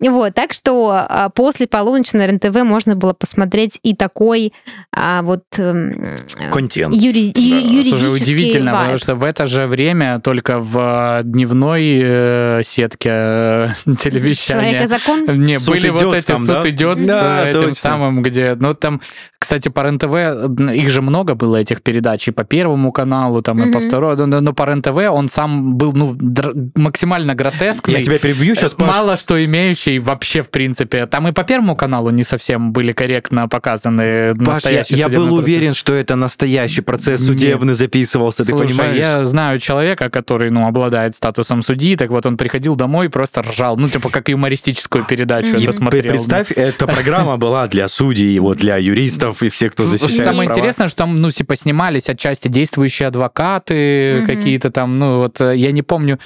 Вот, 0.10 0.34
так 0.34 0.52
что 0.52 0.90
а, 0.90 1.28
после 1.30 1.66
полуночи 1.68 2.16
на 2.16 2.26
РНТВ 2.26 2.64
можно 2.64 2.96
было 2.96 3.12
посмотреть 3.12 3.78
и 3.82 3.94
такой 3.94 4.52
а, 4.94 5.22
вот 5.22 5.44
эм, 5.58 6.18
Контент. 6.52 6.94
юридический 6.94 8.08
удивительно, 8.08 8.72
потому 8.72 8.98
что 8.98 9.14
в 9.14 9.22
это 9.22 9.46
же 9.46 9.66
время 9.66 10.18
только 10.18 10.58
в 10.58 11.20
дневной 11.22 12.00
э, 12.02 12.60
сетке 12.64 13.10
э, 13.12 13.68
телевещания 13.98 14.62
Человек 14.62 14.84
и 14.84 14.86
закон. 14.86 15.44
Не, 15.44 15.58
были 15.60 15.88
вот 15.90 16.14
эти 16.14 16.36
суд 16.36 16.66
идет 16.66 16.98
с 17.06 17.44
этим 17.46 17.74
самым, 17.74 18.22
где. 18.22 18.56
Ну, 18.58 18.74
там, 18.74 19.00
кстати, 19.42 19.68
по 19.68 19.80
РЕН-ТВ 19.80 20.70
их 20.72 20.88
же 20.88 21.02
много 21.02 21.34
было 21.34 21.56
этих 21.56 21.82
передач 21.82 22.28
и 22.28 22.30
по 22.30 22.44
первому 22.44 22.92
каналу, 22.92 23.42
там, 23.42 23.62
и 23.62 23.72
по 23.72 23.80
второму. 23.80 24.26
Но, 24.26 24.40
но 24.40 24.52
по 24.52 24.62
РЕН-ТВ 24.64 24.96
он 25.10 25.28
сам 25.28 25.74
был 25.76 25.92
ну, 25.92 26.14
др- 26.14 26.54
максимально 26.76 27.34
гротескный. 27.34 27.94
Я 27.94 28.02
тебя 28.04 28.18
перебью 28.18 28.54
сейчас, 28.54 28.74
Паш. 28.74 28.88
Мало 28.88 29.16
что 29.16 29.42
имеющий 29.44 29.98
вообще, 29.98 30.42
в 30.42 30.50
принципе. 30.50 31.06
Там 31.06 31.28
и 31.28 31.32
по 31.32 31.44
первому 31.44 31.76
каналу 31.76 32.10
не 32.10 32.22
совсем 32.24 32.72
были 32.72 32.92
корректно 32.92 33.48
показаны 33.48 34.34
Паш, 34.34 34.38
я, 34.46 34.52
настоящие 34.54 34.98
я 34.98 35.08
был 35.08 35.14
судебные 35.24 35.36
процессы. 35.38 35.56
уверен, 35.56 35.74
что 35.74 35.94
это 35.94 36.16
настоящий 36.16 36.80
процесс 36.82 37.20
Нет. 37.20 37.28
судебный 37.28 37.74
записывался, 37.74 38.44
ты 38.44 38.50
Слушай, 38.50 38.68
понимаешь? 38.68 38.96
я 38.98 39.24
знаю 39.24 39.58
человека, 39.58 40.10
который, 40.10 40.50
ну, 40.50 40.66
обладает 40.66 41.16
статусом 41.16 41.62
судьи, 41.62 41.96
так 41.96 42.10
вот 42.10 42.26
он 42.26 42.36
приходил 42.36 42.76
домой 42.76 43.06
и 43.06 43.08
просто 43.08 43.42
ржал. 43.42 43.76
Ну, 43.76 43.88
типа, 43.88 44.08
как 44.10 44.28
юмористическую 44.28 45.04
передачу 45.04 45.56
это 45.56 45.66
Ты 45.66 45.72
смотрел. 45.72 46.12
представь, 46.12 46.52
эта 46.52 46.86
программа 46.86 47.36
была 47.38 47.66
для 47.66 47.88
судей, 47.88 48.38
вот 48.38 48.58
для 48.58 48.76
юристов 48.76 49.31
и 49.40 49.48
всех, 49.48 49.72
кто 49.72 49.86
защищает 49.86 50.24
Самое 50.24 50.46
права. 50.48 50.58
интересное, 50.58 50.88
что 50.88 50.96
там, 50.98 51.20
ну, 51.20 51.30
типа, 51.30 51.56
снимались 51.56 52.08
отчасти 52.10 52.48
действующие 52.48 53.06
адвокаты, 53.08 54.18
Мгм. 54.18 54.26
какие-то 54.26 54.70
там, 54.70 54.98
ну, 54.98 55.18
вот, 55.18 55.40
э, 55.40 55.56
я 55.56 55.70
не 55.72 55.82
помню, 55.82 56.18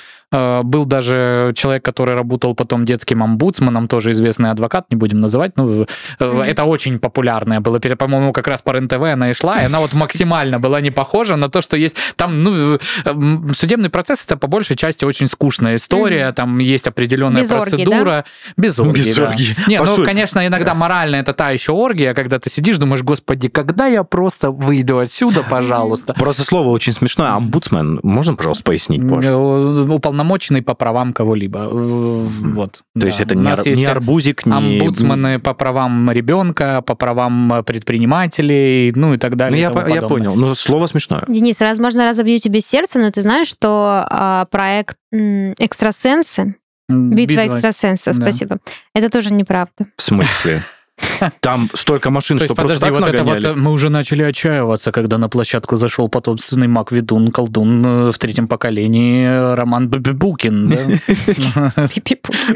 Был 0.62 0.84
даже 0.86 1.52
человек, 1.54 1.84
который 1.84 2.14
работал 2.14 2.54
потом 2.54 2.84
детским 2.84 3.22
омбудсманом, 3.22 3.88
тоже 3.88 4.10
известный 4.10 4.50
адвокат, 4.50 4.86
не 4.90 4.96
будем 4.96 5.20
называть. 5.20 5.52
Ну, 5.56 5.86
э, 6.18 6.42
это 6.46 6.64
очень 6.64 6.98
популярная 6.98 7.60
была, 7.60 7.78
пере- 7.78 7.96
по-моему, 7.96 8.32
как 8.32 8.48
раз 8.48 8.62
по 8.62 8.72
РЕН-ТВ 8.72 9.02
она 9.02 9.30
и 9.30 9.34
шла, 9.34 9.62
и 9.62 9.66
она 9.66 9.80
вот 9.80 9.94
максимально 9.94 10.58
была 10.58 10.80
не 10.80 10.90
похожа 10.90 11.36
на 11.36 11.48
то, 11.48 11.62
что 11.62 11.76
есть 11.76 11.96
там, 12.16 12.42
ну, 12.42 12.78
э, 13.04 13.52
судебный 13.52 13.88
процесс 13.88 14.24
это 14.24 14.36
по 14.36 14.46
большей 14.46 14.76
части 14.76 15.04
очень 15.04 15.28
скучная 15.28 15.76
история, 15.76 16.32
там 16.32 16.58
есть 16.58 16.86
определенная 16.86 17.42
Без 17.42 17.48
процедура. 17.50 18.24
Без 18.56 18.78
оргии, 18.78 19.02
Без 19.02 19.16
да. 19.16 19.28
оргии. 19.28 19.56
Не, 19.68 19.80
ну, 19.80 20.04
конечно, 20.04 20.46
иногда 20.46 20.74
морально 20.74 21.16
это 21.16 21.32
та 21.32 21.50
еще 21.50 21.72
оргия, 21.72 22.14
когда 22.14 22.38
ты 22.38 22.50
сидишь, 22.50 22.78
думаешь, 22.78 23.02
господи, 23.02 23.48
когда 23.48 23.86
я 23.86 24.04
просто 24.04 24.50
выйду 24.50 24.98
отсюда, 24.98 25.42
пожалуйста. 25.48 26.14
Просто 26.14 26.42
слово 26.42 26.68
очень 26.70 26.92
смешное. 26.92 27.32
Омбудсмен, 27.32 28.00
можно, 28.02 28.34
пожалуйста, 28.34 28.64
пояснить 28.64 29.08
позже? 29.08 29.30
Э, 29.30 29.98
Уполномоченный 30.26 30.62
по 30.62 30.74
правам 30.74 31.12
кого-либо. 31.12 31.60
Э, 31.60 31.68
Вот. 31.70 32.72
То 32.72 32.82
да. 32.94 33.06
есть 33.06 33.20
это 33.20 33.34
У 33.34 33.38
не, 33.38 33.44
нас 33.44 33.60
ар- 33.60 33.66
есть 33.68 33.80
не 33.80 33.86
арбузик, 33.86 34.44
не... 34.44 34.52
омбудсмены 34.52 35.38
по 35.38 35.54
правам 35.54 36.10
ребенка, 36.10 36.82
по 36.82 36.94
правам 36.94 37.62
предпринимателей, 37.64 38.92
ну 38.94 39.14
и 39.14 39.18
так 39.18 39.32
Ну, 39.32 39.36
далее. 39.36 39.58
и 39.58 39.62
я, 39.62 39.86
я 39.94 40.02
понял. 40.02 40.34
Ну, 40.34 40.54
слово 40.54 40.86
смешное. 40.86 41.24
Денис, 41.28 41.60
возможно, 41.60 42.04
разобью 42.04 42.38
тебе 42.38 42.60
сердце, 42.60 42.98
но 42.98 43.10
ты 43.10 43.20
знаешь, 43.22 43.48
что 43.48 44.04
а, 44.10 44.46
проект 44.50 44.96
м, 45.12 45.52
«Экстрасенсы», 45.58 46.56
М, 46.88 47.10
«Битва 47.10 47.46
экстрасенсов», 47.46 48.16
да. 48.16 48.22
спасибо, 48.22 48.58
это 48.94 49.08
тоже 49.10 49.32
неправда. 49.32 49.86
В 49.96 50.02
смысле? 50.02 50.60
Там 51.40 51.68
столько 51.74 52.10
машин, 52.10 52.38
То 52.38 52.44
что 52.44 52.54
просто 52.54 52.78
подожди, 52.78 52.84
так 52.84 53.00
вот 53.00 53.14
это 53.14 53.24
вот 53.24 53.44
э, 53.44 53.60
мы 53.60 53.72
уже 53.72 53.88
начали 53.90 54.22
отчаиваться, 54.22 54.92
когда 54.92 55.18
на 55.18 55.28
площадку 55.28 55.76
зашел 55.76 56.08
потомственный 56.08 56.68
маг 56.68 56.92
ведун 56.92 57.30
колдун 57.30 57.84
э, 57.86 58.12
в 58.12 58.18
третьем 58.18 58.48
поколении 58.48 59.24
э, 59.26 59.54
Роман 59.54 59.88
Бубукин. 59.88 60.68
да? 60.68 60.76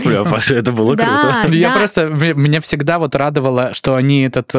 Бля, 0.05 0.25
Паша, 0.25 0.55
это 0.57 0.73
было 0.73 0.97
круто. 0.97 1.47
Я 1.51 1.73
просто, 1.73 2.09
меня 2.09 2.61
всегда 2.61 2.99
вот 2.99 3.15
радовало, 3.15 3.75
что 3.75 3.95
они 3.95 4.23
этот 4.23 4.53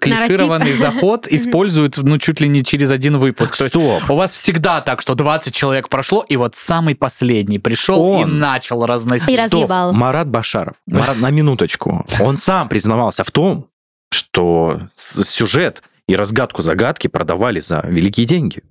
клишированный 0.00 0.72
заход 0.74 1.26
используют, 1.28 1.96
ну, 1.98 2.18
чуть 2.18 2.40
ли 2.40 2.48
не 2.48 2.62
через 2.64 2.90
один 2.90 3.18
выпуск. 3.18 3.56
То 3.56 3.64
есть 3.64 3.74
Стоп. 3.76 4.10
у 4.10 4.16
вас 4.16 4.32
всегда 4.32 4.80
так, 4.80 5.00
что 5.00 5.14
20 5.14 5.54
человек 5.54 5.88
прошло, 5.88 6.24
и 6.28 6.36
вот 6.36 6.56
самый 6.56 6.94
последний 6.94 7.58
пришел 7.58 8.20
и 8.22 8.24
начал 8.24 8.84
И 8.84 8.86
разносить. 8.86 9.36
раз- 9.38 9.46
Стоп, 9.48 9.62
разъебал. 9.64 9.92
Марат 9.92 10.28
Башаров, 10.28 10.74
Марат, 10.86 11.18
на 11.18 11.30
минуточку, 11.30 12.04
он 12.20 12.36
сам 12.36 12.61
признавался 12.68 13.24
в 13.24 13.30
том, 13.30 13.68
что 14.12 14.80
сюжет 14.94 15.82
и 16.08 16.16
разгадку 16.16 16.62
загадки 16.62 17.06
продавали 17.08 17.60
за 17.60 17.80
великие 17.84 18.26
деньги. 18.26 18.62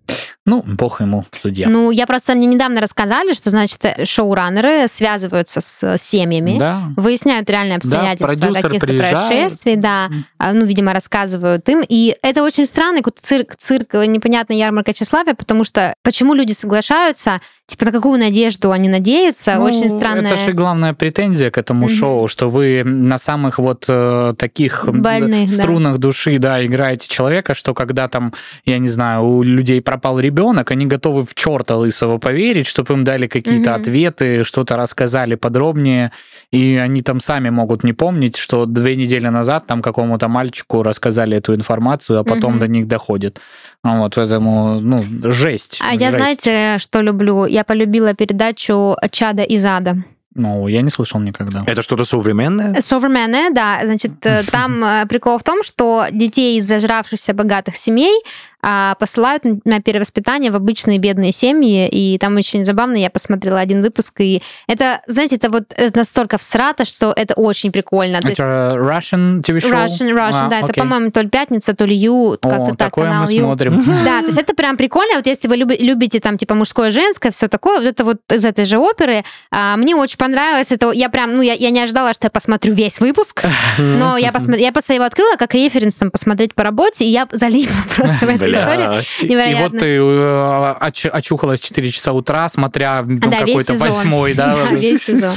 Ну, 0.45 0.63
бог 0.65 1.01
ему, 1.01 1.25
судья. 1.39 1.69
Ну, 1.69 1.91
я 1.91 2.07
просто, 2.07 2.33
мне 2.33 2.47
недавно 2.47 2.81
рассказали, 2.81 3.33
что, 3.33 3.51
значит, 3.51 3.79
шоураннеры 4.05 4.87
связываются 4.87 5.61
с 5.61 5.83
э, 5.83 5.97
семьями, 5.99 6.57
Да. 6.57 6.81
выясняют 6.97 7.47
реальные 7.49 7.77
обстоятельства 7.77 8.25
продюсер 8.25 8.61
каких-то 8.63 8.87
приезжает. 8.87 9.27
происшествий, 9.27 9.75
да, 9.75 10.09
а, 10.39 10.53
ну, 10.53 10.65
видимо, 10.65 10.93
рассказывают 10.93 11.69
им. 11.69 11.83
И 11.87 12.17
это 12.23 12.41
очень 12.43 12.65
странный 12.65 13.01
какой-то 13.01 13.21
цирк, 13.21 13.55
цирк, 13.55 13.93
э, 13.93 14.07
непонятная 14.07 14.57
ярмарка 14.57 14.93
тщеславия, 14.93 15.35
потому 15.35 15.63
что 15.63 15.93
почему 16.03 16.33
люди 16.33 16.53
соглашаются, 16.53 17.39
типа, 17.71 17.85
на 17.85 17.91
какую 17.91 18.19
надежду 18.19 18.71
они 18.71 18.89
надеются, 18.89 19.55
Ну, 19.55 19.63
очень 19.63 19.89
странная... 19.89 20.33
Это 20.33 20.45
же 20.45 20.53
главная 20.53 20.93
претензия 20.93 21.49
к 21.51 21.57
этому 21.57 21.85
Мгм. 21.85 21.95
шоу, 21.95 22.27
что 22.27 22.49
вы 22.49 22.83
на 22.85 23.17
самых 23.17 23.59
вот 23.59 23.85
э, 23.87 24.33
таких 24.37 24.85
Больных, 24.87 25.49
да. 25.49 25.63
струнах 25.63 25.97
души, 25.97 26.37
да, 26.37 26.65
играете 26.65 27.07
человека, 27.07 27.53
что 27.53 27.73
когда 27.73 28.07
там, 28.07 28.33
я 28.65 28.77
не 28.77 28.89
знаю, 28.89 29.23
у 29.23 29.43
людей 29.43 29.81
пропал 29.81 30.19
ребенок, 30.19 30.71
они 30.71 30.85
готовы 30.85 31.23
в 31.25 31.33
черта 31.33 31.75
лысого 31.77 32.17
поверить, 32.17 32.67
чтобы 32.67 32.93
им 32.93 33.03
дали 33.03 33.27
какие-то 33.27 33.71
Мгм. 33.71 33.81
ответы, 33.81 34.43
что-то 34.43 34.75
рассказали 34.75 35.35
подробнее, 35.35 36.11
и 36.51 36.75
они 36.75 37.01
там 37.01 37.19
сами 37.19 37.49
могут 37.49 37.83
не 37.83 37.93
помнить, 37.93 38.35
что 38.37 38.65
две 38.65 38.95
недели 38.95 39.27
назад 39.29 39.67
там 39.67 39.81
какому-то 39.81 40.27
мальчику 40.27 40.83
рассказали 40.83 41.37
эту 41.37 41.55
информацию, 41.55 42.19
а 42.19 42.23
потом 42.23 42.51
Мгм. 42.53 42.59
до 42.59 42.67
них 42.67 42.87
доходит. 42.87 43.39
Ну, 43.83 43.99
Вот 44.01 44.15
поэтому, 44.15 44.79
ну, 44.81 45.03
жесть. 45.31 45.79
А 45.81 45.93
я, 45.93 46.07
жесть. 46.11 46.17
знаете, 46.17 46.77
что 46.79 47.01
люблю? 47.01 47.45
Я 47.45 47.63
полюбила 47.63 48.13
передачу 48.13 48.95
«Чада 49.11 49.43
из 49.43 49.65
ада». 49.65 50.03
Ну, 50.33 50.67
я 50.69 50.81
не 50.81 50.89
слышал 50.89 51.19
никогда. 51.19 51.63
Это 51.65 51.81
что-то 51.81 52.05
современное? 52.05 52.79
Шоумены, 52.81 53.49
да, 53.53 53.79
значит, 53.83 54.11
э, 54.23 54.43
там 54.51 54.81
э, 54.83 55.05
прикол 55.07 55.37
в 55.37 55.43
том, 55.43 55.61
что 55.61 56.05
детей 56.11 56.57
из 56.57 56.65
зажравшихся 56.67 57.33
богатых 57.33 57.75
семей 57.75 58.13
а, 58.61 58.95
посылают 58.95 59.43
на 59.65 59.81
перевоспитание 59.81 60.51
в 60.51 60.55
обычные 60.55 60.97
бедные 60.99 61.31
семьи, 61.31 61.87
и 61.87 62.17
там 62.17 62.35
очень 62.37 62.65
забавно, 62.65 62.95
я 62.95 63.09
посмотрела 63.09 63.59
один 63.59 63.81
выпуск, 63.81 64.19
и 64.19 64.41
это, 64.67 65.01
знаете, 65.07 65.35
это 65.37 65.49
вот 65.49 65.63
это 65.75 65.97
настолько 65.97 66.37
всрато, 66.37 66.85
что 66.85 67.13
это 67.15 67.33
очень 67.35 67.71
прикольно. 67.71 68.21
То 68.21 68.27
есть 68.27 68.39
Это 68.39 68.75
Russian 68.77 69.41
TV 69.41 69.57
show? 69.57 69.71
Russian, 69.71 70.13
Russian, 70.13 70.45
А, 70.45 70.49
да, 70.49 70.57
это, 70.57 70.67
окей. 70.67 70.81
по-моему, 70.81 71.11
то 71.11 71.21
ли 71.21 71.29
пятница, 71.29 71.73
то 71.75 71.85
ли 71.85 71.95
Ю, 71.95 72.37
как-то 72.41 72.75
так, 72.75 72.93
канал 72.93 73.25
мы 73.25 73.33
Ю. 73.33 73.43
смотрим. 73.43 73.81
Да, 74.05 74.19
то 74.21 74.27
есть 74.27 74.37
это 74.37 74.53
прям 74.55 74.77
прикольно. 74.77 75.15
Вот 75.15 75.27
если 75.27 75.47
вы 75.47 75.55
люби- 75.57 75.77
любите 75.77 76.19
там 76.19 76.37
типа 76.37 76.55
мужское, 76.55 76.91
женское, 76.91 77.31
все 77.31 77.47
такое, 77.47 77.79
вот 77.79 77.87
это 77.87 78.03
вот 78.03 78.17
из 78.31 78.45
этой 78.45 78.65
же 78.65 78.77
оперы, 78.77 79.23
а, 79.51 79.77
мне 79.77 79.95
очень 79.95 80.17
понравилось. 80.17 80.71
Это 80.71 80.91
я 80.91 81.09
прям, 81.09 81.35
ну 81.35 81.41
я, 81.41 81.53
я 81.53 81.69
не 81.69 81.81
ожидала, 81.81 82.13
что 82.13 82.27
я 82.27 82.31
посмотрю 82.31 82.73
весь 82.73 82.99
выпуск, 82.99 83.43
но 83.77 84.17
я 84.17 84.31
посмотрела, 84.31 84.65
я 84.65 84.71
просто 84.71 84.93
его 84.93 85.05
открыла 85.05 85.35
как 85.35 85.53
референс 85.53 85.95
там 85.97 86.11
посмотреть 86.11 86.53
по 86.55 86.63
работе, 86.63 87.05
и 87.05 87.09
я 87.09 87.27
залипла 87.31 87.75
просто 87.95 88.25
в 88.25 88.29
эту 88.29 88.50
историю. 88.51 88.91
И, 88.91 88.95
и 88.95 89.01
вот 89.21 89.29
Невероятно. 89.29 89.79
ты 89.79 89.85
э, 89.85 90.75
оч- 90.81 91.09
очухалась 91.09 91.61
в 91.61 91.65
4 91.65 91.91
часа 91.91 92.13
утра, 92.13 92.49
смотря 92.49 92.97
там, 92.97 93.17
Да, 93.17 93.41
весь 93.43 93.65
какой-то 93.65 93.73
восьмой, 93.75 94.33
да? 94.33 94.55
Да, 94.69 94.75
весь 94.75 95.03
сезон. 95.03 95.33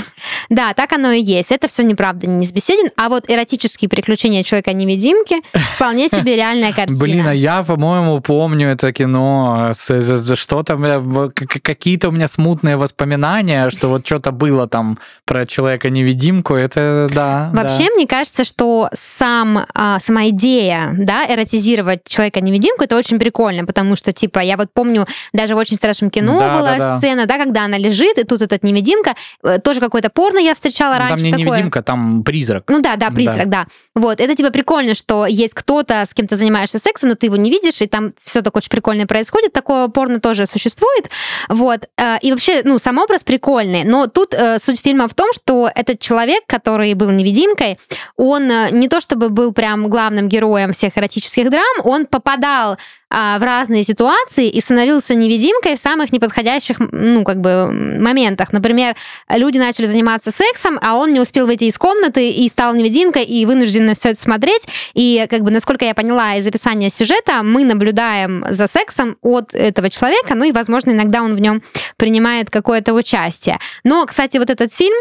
Да, 0.49 0.75
так 0.75 0.93
оно 0.93 1.13
и 1.13 1.21
есть. 1.21 1.53
Это 1.53 1.69
все 1.69 1.83
неправда, 1.83 2.27
не 2.27 2.47
беседен. 2.47 2.91
А 2.97 3.09
вот 3.09 3.25
эротические 3.29 3.89
приключения 3.89 4.43
человека-невидимки 4.43 5.37
вполне 5.75 6.09
себе 6.09 6.37
реальная 6.37 6.73
картина. 6.73 6.99
Блин, 6.99 7.27
а 7.27 7.35
я, 7.35 7.63
по-моему, 7.63 8.21
помню 8.21 8.69
это 8.69 8.93
кино. 8.93 9.73
Что-то, 9.75 11.31
какие-то 11.35 12.09
у 12.09 12.13
меня 12.13 12.29
смутные 12.29 12.77
воспоминания, 12.77 13.71
что 13.71 13.89
вот 13.89 14.07
что-то 14.07 14.33
было 14.33 14.69
там 14.69 14.99
про 15.25 15.47
человека-невидимку. 15.47 16.55
Это, 16.55 17.09
да. 17.13 17.51
Вообще, 17.53 17.91
мне 17.95 18.07
кажется, 18.07 18.45
что 18.45 18.89
сам, 18.93 19.67
а, 19.75 19.99
сама 20.01 20.29
идея, 20.29 20.95
да, 20.99 21.27
эротизировать 21.29 22.01
человека-невидимку, 22.07 22.85
это 22.85 22.97
очень 22.97 23.04
прикольно, 23.13 23.65
потому 23.65 23.97
что, 23.97 24.13
типа, 24.13 24.41
я 24.41 24.57
вот 24.57 24.69
помню, 24.73 25.07
даже 25.33 25.55
в 25.55 25.59
очень 25.59 25.77
страшном 25.77 26.11
кино 26.11 26.39
Да, 26.39 26.57
была 26.59 26.73
да, 26.73 26.79
да. 26.79 26.99
сцена, 26.99 27.27
да, 27.27 27.39
когда 27.39 27.65
она 27.65 27.79
лежит, 27.79 28.19
и 28.19 28.25
тут 28.25 28.43
этот 28.43 28.63
невидимка, 28.63 29.15
э, 29.43 29.59
тоже 29.59 29.81
какое-то 29.81 30.11
порно 30.11 30.39
я 30.39 30.55
встречала 30.55 30.95
да. 30.95 31.09
раньше. 31.09 31.17
Там 31.17 31.25
не 31.25 31.31
такое. 31.33 31.59
невидимка, 31.59 31.83
там 31.83 32.23
призрак. 32.25 32.65
Ну 32.69 32.81
да, 32.81 32.97
да, 32.97 33.11
призрак, 33.11 33.49
да. 33.49 33.67
Вот, 33.95 34.21
это 34.21 34.35
типа 34.35 34.51
прикольно, 34.51 34.95
что 34.95 35.27
есть 35.27 35.55
кто-то, 35.55 36.05
с 36.07 36.15
кем 36.15 36.27
ты 36.27 36.37
занимаешься 36.37 36.79
сексом, 36.79 37.11
но 37.11 37.15
ты 37.15 37.27
его 37.27 37.37
не 37.37 37.51
видишь, 37.51 37.81
и 37.81 37.87
там 37.87 38.13
все 38.19 38.43
так 38.43 38.57
очень 38.57 38.71
прикольно 38.71 39.07
происходит. 39.07 39.53
Такое 39.53 39.89
порно 39.89 40.21
тоже 40.21 40.47
существует. 40.47 41.11
Вот. 41.49 41.89
э, 41.97 42.19
И 42.23 42.31
вообще, 42.33 42.63
ну, 42.65 42.79
сам 42.79 42.99
образ 42.99 43.25
прикольный. 43.25 43.85
Но 43.85 44.07
тут 44.07 44.35
э, 44.35 44.59
суть 44.59 44.81
фильма 44.81 45.09
в 45.09 45.15
том, 45.15 45.33
что 45.33 45.71
этот 45.75 46.01
человек, 46.01 46.43
который 46.47 46.95
был 46.95 47.11
невидимкой, 47.11 47.79
он 48.17 48.49
не 48.73 48.89
то 48.89 49.01
чтобы 49.01 49.29
был 49.29 49.53
прям 49.53 49.89
главным 49.89 50.29
героем 50.29 50.73
всех 50.73 50.97
эротических 50.99 51.51
драм, 51.51 51.63
он 51.85 52.07
попадал 52.07 52.77
а, 53.17 53.39
в 53.39 53.45
разные 53.45 53.85
ситуации 53.85 54.49
и 54.49 54.61
становился 54.61 55.15
невидимкой 55.15 55.77
в 55.77 55.79
самых 55.79 56.13
неподходящих, 56.13 56.79
ну, 56.91 57.23
как 57.23 57.41
бы, 57.41 57.71
моментах. 57.71 58.53
Например, 58.53 58.97
люди 59.29 59.57
начали 59.59 59.87
заниматься 59.87 60.33
сексом, 60.33 60.81
а 60.83 60.97
он 60.97 61.13
не 61.13 61.21
успел 61.21 61.47
выйти 61.47 61.65
из 61.65 61.79
комнаты 61.79 62.31
и 62.31 62.49
стал 62.49 62.75
невидимкой 62.75 63.23
и 63.23 63.47
вынужден 63.47 63.87
на 63.87 63.95
все 63.95 64.11
это 64.11 64.21
смотреть. 64.21 64.63
И, 64.95 65.25
как 65.31 65.43
бы, 65.43 65.53
насколько 65.53 65.85
я 65.85 65.95
поняла 65.95 66.35
из 66.35 66.47
описания 66.47 66.91
сюжета, 66.91 67.45
мы 67.45 67.65
наблюдаем 67.65 68.45
за 68.51 68.67
сексом 68.67 69.17
от 69.23 69.55
этого 69.55 69.91
человека, 69.91 70.35
ну 70.35 70.45
и, 70.45 70.51
возможно, 70.51 70.91
иногда 70.91 71.23
он 71.23 71.37
в 71.37 71.39
нем 71.39 71.63
принимает 71.97 72.51
какое-то 72.51 72.95
участие. 72.95 73.61
Но, 73.85 74.05
кстати, 74.07 74.39
вот 74.39 74.51
этот 74.51 74.73
фильм 74.73 74.95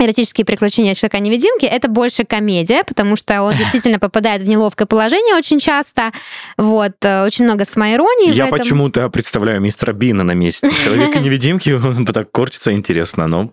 эротические 0.00 0.44
приключения 0.44 0.94
человека-невидимки 0.94 1.66
это 1.66 1.88
больше 1.88 2.24
комедия, 2.24 2.84
потому 2.84 3.16
что 3.16 3.42
он 3.42 3.54
действительно 3.58 3.98
попадает 3.98 4.42
в 4.42 4.48
неловкое 4.48 4.86
положение 4.86 5.36
очень 5.36 5.60
часто. 5.60 6.12
Вот, 6.56 6.92
э, 7.02 7.24
очень 7.24 7.44
много 7.44 7.64
самоиронии 7.64 8.32
Я 8.32 8.46
почему-то 8.46 9.08
представляю 9.10 9.60
мистера 9.60 9.92
Бина 9.92 10.24
на 10.24 10.32
месте 10.32 10.68
человека-невидимки, 10.84 11.70
он 11.84 12.06
так 12.06 12.30
корчится 12.30 12.72
интересно, 12.72 13.26
но 13.26 13.52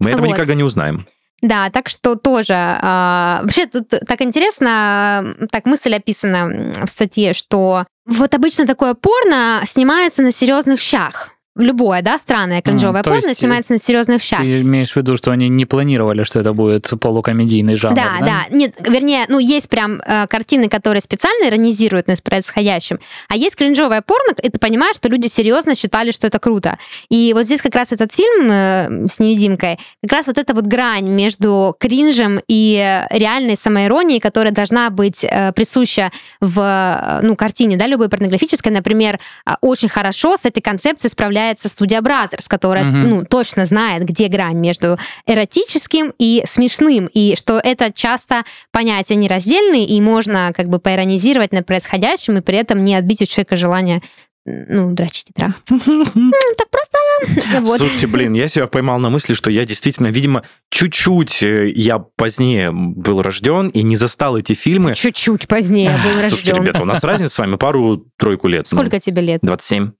мы 0.00 0.10
этого 0.10 0.26
Вот. 0.26 0.32
никогда 0.32 0.54
не 0.54 0.64
узнаем. 0.64 1.06
Да, 1.42 1.70
так 1.70 1.88
что 1.88 2.14
тоже... 2.14 2.54
а, 2.56 3.40
вообще 3.42 3.66
тут 3.66 3.88
так 3.88 4.22
интересно, 4.22 5.34
так 5.50 5.66
мысль 5.66 5.92
описана 5.94 6.72
в 6.86 6.88
статье, 6.88 7.34
что 7.34 7.84
вот 8.06 8.34
обычно 8.34 8.64
такое 8.64 8.94
порно 8.94 9.60
снимается 9.64 10.22
на 10.22 10.30
серьезных 10.30 10.78
щах. 10.80 11.30
Любое, 11.54 12.00
да, 12.00 12.18
странное 12.18 12.62
кринжовое 12.62 13.02
то 13.02 13.10
порно 13.10 13.28
есть, 13.28 13.40
снимается 13.40 13.74
на 13.74 13.78
серьезных 13.78 14.22
щах. 14.22 14.40
Ты 14.40 14.62
имеешь 14.62 14.92
в 14.92 14.96
виду, 14.96 15.16
что 15.16 15.32
они 15.32 15.48
не 15.48 15.66
планировали, 15.66 16.24
что 16.24 16.40
это 16.40 16.54
будет 16.54 16.90
полукомедийный 16.98 17.76
жанр, 17.76 17.94
Да, 17.94 18.16
да, 18.20 18.44
Нет, 18.50 18.74
вернее, 18.80 19.26
ну, 19.28 19.38
есть 19.38 19.68
прям 19.68 20.00
э, 20.00 20.26
картины, 20.28 20.68
которые 20.68 21.02
специально 21.02 21.48
иронизируют 21.48 22.08
над 22.08 22.22
происходящим, 22.22 23.00
а 23.28 23.36
есть 23.36 23.56
кринжовое 23.56 24.00
порно, 24.00 24.34
и 24.42 24.48
ты 24.48 24.58
понимаешь, 24.58 24.96
что 24.96 25.10
люди 25.10 25.26
серьезно 25.26 25.74
считали, 25.74 26.12
что 26.12 26.26
это 26.26 26.38
круто. 26.38 26.78
И 27.10 27.32
вот 27.34 27.44
здесь 27.44 27.60
как 27.60 27.74
раз 27.74 27.92
этот 27.92 28.12
фильм 28.12 28.50
э, 28.50 29.08
с 29.08 29.18
невидимкой, 29.18 29.78
как 30.02 30.12
раз 30.12 30.26
вот 30.28 30.38
эта 30.38 30.54
вот 30.54 30.64
грань 30.64 31.08
между 31.08 31.76
кринжем 31.78 32.40
и 32.48 33.04
реальной 33.10 33.58
самоиронией, 33.58 34.20
которая 34.20 34.54
должна 34.54 34.88
быть 34.88 35.22
э, 35.22 35.52
присуща 35.52 36.10
в, 36.40 36.58
э, 36.58 37.26
ну, 37.26 37.36
картине, 37.36 37.76
да, 37.76 37.86
любой 37.86 38.08
порнографической, 38.08 38.72
например, 38.72 39.20
э, 39.44 39.50
очень 39.60 39.90
хорошо 39.90 40.38
с 40.38 40.46
этой 40.46 40.62
концепцией 40.62 41.10
справляется 41.10 41.41
студия 41.68 42.00
Brazzers, 42.00 42.48
которая, 42.48 42.84
Мгм. 42.84 43.08
ну, 43.10 43.24
точно 43.24 43.64
знает, 43.64 44.04
где 44.04 44.28
грань 44.28 44.56
между 44.58 44.96
эротическим 45.26 46.12
и 46.18 46.42
смешным, 46.46 47.06
и 47.12 47.36
что 47.36 47.58
это 47.62 47.92
часто 47.92 48.44
понятия 48.70 49.14
нераздельные, 49.16 49.84
и 49.86 50.00
можно 50.00 50.52
как 50.54 50.68
бы 50.68 50.78
поиронизировать 50.78 51.52
над 51.52 51.66
происходящим, 51.66 52.38
и 52.38 52.40
при 52.40 52.56
этом 52.58 52.84
не 52.84 52.94
отбить 52.94 53.22
у 53.22 53.26
человека 53.26 53.56
желание 53.56 54.00
ну, 54.44 54.92
дрочить 54.92 55.30
и 55.30 55.32
трахаться. 55.32 55.78
Так 55.84 56.68
просто. 56.70 56.98
Вот. 57.60 57.78
Слушайте, 57.78 58.08
блин, 58.08 58.32
я 58.32 58.48
себя 58.48 58.66
поймал 58.66 58.98
на 58.98 59.08
мысли, 59.08 59.34
что 59.34 59.50
я 59.50 59.64
действительно, 59.64 60.08
видимо, 60.08 60.42
чуть-чуть 60.70 61.44
э, 61.44 61.68
я 61.70 62.00
позднее 62.00 62.72
был 62.72 63.22
рожден 63.22 63.68
и 63.68 63.82
не 63.82 63.94
застал 63.94 64.36
эти 64.36 64.54
фильмы. 64.54 64.94
Чуть-чуть 64.96 65.46
позднее 65.46 65.90
был 65.90 66.28
Слушайте, 66.28 66.50
рожден. 66.52 66.64
ребята, 66.64 66.82
у 66.82 66.86
нас 66.86 67.04
разница 67.04 67.34
с 67.34 67.38
вами 67.38 67.54
пару-тройку 67.54 68.48
лет. 68.48 68.66
Ну, 68.72 68.78
Сколько 68.78 68.98
тебе 68.98 69.22
лет? 69.22 69.40
27. 69.42 69.92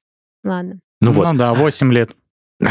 Ладно. 0.44 0.80
Ну 1.02 1.12
вот. 1.12 1.24
Ну 1.32 1.34
да, 1.38 1.52
8 1.52 1.92
лет. 1.92 2.12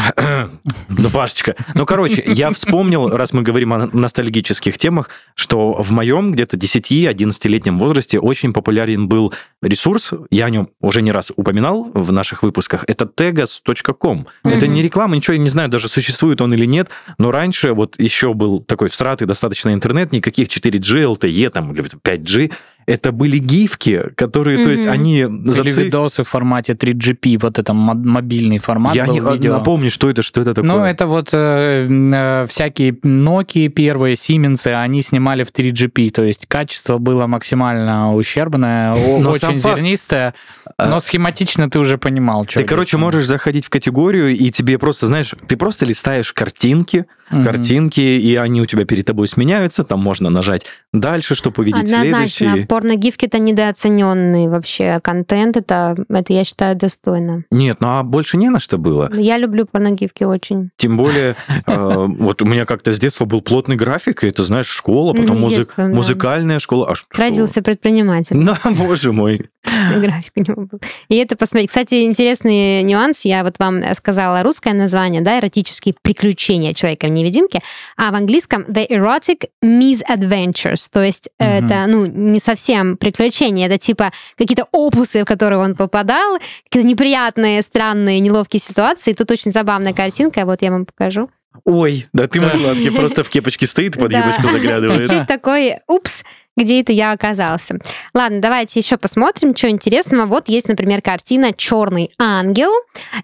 Ну, 0.88 1.10
Пашечка. 1.10 1.54
Ну, 1.74 1.86
короче, 1.86 2.22
я 2.26 2.50
вспомнил, 2.50 3.08
раз 3.08 3.32
мы 3.32 3.42
говорим 3.42 3.72
о 3.72 3.88
ностальгических 3.92 4.76
темах, 4.78 5.08
что 5.34 5.72
в 5.82 5.90
моем 5.92 6.32
где-то 6.32 6.56
10-11-летнем 6.56 7.78
возрасте 7.78 8.18
очень 8.18 8.52
популярен 8.52 9.08
был 9.08 9.32
ресурс, 9.62 10.12
я 10.30 10.46
о 10.46 10.50
нем 10.50 10.68
уже 10.80 11.02
не 11.02 11.12
раз 11.12 11.32
упоминал 11.34 11.90
в 11.94 12.12
наших 12.12 12.42
выпусках, 12.42 12.84
это 12.88 13.04
tegas.com. 13.06 14.26
Это 14.44 14.66
Мгм. 14.66 14.74
не 14.74 14.82
реклама, 14.82 15.16
ничего, 15.16 15.34
я 15.34 15.40
не 15.40 15.48
знаю, 15.48 15.68
даже 15.68 15.88
существует 15.88 16.40
он 16.40 16.52
или 16.54 16.66
нет, 16.66 16.88
но 17.18 17.30
раньше 17.30 17.72
вот 17.72 17.98
еще 17.98 18.34
был 18.34 18.60
такой 18.60 18.88
всратый 18.88 19.26
достаточно 19.26 19.72
интернет, 19.72 20.12
никаких 20.12 20.48
4G, 20.48 21.04
LTE 21.04 21.50
там, 21.50 21.72
или 21.72 21.82
5G, 21.84 22.52
это 22.86 23.12
были 23.12 23.38
гифки, 23.38 24.02
которые, 24.16 24.62
то 24.64 24.70
есть 24.70 24.86
они 24.86 25.18
Или 25.20 25.50
заци- 25.50 25.84
видосы 25.84 26.22
в 26.24 26.28
формате 26.28 26.72
3GP, 26.74 27.38
вот 27.40 27.58
это 27.58 27.72
мо- 27.74 27.94
мобильный 27.94 28.58
формат 28.58 28.94
Я 28.94 29.06
был 29.06 29.14
не 29.14 29.20
видео. 29.20 29.58
напомню, 29.58 29.90
что 29.90 30.10
это, 30.10 30.22
что 30.22 30.40
это 30.40 30.54
такое. 30.54 30.70
Ну, 30.70 30.82
это 30.84 31.06
вот 31.06 31.30
э, 31.32 31.86
э, 31.88 32.46
всякие 32.48 32.90
Nokia 32.92 33.68
первые, 33.68 34.14
Siemens, 34.16 34.66
они 34.72 35.02
снимали 35.02 35.44
в 35.44 35.52
3GP, 35.52 36.10
то 36.10 36.22
есть 36.22 36.46
качество 36.46 36.98
было 36.98 37.26
максимально 37.26 38.14
ущербное, 38.14 38.94
Но 39.20 39.30
очень 39.30 39.40
сам 39.40 39.58
факт- 39.58 39.76
зернистое, 39.76 40.34
А- 40.76 40.88
но 40.88 41.00
схематично 41.00 41.70
ты 41.70 41.78
уже 41.78 41.98
понимал, 41.98 42.44
что 42.48 42.58
Ты, 42.60 42.64
короче, 42.64 42.96
можешь 42.96 43.26
заходить 43.26 43.64
в 43.66 43.70
категорию, 43.70 44.30
и 44.36 44.50
тебе 44.50 44.78
просто, 44.78 45.06
знаешь, 45.06 45.34
ты 45.48 45.56
просто 45.56 45.86
листаешь 45.86 46.32
картинки, 46.32 47.06
картинки, 47.44 48.00
и 48.00 48.36
они 48.36 48.60
у 48.60 48.66
тебя 48.66 48.84
перед 48.84 49.06
тобой 49.06 49.26
сменяются, 49.26 49.84
там 49.84 50.00
можно 50.00 50.28
нажать 50.28 50.66
дальше, 50.92 51.34
чтобы 51.34 51.62
увидеть 51.62 51.84
Однозначно, 51.84 52.28
следующий. 52.38 52.66
Порногифки 52.72 53.26
это 53.26 53.38
недооцененный 53.38 54.48
вообще 54.48 54.98
контент, 55.02 55.58
это, 55.58 55.94
это 56.08 56.32
я 56.32 56.42
считаю 56.42 56.74
достойно. 56.74 57.44
Нет, 57.50 57.76
ну 57.80 57.98
а 57.98 58.02
больше 58.02 58.38
не 58.38 58.48
на 58.48 58.60
что 58.60 58.78
было. 58.78 59.10
Я 59.14 59.36
люблю 59.36 59.66
порногифки 59.66 60.24
очень. 60.24 60.70
Тем 60.78 60.96
более, 60.96 61.36
э, 61.66 62.06
вот 62.18 62.40
у 62.40 62.46
меня 62.46 62.64
как-то 62.64 62.92
с 62.92 62.98
детства 62.98 63.26
был 63.26 63.42
плотный 63.42 63.76
график, 63.76 64.24
и 64.24 64.28
это, 64.28 64.42
знаешь, 64.42 64.68
школа, 64.68 65.12
потом 65.12 65.36
детства, 65.50 65.84
да. 65.84 65.94
музыкальная 65.94 66.58
школа. 66.60 66.90
А 66.90 67.18
Родился 67.18 67.60
предприниматель. 67.60 68.36
На, 68.36 68.58
боже 68.70 69.12
мой. 69.12 69.50
график 69.94 70.32
у 70.36 70.40
него 70.40 70.62
был. 70.62 70.80
И 71.08 71.16
это 71.16 71.36
посмотреть. 71.36 71.68
Кстати, 71.68 72.04
интересный 72.04 72.82
нюанс. 72.84 73.26
Я 73.26 73.44
вот 73.44 73.56
вам 73.58 73.82
сказала 73.94 74.42
русское 74.42 74.72
название, 74.72 75.20
да, 75.20 75.38
эротические 75.38 75.94
приключения 76.00 76.72
человека 76.72 77.06
в 77.06 77.10
невидимке, 77.10 77.60
а 77.98 78.10
в 78.12 78.14
английском 78.14 78.62
The 78.62 78.88
Erotic 78.88 79.48
Misadventures. 79.62 80.88
То 80.90 81.02
есть 81.02 81.28
это, 81.38 81.84
ну, 81.86 82.06
не 82.06 82.40
совсем 82.40 82.61
приключения, 82.98 83.66
это 83.66 83.78
типа 83.78 84.12
какие-то 84.36 84.66
опусы, 84.72 85.22
в 85.22 85.24
которые 85.24 85.58
он 85.58 85.74
попадал, 85.74 86.38
какие-то 86.64 86.88
неприятные, 86.88 87.62
странные, 87.62 88.20
неловкие 88.20 88.60
ситуации. 88.60 89.12
Тут 89.12 89.30
очень 89.30 89.52
забавная 89.52 89.92
картинка, 89.92 90.44
вот 90.44 90.62
я 90.62 90.70
вам 90.70 90.86
покажу. 90.86 91.30
Ой, 91.64 92.06
да 92.12 92.26
ты, 92.28 92.40
мой 92.40 92.52
сладкий, 92.52 92.90
просто 92.90 93.24
в 93.24 93.28
кепочке 93.28 93.66
стоит, 93.66 93.98
под 93.98 94.12
юбочку 94.12 94.48
заглядывает. 94.48 95.08
Чуть-чуть 95.08 95.26
такой, 95.26 95.76
упс, 95.86 96.24
где 96.56 96.80
это 96.80 96.92
я 96.92 97.12
оказался. 97.12 97.78
Ладно, 98.14 98.40
давайте 98.40 98.80
еще 98.80 98.96
посмотрим, 98.96 99.54
что 99.54 99.68
интересного. 99.68 100.26
Вот 100.26 100.48
есть, 100.48 100.68
например, 100.68 101.02
картина 101.02 101.52
«Черный 101.52 102.10
ангел» 102.18 102.70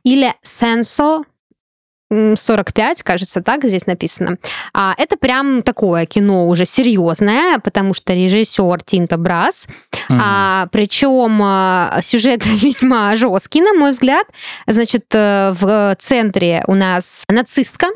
или 0.02 0.32
«Сенсо 0.42 1.22
45, 2.10 3.02
кажется, 3.02 3.42
так 3.42 3.64
здесь 3.64 3.86
написано. 3.86 4.38
А, 4.72 4.94
это 4.96 5.16
прям 5.16 5.62
такое 5.62 6.06
кино 6.06 6.48
уже 6.48 6.64
серьезное, 6.64 7.58
потому 7.58 7.94
что 7.94 8.14
режиссер 8.14 8.82
Тинта 8.84 9.16
Брас. 9.18 9.68
Мгм. 10.08 10.20
А, 10.22 10.68
причем 10.72 11.40
а, 11.42 11.98
сюжет 12.02 12.46
весьма 12.46 13.14
жесткий, 13.16 13.60
на 13.60 13.74
мой 13.74 13.90
взгляд. 13.90 14.26
Значит, 14.66 15.04
э, 15.12 15.52
в 15.58 15.96
центре 15.98 16.64
у 16.66 16.74
нас 16.74 17.24
нацистка, 17.28 17.88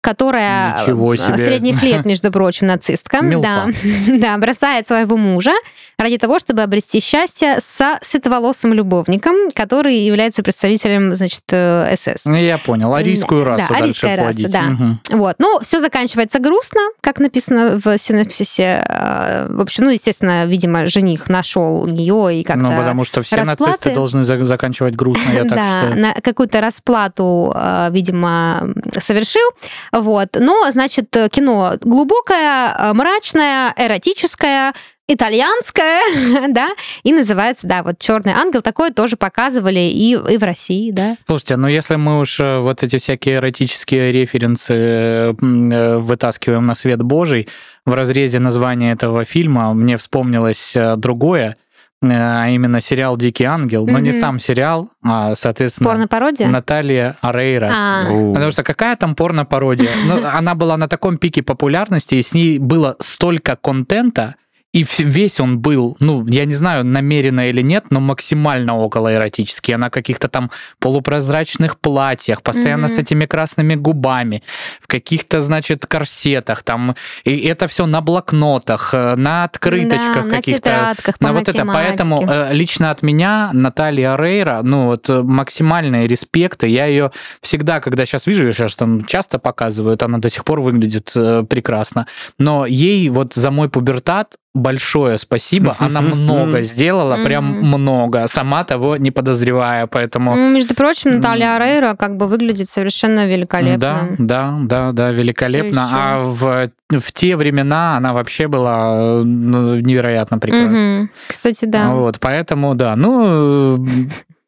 которая 0.00 0.76
э, 0.86 1.38
средних 1.38 1.82
лет, 1.82 2.04
между 2.06 2.30
прочим, 2.32 2.66
нацистка, 2.66 3.20
да, 3.22 3.66
да, 4.08 4.38
бросает 4.38 4.86
своего 4.86 5.16
мужа 5.16 5.52
ради 5.98 6.16
того, 6.16 6.38
чтобы 6.38 6.62
обрести 6.62 7.00
счастье 7.00 7.56
со 7.60 7.98
световолосым 8.02 8.72
любовником, 8.72 9.34
который 9.54 9.96
является 9.96 10.42
представителем, 10.42 11.14
значит, 11.14 11.42
э, 11.50 11.94
СС. 11.96 12.24
Ну, 12.24 12.36
Я 12.36 12.56
понял, 12.58 12.94
арийскую 12.94 13.44
расу 13.44 13.64
да, 13.68 13.68
дальше 13.68 14.06
арийская 14.06 14.16
раса, 14.16 14.28
плодить. 14.30 14.50
да. 14.50 14.62
Мгм. 14.62 15.00
Вот. 15.10 15.36
Ну, 15.38 15.60
все 15.60 15.78
заканчивается 15.78 16.38
грустно, 16.38 16.80
как 17.02 17.18
написано 17.18 17.78
в 17.82 17.98
синопсисе. 17.98 18.82
Э, 18.88 19.46
В 19.50 19.60
общем, 19.60 19.84
ну, 19.84 19.90
естественно, 19.90 20.46
видимо, 20.46 20.86
жених 20.86 21.28
нашел 21.28 21.86
ее 21.86 22.40
и 22.40 22.44
как-то... 22.44 22.62
Ну, 22.62 22.70
потому 22.76 23.04
что 23.04 23.20
все 23.22 23.36
расплаты. 23.36 23.64
нацисты 23.64 23.94
должны 23.94 24.22
за- 24.22 24.42
заканчивать 24.44 24.94
грустно, 24.96 25.30
я 25.32 25.44
так 25.44 25.50
да, 25.50 25.82
на 25.94 26.14
какую-то 26.14 26.62
расплату, 26.62 27.52
э, 27.54 27.88
видимо, 27.90 28.70
совершил. 28.98 29.48
Вот. 29.92 30.36
Но, 30.38 30.70
значит, 30.70 31.14
э, 31.16 31.28
кино 31.28 31.74
глубокое, 31.80 32.74
э, 32.76 32.92
мрачное, 32.92 33.74
эротическое, 33.76 34.72
итальянское, 35.08 36.00
да, 36.48 36.70
и 37.02 37.12
называется, 37.12 37.66
да, 37.66 37.82
вот 37.82 37.98
«Черный 37.98 38.32
ангел». 38.32 38.62
Такое 38.62 38.92
тоже 38.92 39.16
показывали 39.16 39.80
и, 39.80 40.12
и 40.12 40.36
в 40.36 40.42
России, 40.42 40.92
да. 40.92 41.16
Слушайте, 41.26 41.56
ну 41.56 41.66
если 41.66 41.96
мы 41.96 42.20
уж 42.20 42.38
э, 42.38 42.60
вот 42.60 42.82
эти 42.82 42.98
всякие 42.98 43.36
эротические 43.36 44.12
референсы 44.12 45.34
вытаскиваем 45.40 46.66
на 46.66 46.74
свет 46.74 47.02
Божий, 47.02 47.48
в 47.84 47.94
разрезе 47.94 48.38
названия 48.38 48.92
этого 48.92 49.24
фильма 49.24 49.72
мне 49.74 49.96
вспомнилось 49.96 50.76
другое, 50.96 51.56
а 52.02 52.48
именно 52.48 52.80
сериал 52.80 53.16
«Дикий 53.16 53.44
ангел», 53.44 53.86
но 53.86 53.98
не 53.98 54.10
Мгм. 54.10 54.18
сам 54.18 54.38
сериал, 54.38 54.90
а, 55.04 55.34
соответственно, 55.34 55.90
Порно-пародия? 55.90 56.48
Наталья 56.48 57.16
Арейра. 57.20 57.70
А. 57.74 58.04
Потому 58.32 58.50
что 58.52 58.62
какая 58.62 58.96
там 58.96 59.14
порно-пародия? 59.14 59.90
Ну, 60.06 60.18
она 60.32 60.54
была 60.54 60.76
на 60.76 60.88
таком 60.88 61.18
пике 61.18 61.42
популярности, 61.42 62.14
и 62.14 62.22
с 62.22 62.32
ней 62.32 62.58
было 62.58 62.96
столько 63.00 63.56
контента, 63.56 64.36
и 64.72 64.86
весь 64.98 65.40
он 65.40 65.58
был, 65.58 65.96
ну, 65.98 66.24
я 66.28 66.44
не 66.44 66.54
знаю, 66.54 66.84
намеренно 66.84 67.48
или 67.48 67.60
нет, 67.60 67.86
но 67.90 67.98
максимально 67.98 68.76
около 68.76 69.12
эротический. 69.12 69.74
Она 69.74 69.90
каких-то 69.90 70.28
там 70.28 70.50
полупрозрачных 70.78 71.78
платьях, 71.80 72.42
постоянно 72.42 72.86
Мгм. 72.86 72.96
с 72.96 72.98
этими 72.98 73.26
красными 73.26 73.74
губами, 73.74 74.44
в 74.80 74.86
каких-то, 74.86 75.40
значит, 75.40 75.86
корсетах, 75.86 76.62
там, 76.62 76.94
и 77.24 77.36
это 77.40 77.66
все 77.66 77.86
на 77.86 78.00
блокнотах, 78.00 78.94
э, 78.94 79.16
на 79.16 79.42
открыточках 79.42 80.14
да, 80.14 80.22
на 80.22 80.30
каких-то. 80.30 80.60
тетрадках 80.60 81.18
по 81.18 81.24
На 81.26 81.32
вот 81.32 81.48
это, 81.48 81.64
поэтому 81.66 82.22
э, 82.28 82.50
лично 82.52 82.92
от 82.92 83.02
меня 83.02 83.50
Наталья 83.52 84.16
Рейра, 84.16 84.60
ну 84.62 84.86
вот 84.86 85.10
э, 85.10 85.22
максимальные 85.22 86.06
респекты. 86.06 86.68
Я 86.68 86.86
ее 86.86 87.10
всегда, 87.42 87.80
когда 87.80 88.04
сейчас 88.06 88.26
вижу, 88.26 88.46
ее 88.46 88.52
сейчас 88.52 88.76
там 88.76 89.04
часто 89.04 89.40
показывают, 89.40 90.02
она 90.04 90.18
до 90.18 90.30
сих 90.30 90.44
пор 90.44 90.60
выглядит 90.60 91.12
прекрасно. 91.48 92.06
Но 92.38 92.66
ей 92.66 93.08
вот 93.08 93.34
за 93.34 93.50
мой 93.50 93.68
пубертат 93.68 94.36
большое 94.54 95.18
спасибо. 95.18 95.76
Она 95.78 96.00
много 96.00 96.62
сделала, 96.62 97.22
прям 97.24 97.44
много, 97.44 98.28
сама 98.28 98.64
того 98.64 98.96
не 98.96 99.10
подозревая, 99.10 99.86
поэтому... 99.86 100.34
Ну, 100.34 100.54
между 100.54 100.74
прочим. 100.74 101.16
Наталья 101.16 101.56
Арейра 101.56 101.94
как 101.94 102.16
бы 102.16 102.26
выглядит 102.26 102.68
совершенно 102.68 103.26
великолепно. 103.26 103.78
Да, 103.78 104.08
да, 104.18 104.58
да, 104.62 104.92
да, 104.92 105.10
великолепно. 105.12 105.88
А 105.92 106.22
в, 106.22 106.70
в 106.90 107.12
те 107.12 107.36
времена 107.36 107.96
она 107.96 108.12
вообще 108.12 108.48
была 108.48 109.22
ну, 109.22 109.76
невероятно 109.76 110.38
прекрасна. 110.38 111.08
Кстати, 111.28 111.64
да. 111.64 111.90
Вот, 111.90 112.18
поэтому, 112.20 112.74
да, 112.74 112.96
ну, 112.96 113.86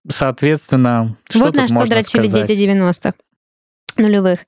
соответственно, 0.09 1.17
что 1.29 1.41
вот 1.41 1.47
тут 1.53 1.57
на 1.57 1.69
что 1.69 1.75
можно 1.77 1.95
дрочили 1.95 2.27
сказать? 2.27 2.49
дети 2.49 2.69
90-х. 2.69 3.13
Нулевых. 3.97 4.41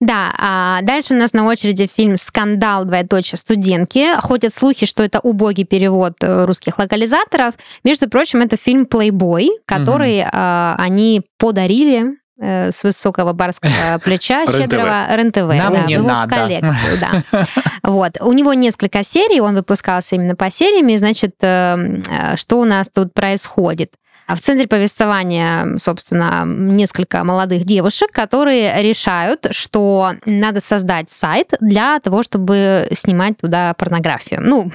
Да, 0.00 0.32
а 0.38 0.82
дальше 0.82 1.14
у 1.14 1.16
нас 1.16 1.32
на 1.32 1.46
очереди 1.46 1.88
фильм 1.92 2.18
«Скандал. 2.18 2.84
Двоеточие 2.84 3.38
студентки». 3.38 4.14
Ходят 4.20 4.52
слухи, 4.52 4.84
что 4.84 5.02
это 5.02 5.20
убогий 5.20 5.64
перевод 5.64 6.12
э, 6.22 6.44
русских 6.44 6.78
локализаторов. 6.78 7.54
Между 7.82 8.10
прочим, 8.10 8.42
это 8.42 8.58
фильм 8.58 8.84
«Плейбой», 8.84 9.48
который 9.64 10.22
а, 10.30 10.76
они 10.78 11.22
подарили 11.38 12.18
э, 12.38 12.72
с 12.72 12.84
высокого 12.84 13.32
барского 13.32 13.98
плеча 14.04 14.44
щедрого 14.44 15.06
РЕН-ТВ. 15.16 15.48
Нам 15.54 15.72
да, 15.72 15.84
не 15.86 15.94
его 15.94 16.04
в 16.04 16.06
надо. 16.06 16.34
коллекцию, 16.34 16.98
да. 17.00 17.44
Вот. 17.82 18.20
У 18.20 18.32
него 18.32 18.52
несколько 18.52 19.02
серий, 19.02 19.40
он 19.40 19.54
выпускался 19.54 20.16
именно 20.16 20.36
по 20.36 20.50
сериям, 20.50 20.88
и, 20.88 20.96
значит, 20.98 21.36
э, 21.40 21.76
э, 22.10 22.36
что 22.36 22.60
у 22.60 22.64
нас 22.64 22.90
тут 22.94 23.14
происходит? 23.14 23.92
А 24.26 24.34
в 24.34 24.40
центре 24.40 24.66
повествования, 24.66 25.78
собственно, 25.78 26.44
несколько 26.44 27.22
молодых 27.22 27.64
девушек, 27.64 28.10
которые 28.10 28.82
решают, 28.82 29.46
что 29.52 30.14
надо 30.24 30.60
создать 30.60 31.10
сайт 31.10 31.54
для 31.60 32.00
того, 32.00 32.24
чтобы 32.24 32.88
снимать 32.96 33.38
туда 33.38 33.74
порнографию. 33.74 34.40
Ну, 34.42 34.72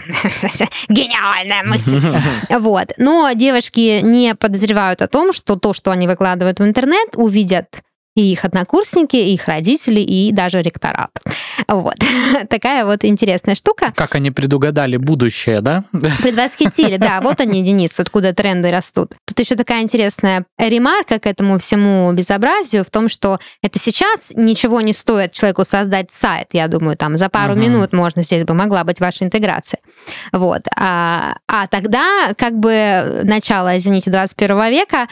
гениальная 0.89 1.63
мысль. 1.63 2.01
Вот. 2.49 2.93
Но 2.97 3.31
девушки 3.33 4.01
не 4.01 4.35
подозревают 4.35 5.01
о 5.01 5.07
том, 5.07 5.33
что 5.33 5.55
то, 5.57 5.73
что 5.73 5.91
они 5.91 6.07
выкладывают 6.07 6.59
в 6.59 6.63
интернет, 6.63 7.09
увидят 7.15 7.81
и 8.15 8.33
их 8.33 8.45
однокурсники, 8.45 9.15
и 9.15 9.33
их 9.33 9.47
родители, 9.47 10.01
и 10.01 10.31
даже 10.31 10.61
ректорат. 10.61 11.11
Вот. 11.67 11.95
Такая 12.49 12.85
вот 12.85 13.03
интересная 13.05 13.55
штука. 13.55 13.91
Как 13.95 14.15
они 14.15 14.31
предугадали 14.31 14.97
будущее, 14.97 15.61
да? 15.61 15.83
Предвосхитили, 16.21 16.97
да, 16.97 17.21
вот 17.21 17.39
они, 17.39 17.61
Денис, 17.63 17.99
откуда 17.99 18.33
тренды 18.33 18.71
растут. 18.71 19.13
Тут 19.25 19.39
еще 19.39 19.55
такая 19.55 19.81
интересная 19.81 20.45
ремарка 20.57 21.19
к 21.19 21.25
этому 21.25 21.59
всему 21.59 22.11
безобразию 22.13 22.83
в 22.83 22.89
том, 22.89 23.09
что 23.09 23.39
это 23.63 23.79
сейчас 23.79 24.31
ничего 24.35 24.81
не 24.81 24.93
стоит 24.93 25.31
человеку 25.31 25.65
создать 25.65 26.11
сайт, 26.11 26.49
я 26.53 26.67
думаю, 26.67 26.97
там 26.97 27.17
за 27.17 27.29
пару 27.29 27.53
Мгм. 27.53 27.61
минут 27.61 27.93
можно 27.93 28.23
здесь 28.23 28.43
бы 28.43 28.53
могла 28.53 28.83
быть 28.83 28.99
ваша 28.99 29.25
интеграция. 29.25 29.79
Вот. 30.31 30.61
А, 30.77 31.35
а 31.47 31.67
тогда 31.67 32.33
как 32.37 32.57
бы 32.57 33.21
начало, 33.23 33.77
извините, 33.77 34.11
21 34.11 34.69
века 34.69 35.07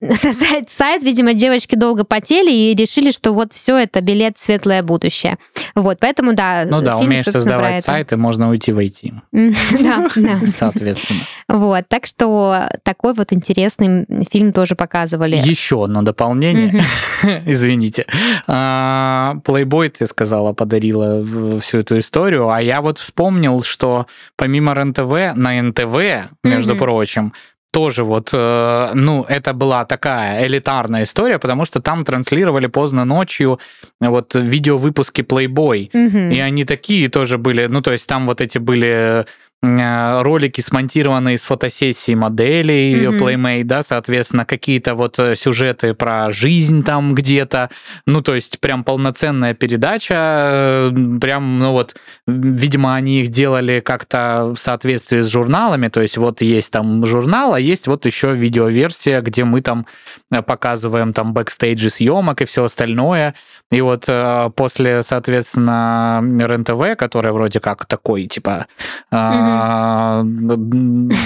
создать 0.14 0.70
сайт, 0.70 1.02
видимо, 1.02 1.34
девочки 1.34 1.74
долго 1.74 2.04
потели 2.04 2.52
и 2.52 2.74
решили, 2.74 3.10
что 3.10 3.32
вот 3.32 3.52
все 3.52 3.76
это 3.76 4.00
билет 4.00 4.38
в 4.38 4.40
светлое 4.40 4.82
будущее. 4.82 5.38
Вот, 5.74 5.98
поэтому, 5.98 6.34
да, 6.34 6.64
Ну 6.68 6.80
да, 6.80 6.98
фильм, 6.98 7.08
умеешь 7.10 7.24
создавать 7.24 7.82
сайты, 7.82 8.16
можно 8.16 8.48
уйти 8.48 8.72
в 8.72 8.78
IT, 8.78 9.12
Да, 9.32 10.08
да. 10.14 10.36
соответственно. 10.46 11.20
Вот, 11.48 11.88
так 11.88 12.06
что 12.06 12.68
такой 12.84 13.12
вот 13.14 13.32
интересный 13.32 14.06
фильм 14.30 14.52
тоже 14.52 14.76
показывали. 14.76 15.36
Еще 15.36 15.84
одно 15.84 16.02
дополнение. 16.02 16.80
Извините. 17.46 18.06
А, 18.46 19.36
Playboy, 19.44 19.88
ты 19.88 20.06
сказала, 20.06 20.52
подарила 20.52 21.24
всю 21.60 21.78
эту 21.78 21.98
историю, 21.98 22.50
а 22.50 22.62
я 22.62 22.82
вот 22.82 22.98
вспомнил, 22.98 23.62
что 23.62 24.06
помимо 24.36 24.74
РЕН-ТВ, 24.74 25.34
на 25.36 25.60
НТВ, 25.60 26.30
между 26.44 26.76
прочим, 26.76 27.32
тоже 27.78 28.02
вот, 28.02 28.30
э, 28.32 28.90
ну, 28.94 29.24
это 29.28 29.52
была 29.52 29.84
такая 29.84 30.44
элитарная 30.46 31.04
история, 31.04 31.38
потому 31.38 31.64
что 31.64 31.80
там 31.80 32.04
транслировали 32.04 32.66
поздно 32.66 33.04
ночью 33.04 33.60
вот 34.00 34.34
видеовыпуски 34.34 35.22
Playboy. 35.22 35.88
Мгм. 35.92 36.30
И 36.32 36.40
они 36.40 36.64
такие 36.64 37.08
тоже 37.08 37.38
были, 37.38 37.66
ну, 37.66 37.80
то 37.80 37.92
есть 37.92 38.08
там 38.08 38.26
вот 38.26 38.40
эти 38.40 38.58
были 38.58 39.26
ролики, 39.62 40.60
смонтированные 40.60 41.34
из 41.34 41.42
фотосессий 41.44 42.14
моделей 42.14 43.08
Мгм. 43.08 43.22
Playmate, 43.22 43.64
да, 43.64 43.82
соответственно, 43.82 44.44
какие-то 44.44 44.94
вот 44.94 45.18
э, 45.18 45.34
сюжеты 45.34 45.94
про 45.94 46.30
жизнь 46.30 46.84
там 46.84 47.12
где-то, 47.14 47.68
ну, 48.06 48.20
то 48.20 48.36
есть 48.36 48.60
прям 48.60 48.84
полноценная 48.84 49.54
передача, 49.54 50.14
э, 50.14 50.90
прям, 51.20 51.58
ну, 51.58 51.72
вот, 51.72 51.96
видимо, 52.26 52.94
они 52.94 53.22
их 53.22 53.30
делали 53.30 53.80
как-то 53.80 54.52
в 54.54 54.58
соответствии 54.58 55.20
с 55.22 55.26
журналами, 55.28 55.88
то 55.88 56.00
есть 56.00 56.18
вот 56.18 56.40
есть 56.40 56.72
там 56.72 57.04
журнал, 57.04 57.54
а 57.54 57.60
есть 57.60 57.88
вот 57.88 58.06
еще 58.06 58.34
видеоверсия, 58.34 59.20
где 59.22 59.42
мы 59.44 59.60
там 59.60 59.86
э, 60.30 60.40
показываем 60.40 61.12
там 61.12 61.32
бэкстейджи 61.34 61.90
съемок 61.90 62.42
и 62.42 62.44
все 62.44 62.62
остальное, 62.64 63.34
и 63.72 63.80
вот 63.80 64.04
э, 64.06 64.50
после, 64.54 65.02
соответственно, 65.02 66.20
РЕН-ТВ, 66.22 66.96
которая 66.96 67.32
вроде 67.32 67.58
как 67.58 67.86
такой, 67.86 68.26
типа... 68.26 68.66
а, 69.10 69.32
м, 69.34 69.47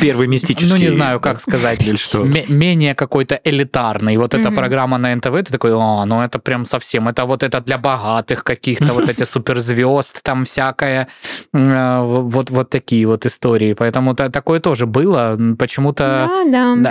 Первый 0.00 0.26
мистический. 0.26 0.70
Ну, 0.72 0.76
не 0.76 0.88
знаю, 0.88 1.20
как 1.20 1.40
сказать. 1.40 1.82
Или 1.86 1.96
что? 1.96 2.18
ме- 2.24 2.46
Менее 2.48 2.94
какой-то 2.94 3.40
элитарный. 3.44 4.16
Вот 4.16 4.34
эта 4.34 4.50
программа 4.50 4.98
на 4.98 5.14
НТВ, 5.14 5.30
ты 5.44 5.44
такой, 5.52 5.72
о, 5.74 6.04
ну 6.04 6.20
это 6.22 6.38
прям 6.38 6.64
совсем, 6.64 7.08
это 7.08 7.24
вот 7.24 7.42
это 7.42 7.60
для 7.60 7.78
богатых 7.78 8.44
каких-то, 8.44 8.92
вот 8.92 9.08
эти 9.08 9.24
суперзвезд, 9.24 10.22
там 10.22 10.44
всякое. 10.44 11.08
Э, 11.54 12.02
Вот, 12.02 12.50
вот 12.50 12.70
такие 12.70 13.06
вот 13.06 13.26
истории. 13.26 13.74
Поэтому 13.74 14.14
та- 14.14 14.28
такое 14.28 14.60
тоже 14.60 14.86
было. 14.86 15.36
Почему-то 15.58 16.28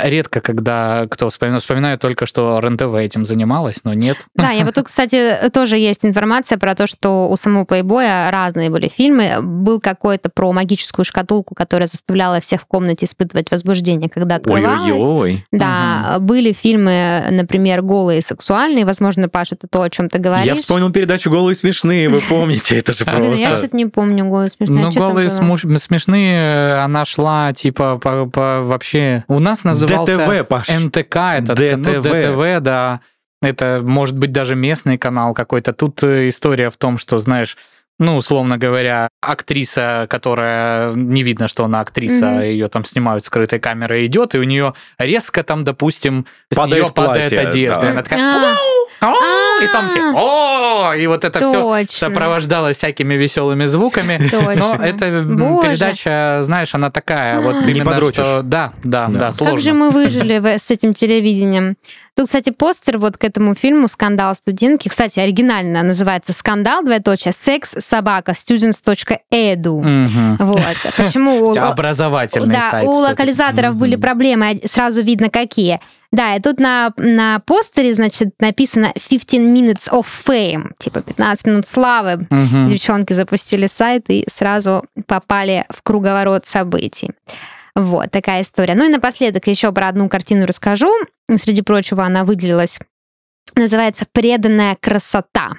редко, 0.03 0.41
когда 0.41 1.05
кто 1.09 1.29
вспоминает, 1.29 1.63
вспоминаю 1.63 1.97
только, 1.97 2.25
что 2.25 2.59
РЕН-ТВ 2.59 2.93
этим 2.95 3.25
занималась, 3.25 3.81
но 3.83 3.93
нет. 3.93 4.17
Да, 4.35 4.51
я 4.51 4.65
вот 4.65 4.75
тут, 4.75 4.85
кстати, 4.85 5.49
тоже 5.53 5.77
есть 5.77 6.05
информация 6.05 6.57
про 6.57 6.75
то, 6.75 6.87
что 6.87 7.29
у 7.29 7.37
самого 7.37 7.65
плейбоя 7.65 8.29
разные 8.31 8.69
были 8.69 8.87
фильмы. 8.87 9.41
Был 9.41 9.79
какой-то 9.79 10.29
про 10.29 10.51
магическую 10.51 11.05
шкатулку, 11.05 11.20
которая 11.55 11.87
заставляла 11.87 12.39
всех 12.39 12.61
в 12.61 12.65
комнате 12.65 13.05
испытывать 13.05 13.51
возбуждение, 13.51 14.09
когда 14.09 14.35
открывалась. 14.35 15.03
Ой-ой-ой. 15.03 15.45
Да, 15.51 16.17
были 16.19 16.53
фильмы, 16.53 17.23
например, 17.29 17.81
голые 17.81 18.19
и 18.19 18.21
сексуальные. 18.21 18.85
Возможно, 18.85 19.29
Паша, 19.29 19.55
это 19.55 19.67
то, 19.67 19.81
о 19.81 19.89
чем 19.89 20.09
ты 20.09 20.19
говоришь. 20.19 20.45
Я 20.45 20.55
вспомнил 20.55 20.91
передачу 20.91 21.29
«Голые 21.29 21.55
смешные», 21.55 22.09
вы 22.09 22.19
помните, 22.19 22.77
это 22.79 22.93
же 22.93 23.05
Блин, 23.17 23.33
я 23.33 23.49
просто... 23.49 23.57
что-то 23.57 23.77
не 23.77 23.85
помню 23.85 24.25
голые 24.25 24.49
смешные. 24.49 24.85
Ну, 24.85 24.91
голые 24.91 25.29
смешные, 25.29 26.75
она 26.75 27.05
шла, 27.05 27.53
типа, 27.53 27.97
по, 27.97 28.25
по- 28.25 28.61
вообще... 28.61 29.23
У 29.27 29.39
нас 29.39 29.63
назывался 29.63 30.17
ДТВ. 30.17 30.69
НТК, 30.69 31.15
этот, 31.37 31.59
ну, 31.59 32.01
ДТВ. 32.01 32.11
ДТВ, 32.11 32.59
да. 32.61 33.01
Это, 33.41 33.81
может 33.83 34.17
быть, 34.17 34.31
даже 34.31 34.55
местный 34.55 34.97
канал 34.97 35.33
какой-то. 35.33 35.73
Тут 35.73 36.03
э, 36.03 36.29
история 36.29 36.69
в 36.69 36.77
том, 36.77 36.99
что, 36.99 37.19
знаешь, 37.19 37.57
ну, 38.01 38.17
условно 38.17 38.57
говоря, 38.57 39.07
актриса, 39.21 40.07
которая 40.09 40.93
не 40.93 41.23
видно, 41.23 41.47
что 41.47 41.63
она 41.63 41.79
актриса, 41.79 42.25
Мгм. 42.25 42.41
ее 42.41 42.67
там 42.67 42.83
снимают 42.83 43.23
скрытой 43.23 43.59
камерой, 43.59 44.05
идет, 44.07 44.35
и 44.35 44.39
у 44.39 44.43
нее 44.43 44.73
резко 44.97 45.43
там, 45.43 45.63
допустим, 45.63 46.25
с 46.51 46.55
Падает 46.57 46.83
нее 46.83 46.91
падает 46.93 47.29
платье, 47.29 47.47
одежда. 47.47 47.81
да. 47.81 47.87
И 47.87 47.91
она 47.91 48.01
такая, 48.01 48.55
А, 49.03 49.63
и 49.63 49.67
там 49.73 49.87
все, 49.87 49.99
А. 50.01 50.89
о, 50.91 50.95
и 50.95 51.07
вот 51.07 51.23
это 51.25 51.39
все 51.39 51.85
сопровождалось 51.87 52.77
всякими 52.77 53.15
веселыми 53.15 53.65
звуками. 53.65 54.17
Точно. 54.31 54.55
Но 54.55 54.75
эта 54.83 55.05
передача, 55.61 56.39
знаешь, 56.43 56.75
она 56.75 56.91
такая, 56.91 57.39
вот 57.39 57.67
именно 57.67 57.99
что... 58.11 58.41
Да, 58.43 58.73
да, 58.83 59.07
Да. 59.07 59.33
сложно. 59.33 59.55
Как 59.55 59.63
же 59.63 59.73
мы 59.73 59.89
выжили 59.91 60.39
с 60.57 60.69
этим 60.69 60.93
телевидением? 60.93 61.77
Тут, 62.15 62.25
кстати, 62.25 62.49
постер 62.49 62.97
вот 62.97 63.17
к 63.17 63.23
этому 63.23 63.55
фильму 63.55 63.87
«Скандал 63.87 64.35
студентки». 64.35 64.89
Кстати, 64.89 65.19
оригинально 65.19 65.81
называется 65.81 66.33
«Скандал, 66.33 66.83
двоеточие, 66.83 67.31
секс, 67.31 67.75
собака, 67.79 68.33
students.edu». 68.33 69.81
Мгм. 69.81 70.35
Вот. 70.39 70.61
Почему? 70.97 71.51
Образовательный 71.57 72.53
Да, 72.53 72.69
сайт. 72.71 72.87
у 72.87 72.91
локализаторов 72.91 73.75
были 73.75 73.95
проблемы, 73.95 74.49
а 74.63 74.67
сразу 74.67 75.01
видно 75.01 75.29
какие. 75.29 75.79
Да, 76.11 76.35
и 76.35 76.41
тут 76.41 76.59
на, 76.59 76.91
на 76.97 77.39
постере, 77.45 77.93
значит, 77.93 78.33
написано 78.41 78.91
15 78.93 79.33
minutes 79.39 79.89
of 79.89 80.05
fame, 80.05 80.71
типа 80.77 81.01
15 81.01 81.45
минут 81.47 81.65
славы. 81.65 82.27
Мгм. 82.29 82.67
Девчонки 82.67 83.13
запустили 83.13 83.67
сайт 83.67 84.09
и 84.09 84.25
сразу 84.27 84.83
попали 85.07 85.65
в 85.69 85.81
круговорот 85.81 86.45
событий. 86.45 87.11
Вот, 87.75 88.11
такая 88.11 88.41
история. 88.41 88.75
Ну 88.75 88.85
и 88.85 88.89
напоследок 88.89 89.47
еще 89.47 89.71
про 89.71 89.87
одну 89.87 90.09
картину 90.09 90.45
расскажу. 90.45 90.91
Среди 91.37 91.61
прочего, 91.61 92.03
она 92.03 92.25
выделилась. 92.25 92.79
Называется 93.55 94.05
«Преданная 94.11 94.77
красота». 94.79 95.53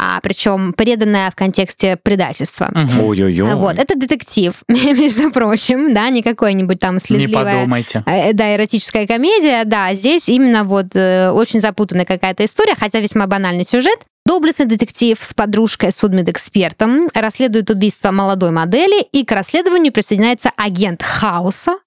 А, 0.00 0.20
причем 0.22 0.72
преданная 0.74 1.28
в 1.30 1.34
контексте 1.34 1.96
предательства. 1.96 2.72
Ой-ой-ой. 3.00 3.54
Вот, 3.56 3.78
это 3.80 3.96
детектив, 3.98 4.54
между 4.68 5.32
прочим, 5.32 5.92
да, 5.92 6.08
не 6.08 6.22
какой-нибудь 6.22 6.78
там 6.78 6.94
Не 6.94 7.00
слезливая 7.00 7.56
подумайте. 7.56 8.04
Э, 8.06 8.32
Да, 8.32 8.54
эротическая 8.54 9.08
комедия, 9.08 9.64
да, 9.64 9.92
здесь 9.94 10.28
именно 10.28 10.62
вот 10.62 10.94
э, 10.94 11.30
очень 11.30 11.58
запутанная 11.58 12.04
какая-то 12.04 12.44
история, 12.44 12.76
хотя 12.76 13.00
весьма 13.00 13.26
банальный 13.26 13.64
сюжет. 13.64 13.98
Доблестный 14.28 14.66
детектив 14.66 15.18
с 15.18 15.32
подружкой 15.32 15.90
судмедэкспертом 15.90 17.08
расследует 17.14 17.70
убийство 17.70 18.10
молодой 18.10 18.50
модели, 18.50 19.00
и 19.00 19.24
к 19.24 19.32
расследованию 19.32 19.90
присоединяется 19.90 20.50
агент 20.54 21.02
Хауса 21.02 21.78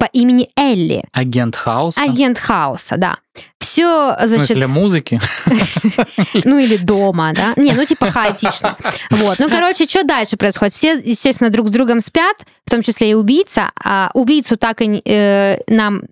по 0.00 0.06
имени 0.06 0.48
Элли. 0.56 1.04
Агент 1.12 1.54
Хаус. 1.54 1.98
Агент 1.98 2.38
Хауса, 2.38 2.96
да. 2.96 3.18
Все 3.58 3.80
все, 3.80 4.16
В 4.18 4.26
значит, 4.26 4.46
смысле 4.48 4.66
музыки? 4.66 5.20
ну 6.44 6.58
или 6.58 6.76
дома, 6.76 7.32
да? 7.34 7.54
Не, 7.56 7.72
ну 7.72 7.84
типа 7.84 8.10
хаотично. 8.10 8.76
Вот, 9.10 9.38
ну 9.38 9.48
короче, 9.48 9.84
что 9.84 10.02
дальше 10.04 10.36
происходит? 10.36 10.74
Все, 10.74 10.94
естественно, 10.98 11.50
друг 11.50 11.68
с 11.68 11.70
другом 11.70 12.00
спят, 12.00 12.36
в 12.66 12.70
том 12.70 12.82
числе 12.82 13.12
и 13.12 13.14
убийца. 13.14 13.70
А 13.82 14.10
убийцу 14.14 14.56
так 14.56 14.80
и 14.82 15.00
э, 15.04 15.58
нам, 15.68 16.02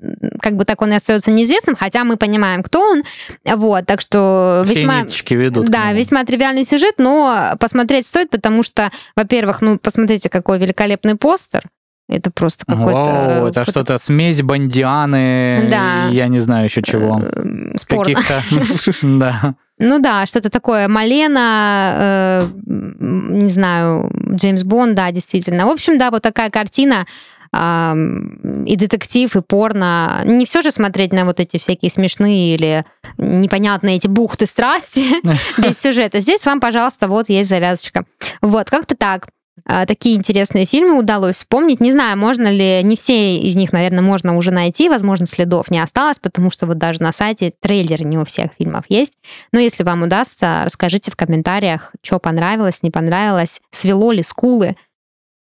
как 0.40 0.56
бы 0.56 0.64
так 0.64 0.80
он 0.82 0.92
и 0.92 0.96
остается 0.96 1.30
неизвестным, 1.30 1.76
хотя 1.76 2.04
мы 2.04 2.16
понимаем, 2.16 2.62
кто 2.62 2.80
он. 2.80 3.02
Вот, 3.44 3.86
так 3.86 4.00
что 4.00 4.62
Все 4.64 4.74
весьма... 4.74 5.02
ведут. 5.30 5.68
Да, 5.68 5.92
весьма 5.92 6.24
тривиальный 6.24 6.64
сюжет, 6.64 6.94
но 6.98 7.54
посмотреть 7.58 8.06
стоит, 8.06 8.30
потому 8.30 8.62
что, 8.62 8.90
во-первых, 9.16 9.60
ну, 9.62 9.78
посмотрите, 9.78 10.28
какой 10.28 10.58
великолепный 10.58 11.16
постер. 11.16 11.64
Это 12.08 12.30
просто 12.30 12.64
какой-то... 12.66 12.92
Вау, 12.92 13.46
это 13.46 13.52
какой-то, 13.52 13.70
что-то 13.70 13.98
смесь 13.98 14.40
бандианы, 14.42 15.68
Да. 15.70 16.08
я 16.10 16.28
не 16.28 16.40
знаю 16.40 16.64
еще 16.64 16.82
чего. 16.82 17.20
э, 17.22 17.76
спорно. 17.76 18.14
Каких-то, 18.14 18.42
да. 19.02 19.54
Ну 19.78 19.98
да, 20.00 20.24
что-то 20.26 20.48
такое. 20.50 20.88
Малена, 20.88 21.94
э, 21.96 22.48
не 22.66 23.50
знаю, 23.50 24.10
Джеймс 24.34 24.64
Бонд, 24.64 24.94
да, 24.94 25.10
действительно. 25.12 25.66
В 25.66 25.70
общем, 25.70 25.98
да, 25.98 26.10
вот 26.10 26.22
такая 26.22 26.50
картина. 26.50 27.06
ам, 27.52 28.64
и 28.64 28.76
детектив, 28.76 29.34
и 29.36 29.40
порно. 29.40 30.22
Не 30.24 30.44
все 30.44 30.60
же 30.62 30.70
смотреть 30.70 31.12
на 31.12 31.24
вот 31.24 31.40
эти 31.40 31.58
всякие 31.58 31.90
смешные 31.90 32.54
или 32.54 32.84
непонятные 33.16 33.96
эти 33.96 34.06
бухты 34.06 34.44
страсти 34.46 35.04
без 35.60 35.78
сюжета. 35.80 36.20
Здесь 36.20 36.44
вам, 36.46 36.60
пожалуйста, 36.60 37.08
вот 37.08 37.28
есть 37.30 37.48
завязочка. 37.48 38.04
Вот, 38.42 38.68
как-то 38.70 38.96
так. 38.96 39.28
А, 39.64 39.86
Такие 39.86 40.16
интересные 40.16 40.66
фильмы 40.66 40.98
удалось 40.98 41.36
вспомнить. 41.36 41.80
Не 41.80 41.92
знаю, 41.92 42.18
можно 42.18 42.48
ли, 42.50 42.82
не 42.82 42.96
все 42.96 43.38
из 43.38 43.56
них, 43.56 43.72
наверное, 43.72 44.02
можно 44.02 44.36
уже 44.36 44.50
найти, 44.50 44.88
возможно, 44.88 45.26
следов 45.26 45.70
не 45.70 45.80
осталось, 45.80 46.18
потому 46.18 46.50
что 46.50 46.66
вот 46.66 46.78
даже 46.78 47.02
на 47.02 47.12
сайте 47.12 47.52
трейлеры 47.60 48.04
не 48.04 48.18
у 48.18 48.24
всех 48.24 48.50
фильмов 48.58 48.84
есть. 48.88 49.12
Но 49.52 49.60
если 49.60 49.84
вам 49.84 50.02
удастся, 50.02 50.62
расскажите 50.64 51.10
в 51.10 51.16
комментариях, 51.16 51.92
что 52.02 52.18
понравилось, 52.18 52.82
не 52.82 52.90
понравилось, 52.90 53.60
свело 53.70 54.12
ли 54.12 54.22
скулы. 54.22 54.76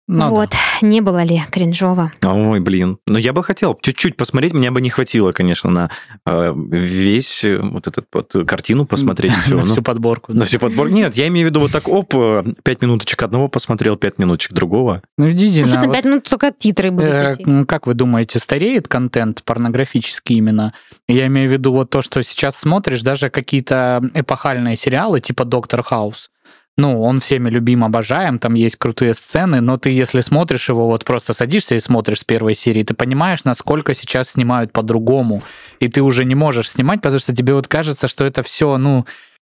Ну 0.09 0.19
да. 0.21 0.29
вот, 0.31 0.51
не 0.81 1.03
было 1.03 1.23
ли 1.23 1.43
кринжово. 1.51 2.11
Ой, 2.25 2.61
блин. 2.61 2.99
Но 3.07 3.19
я 3.19 3.33
бы 3.35 3.45
хотел 3.45 3.79
чуть-чуть 3.81 4.17
посмотреть, 4.17 4.55
мне 4.55 4.71
бы 4.71 4.81
не 4.81 4.89
хватило, 4.89 5.33
конечно, 5.33 5.69
на 5.71 5.91
э, 6.25 6.55
весь 6.57 7.45
вот 7.45 7.87
этот 7.87 8.07
вот 8.13 8.33
картину 8.47 8.87
посмотреть. 8.87 9.33
всё. 9.33 9.57
На 9.59 9.65
Ну, 9.67 9.73
всю 9.73 9.83
подборку. 9.83 10.33
На 10.33 10.47
всю 10.47 10.59
подбор. 10.59 10.91
Нет, 10.91 11.15
я 11.17 11.29
имею 11.29 11.47
в 11.47 11.51
виду 11.51 11.61
вот 11.61 11.73
так, 11.73 11.89
оп, 11.89 12.15
э, 12.15 12.43
пять 12.63 12.81
минуточек 12.81 13.23
одного 13.23 13.49
посмотрел, 13.49 13.97
пять 13.97 14.19
минуточек 14.19 14.53
другого. 14.53 15.03
Ну, 15.19 15.27
Ну, 15.27 15.31
удивительно. 15.31 15.69
что-то 15.69 15.87
вот, 15.89 15.95
пять 15.95 16.05
минут 16.07 16.25
только 16.29 16.53
титры 16.57 16.91
будут 16.91 17.11
э, 17.11 17.35
идти. 17.35 17.65
Как 17.67 17.87
вы 17.87 17.93
думаете, 17.95 18.39
стареет 18.39 18.89
контент 18.89 19.43
порнографический 19.45 20.37
именно? 20.37 20.73
Я 21.07 21.27
имею 21.27 21.49
в 21.51 21.53
виду 21.53 21.73
вот 21.73 21.91
то, 21.91 22.01
что 22.03 22.23
сейчас 22.23 22.57
смотришь, 22.57 23.03
даже 23.03 23.29
какие-то 23.31 24.01
эпохальные 24.15 24.77
сериалы, 24.77 25.21
типа 25.21 25.45
«Доктор 25.45 25.83
Хаус». 25.83 26.31
Ну, 26.79 27.03
он 27.03 27.21
всеми 27.21 27.51
любим, 27.51 27.85
обожаем, 27.85 28.39
там 28.39 28.55
есть 28.55 28.77
крутые 28.77 29.13
сцены, 29.13 29.61
но 29.61 29.79
ты, 29.79 29.91
если 29.91 30.21
смотришь 30.21 30.69
его, 30.69 30.87
вот 30.87 31.05
просто 31.05 31.35
садишься 31.35 31.75
и 31.75 31.81
смотришь 31.81 32.21
с 32.21 32.25
первой 32.25 32.55
серии, 32.55 32.85
ты 32.85 32.95
понимаешь, 32.95 33.43
насколько 33.45 33.95
сейчас 33.95 34.31
снимают 34.31 34.73
по-другому, 34.73 35.43
и 35.81 35.89
ты 35.89 36.03
уже 36.03 36.25
не 36.25 36.37
можешь 36.37 36.71
снимать, 36.71 37.01
потому 37.03 37.19
что 37.19 37.35
тебе 37.35 37.55
вот 37.55 37.67
кажется, 37.67 38.07
что 38.07 38.25
это 38.25 38.45
все, 38.45 38.79
ну, 38.79 39.05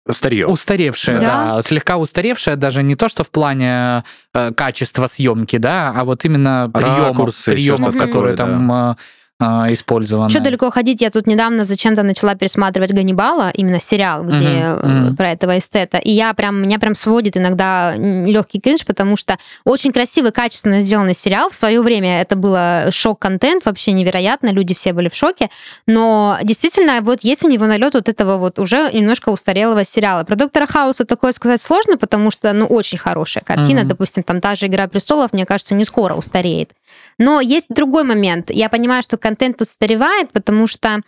Старье. 0.09 0.47
Устаревшая, 0.47 1.19
Да. 1.19 1.55
да. 1.55 1.61
слегка 1.61 1.97
устаревшая, 1.97 2.55
даже 2.55 2.81
не 2.81 2.95
то, 2.95 3.09
что 3.09 3.25
в 3.25 3.29
плане 3.29 4.05
э, 4.33 4.53
качества 4.53 5.07
съемки, 5.07 5.57
да, 5.57 5.93
а 5.93 6.05
вот 6.05 6.23
именно 6.23 6.71
приемов, 6.73 7.09
Ракурсы, 7.09 7.51
приемов 7.51 7.97
которые 7.97 8.37
там 8.37 8.71
э, 8.71 8.95
э, 9.39 9.73
использованы. 9.73 10.29
Что 10.29 10.39
далеко 10.39 10.69
ходить? 10.71 11.01
Я 11.01 11.09
тут 11.09 11.27
недавно 11.27 11.63
зачем-то 11.63 12.03
начала 12.03 12.35
пересматривать 12.35 12.93
Ганнибала, 12.93 13.51
именно 13.53 13.79
сериал, 13.79 14.23
где 14.23 14.47
э, 14.47 14.75
мгм. 14.75 15.15
про 15.15 15.31
этого 15.31 15.57
эстета. 15.57 15.97
И 15.97 16.11
я 16.11 16.33
прям, 16.33 16.61
меня 16.61 16.79
прям 16.79 16.95
сводит 16.95 17.37
иногда 17.37 17.95
легкий 17.95 18.59
кринж, 18.59 18.85
потому 18.85 19.15
что 19.15 19.37
очень 19.63 19.91
красивый, 19.91 20.31
качественно 20.31 20.79
сделанный 20.79 21.13
сериал. 21.13 21.49
В 21.49 21.55
свое 21.55 21.81
время 21.81 22.21
это 22.21 22.35
было 22.35 22.87
шок-контент, 22.91 23.65
вообще 23.65 23.91
невероятно, 23.91 24.49
люди 24.49 24.73
все 24.73 24.93
были 24.93 25.09
в 25.09 25.15
шоке. 25.15 25.49
Но 25.85 26.37
действительно, 26.43 27.01
вот 27.01 27.23
есть 27.23 27.43
у 27.45 27.49
него 27.49 27.65
налет 27.65 27.93
вот 27.93 28.09
этого 28.09 28.37
вот 28.37 28.59
уже 28.59 28.89
немножко 28.93 29.29
устарелого 29.29 29.83
сериала. 29.83 30.23
Про 30.23 30.35
Доктора 30.35 30.65
Хауса 30.65 31.05
такое 31.05 31.31
сказать 31.31 31.61
сложно, 31.61 31.97
потому 31.97 32.31
что, 32.31 32.53
ну, 32.53 32.65
очень 32.65 32.97
хорошая 32.97 33.43
картина. 33.43 33.81
Мгм. 33.81 33.89
Допустим, 33.89 34.23
там 34.23 34.41
та 34.41 34.55
же 34.55 34.67
«Игра 34.67 34.87
престолов», 34.87 35.33
мне 35.33 35.45
кажется, 35.45 35.75
не 35.75 35.85
скоро 35.85 36.15
устареет. 36.15 36.71
Но 37.19 37.41
есть 37.41 37.65
другой 37.69 38.03
момент. 38.03 38.51
Я 38.51 38.69
понимаю, 38.69 39.03
что 39.03 39.17
контент 39.27 39.57
тут 39.57 39.67
старевает, 39.67 40.31
потому 40.31 40.67
что 40.67 41.01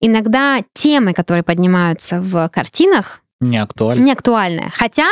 иногда 0.00 0.62
темы, 0.74 1.12
которые 1.12 1.42
поднимаются 1.42 2.20
в 2.20 2.48
картинах, 2.48 3.20
Не 3.40 3.58
актуально. 3.58 4.02
не 4.04 4.12
актуальны. 4.12 4.70
Хотя, 4.74 5.06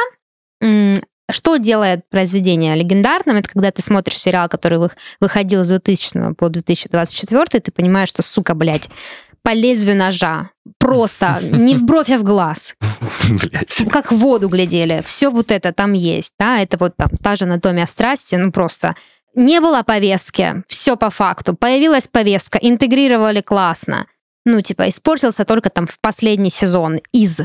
что 1.30 1.57
делает 1.57 2.09
произведение 2.09 2.74
легендарным, 2.76 3.36
это 3.36 3.48
когда 3.48 3.70
ты 3.70 3.82
смотришь 3.82 4.18
сериал, 4.18 4.48
который 4.48 4.78
вы- 4.78 4.90
выходил 5.20 5.64
с 5.64 5.68
2000 5.68 6.34
по 6.34 6.48
2024, 6.48 7.61
ты 7.61 7.72
понимаешь, 7.72 8.09
что, 8.09 8.22
сука, 8.22 8.54
блядь, 8.54 8.88
по 9.42 9.50
лезвию 9.52 9.96
ножа. 9.96 10.50
Просто 10.78 11.38
не 11.42 11.76
в 11.76 11.84
бровь, 11.84 12.11
а 12.11 12.18
в 12.18 12.22
глаз. 12.24 12.74
Блять. 13.30 13.84
Как 13.90 14.11
в 14.12 14.16
воду 14.16 14.48
глядели. 14.48 15.02
Все 15.04 15.30
вот 15.30 15.50
это 15.52 15.72
там 15.72 15.92
есть. 15.92 16.32
Да? 16.38 16.61
Это 16.61 16.76
вот 16.78 16.96
там 16.96 17.11
та 17.22 17.36
же 17.36 17.44
анатомия 17.44 17.86
страсти, 17.86 18.34
ну 18.36 18.50
просто 18.50 18.94
не 19.37 19.61
было 19.61 19.82
повестки, 19.82 20.64
все 20.66 20.97
по 20.97 21.11
факту. 21.11 21.55
Появилась 21.55 22.09
повестка, 22.09 22.59
интегрировали 22.59 23.41
классно. 23.41 24.07
Ну, 24.45 24.61
типа, 24.61 24.89
испортился 24.89 25.45
только 25.45 25.70
там 25.70 25.87
в 25.87 25.99
последний 26.01 26.51
сезон 26.51 27.01
из 27.12 27.41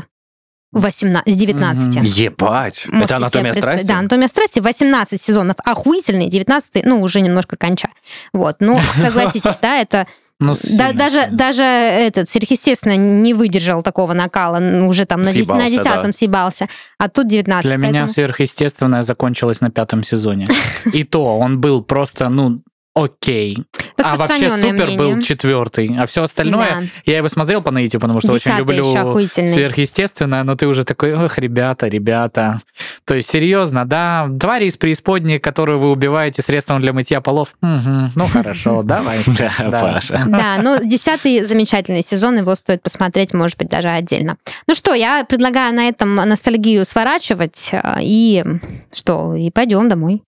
18, 0.72 1.32
с 1.32 1.36
19. 1.36 1.96
Мгм. 1.96 2.04
Ебать. 2.04 2.86
Можете 2.88 3.04
Это 3.04 3.16
анатомия 3.16 3.52
представить. 3.52 3.80
страсти? 3.80 3.86
Да, 3.86 3.98
анатомия 3.98 4.28
страсти 4.28 4.60
18 4.60 5.22
сезонов. 5.22 5.56
Охуительный, 5.64 6.28
19 6.28 6.84
ну, 6.84 7.02
уже 7.02 7.20
немножко 7.20 7.56
конча. 7.56 7.88
Вот, 8.32 8.56
ну, 8.60 8.80
согласитесь, 9.00 9.58
да, 9.58 9.78
это 9.78 10.06
Ну, 10.42 10.54
да- 10.76 10.92
даже, 10.92 11.28
даже 11.30 11.62
этот 11.64 12.28
сверхъестественно 12.28 12.96
не 12.96 13.34
выдержал 13.34 13.82
такого 13.82 14.12
накала, 14.12 14.58
уже 14.86 15.04
там 15.06 15.22
на, 15.22 15.32
дес- 15.32 15.46
на 15.48 15.60
Съебался, 15.66 15.68
десятом 15.70 16.06
да. 16.06 16.12
съебался, 16.12 16.66
а 16.98 17.08
тут 17.08 17.28
19. 17.28 17.64
Для 17.68 17.76
меня 17.76 17.90
поэтому- 17.92 18.08
сверхъестественное 18.08 19.02
закончилось 19.02 19.60
на 19.60 19.70
пятом 19.70 20.04
сезоне. 20.04 20.48
И 20.92 21.04
то 21.04 21.38
он 21.38 21.60
был 21.60 21.82
просто, 21.82 22.28
ну, 22.28 22.62
окей. 22.94 23.58
А 23.96 24.16
вообще 24.16 24.50
супер 24.50 24.72
мнение. 24.86 24.96
был 24.98 25.20
четвертый. 25.22 25.94
А 25.98 26.06
все 26.06 26.22
остальное, 26.22 26.80
Да. 26.80 26.86
я 27.06 27.16
его 27.18 27.28
смотрел 27.28 27.62
по 27.62 27.70
наитию, 27.70 28.00
потому 28.00 28.20
что 28.20 28.32
очень 28.32 28.50
Десятый 28.52 28.58
люблю 28.76 28.88
еще 28.90 28.98
охуительный. 29.00 29.48
сверхъестественное, 29.48 30.42
но 30.44 30.54
ты 30.56 30.66
уже 30.66 30.84
такой, 30.84 31.14
ох, 31.14 31.38
ребята, 31.38 31.88
ребята. 31.88 32.60
То 33.04 33.14
есть, 33.14 33.30
серьезно, 33.30 33.84
да, 33.84 34.28
твари 34.40 34.66
из 34.66 34.76
преисподней, 34.76 35.38
которую 35.38 35.78
вы 35.78 35.90
убиваете 35.90 36.42
средством 36.42 36.80
для 36.80 36.92
мытья 36.92 37.20
полов, 37.20 37.54
Мгм, 37.60 38.10
ну 38.16 38.26
хорошо, 38.26 38.82
давайте. 38.84 39.30
Да, 39.58 39.70
Паша. 39.70 40.22
Да, 40.26 40.58
ну, 40.62 40.78
десятый 40.84 41.42
замечательный 41.44 42.02
сезон, 42.02 42.38
его 42.38 42.54
стоит 42.54 42.82
посмотреть, 42.82 43.34
может 43.34 43.58
быть, 43.58 43.68
даже 43.68 43.88
отдельно. 43.88 44.36
Ну 44.66 44.74
что, 44.74 44.94
я 44.94 45.24
предлагаю 45.24 45.74
на 45.74 45.88
этом 45.88 46.14
ностальгию 46.14 46.84
сворачивать, 46.84 47.70
э, 47.72 47.96
и 48.02 48.44
что, 48.92 49.34
и 49.34 49.50
пойдем 49.50 49.88
домой. 49.88 50.22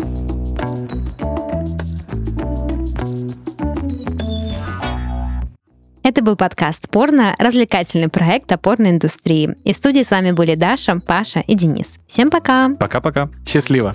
Это 6.05 6.23
был 6.23 6.37
подкаст 6.37 6.91
«Порно», 6.91 7.35
развлекательный 7.39 8.11
проект 8.11 8.53
о 8.53 8.59
порноиндустрии. 8.59 9.57
И 9.65 9.73
в 9.73 9.77
студии 9.77 10.03
с 10.03 10.11
вами 10.11 10.33
были 10.33 10.55
Даша, 10.55 11.01
Паша 11.01 11.41
и 11.41 11.55
Денис. 11.55 11.99
Всем 12.07 12.29
пока! 12.29 12.69
Пока-пока. 12.79 13.31
Счастливо. 13.47 13.95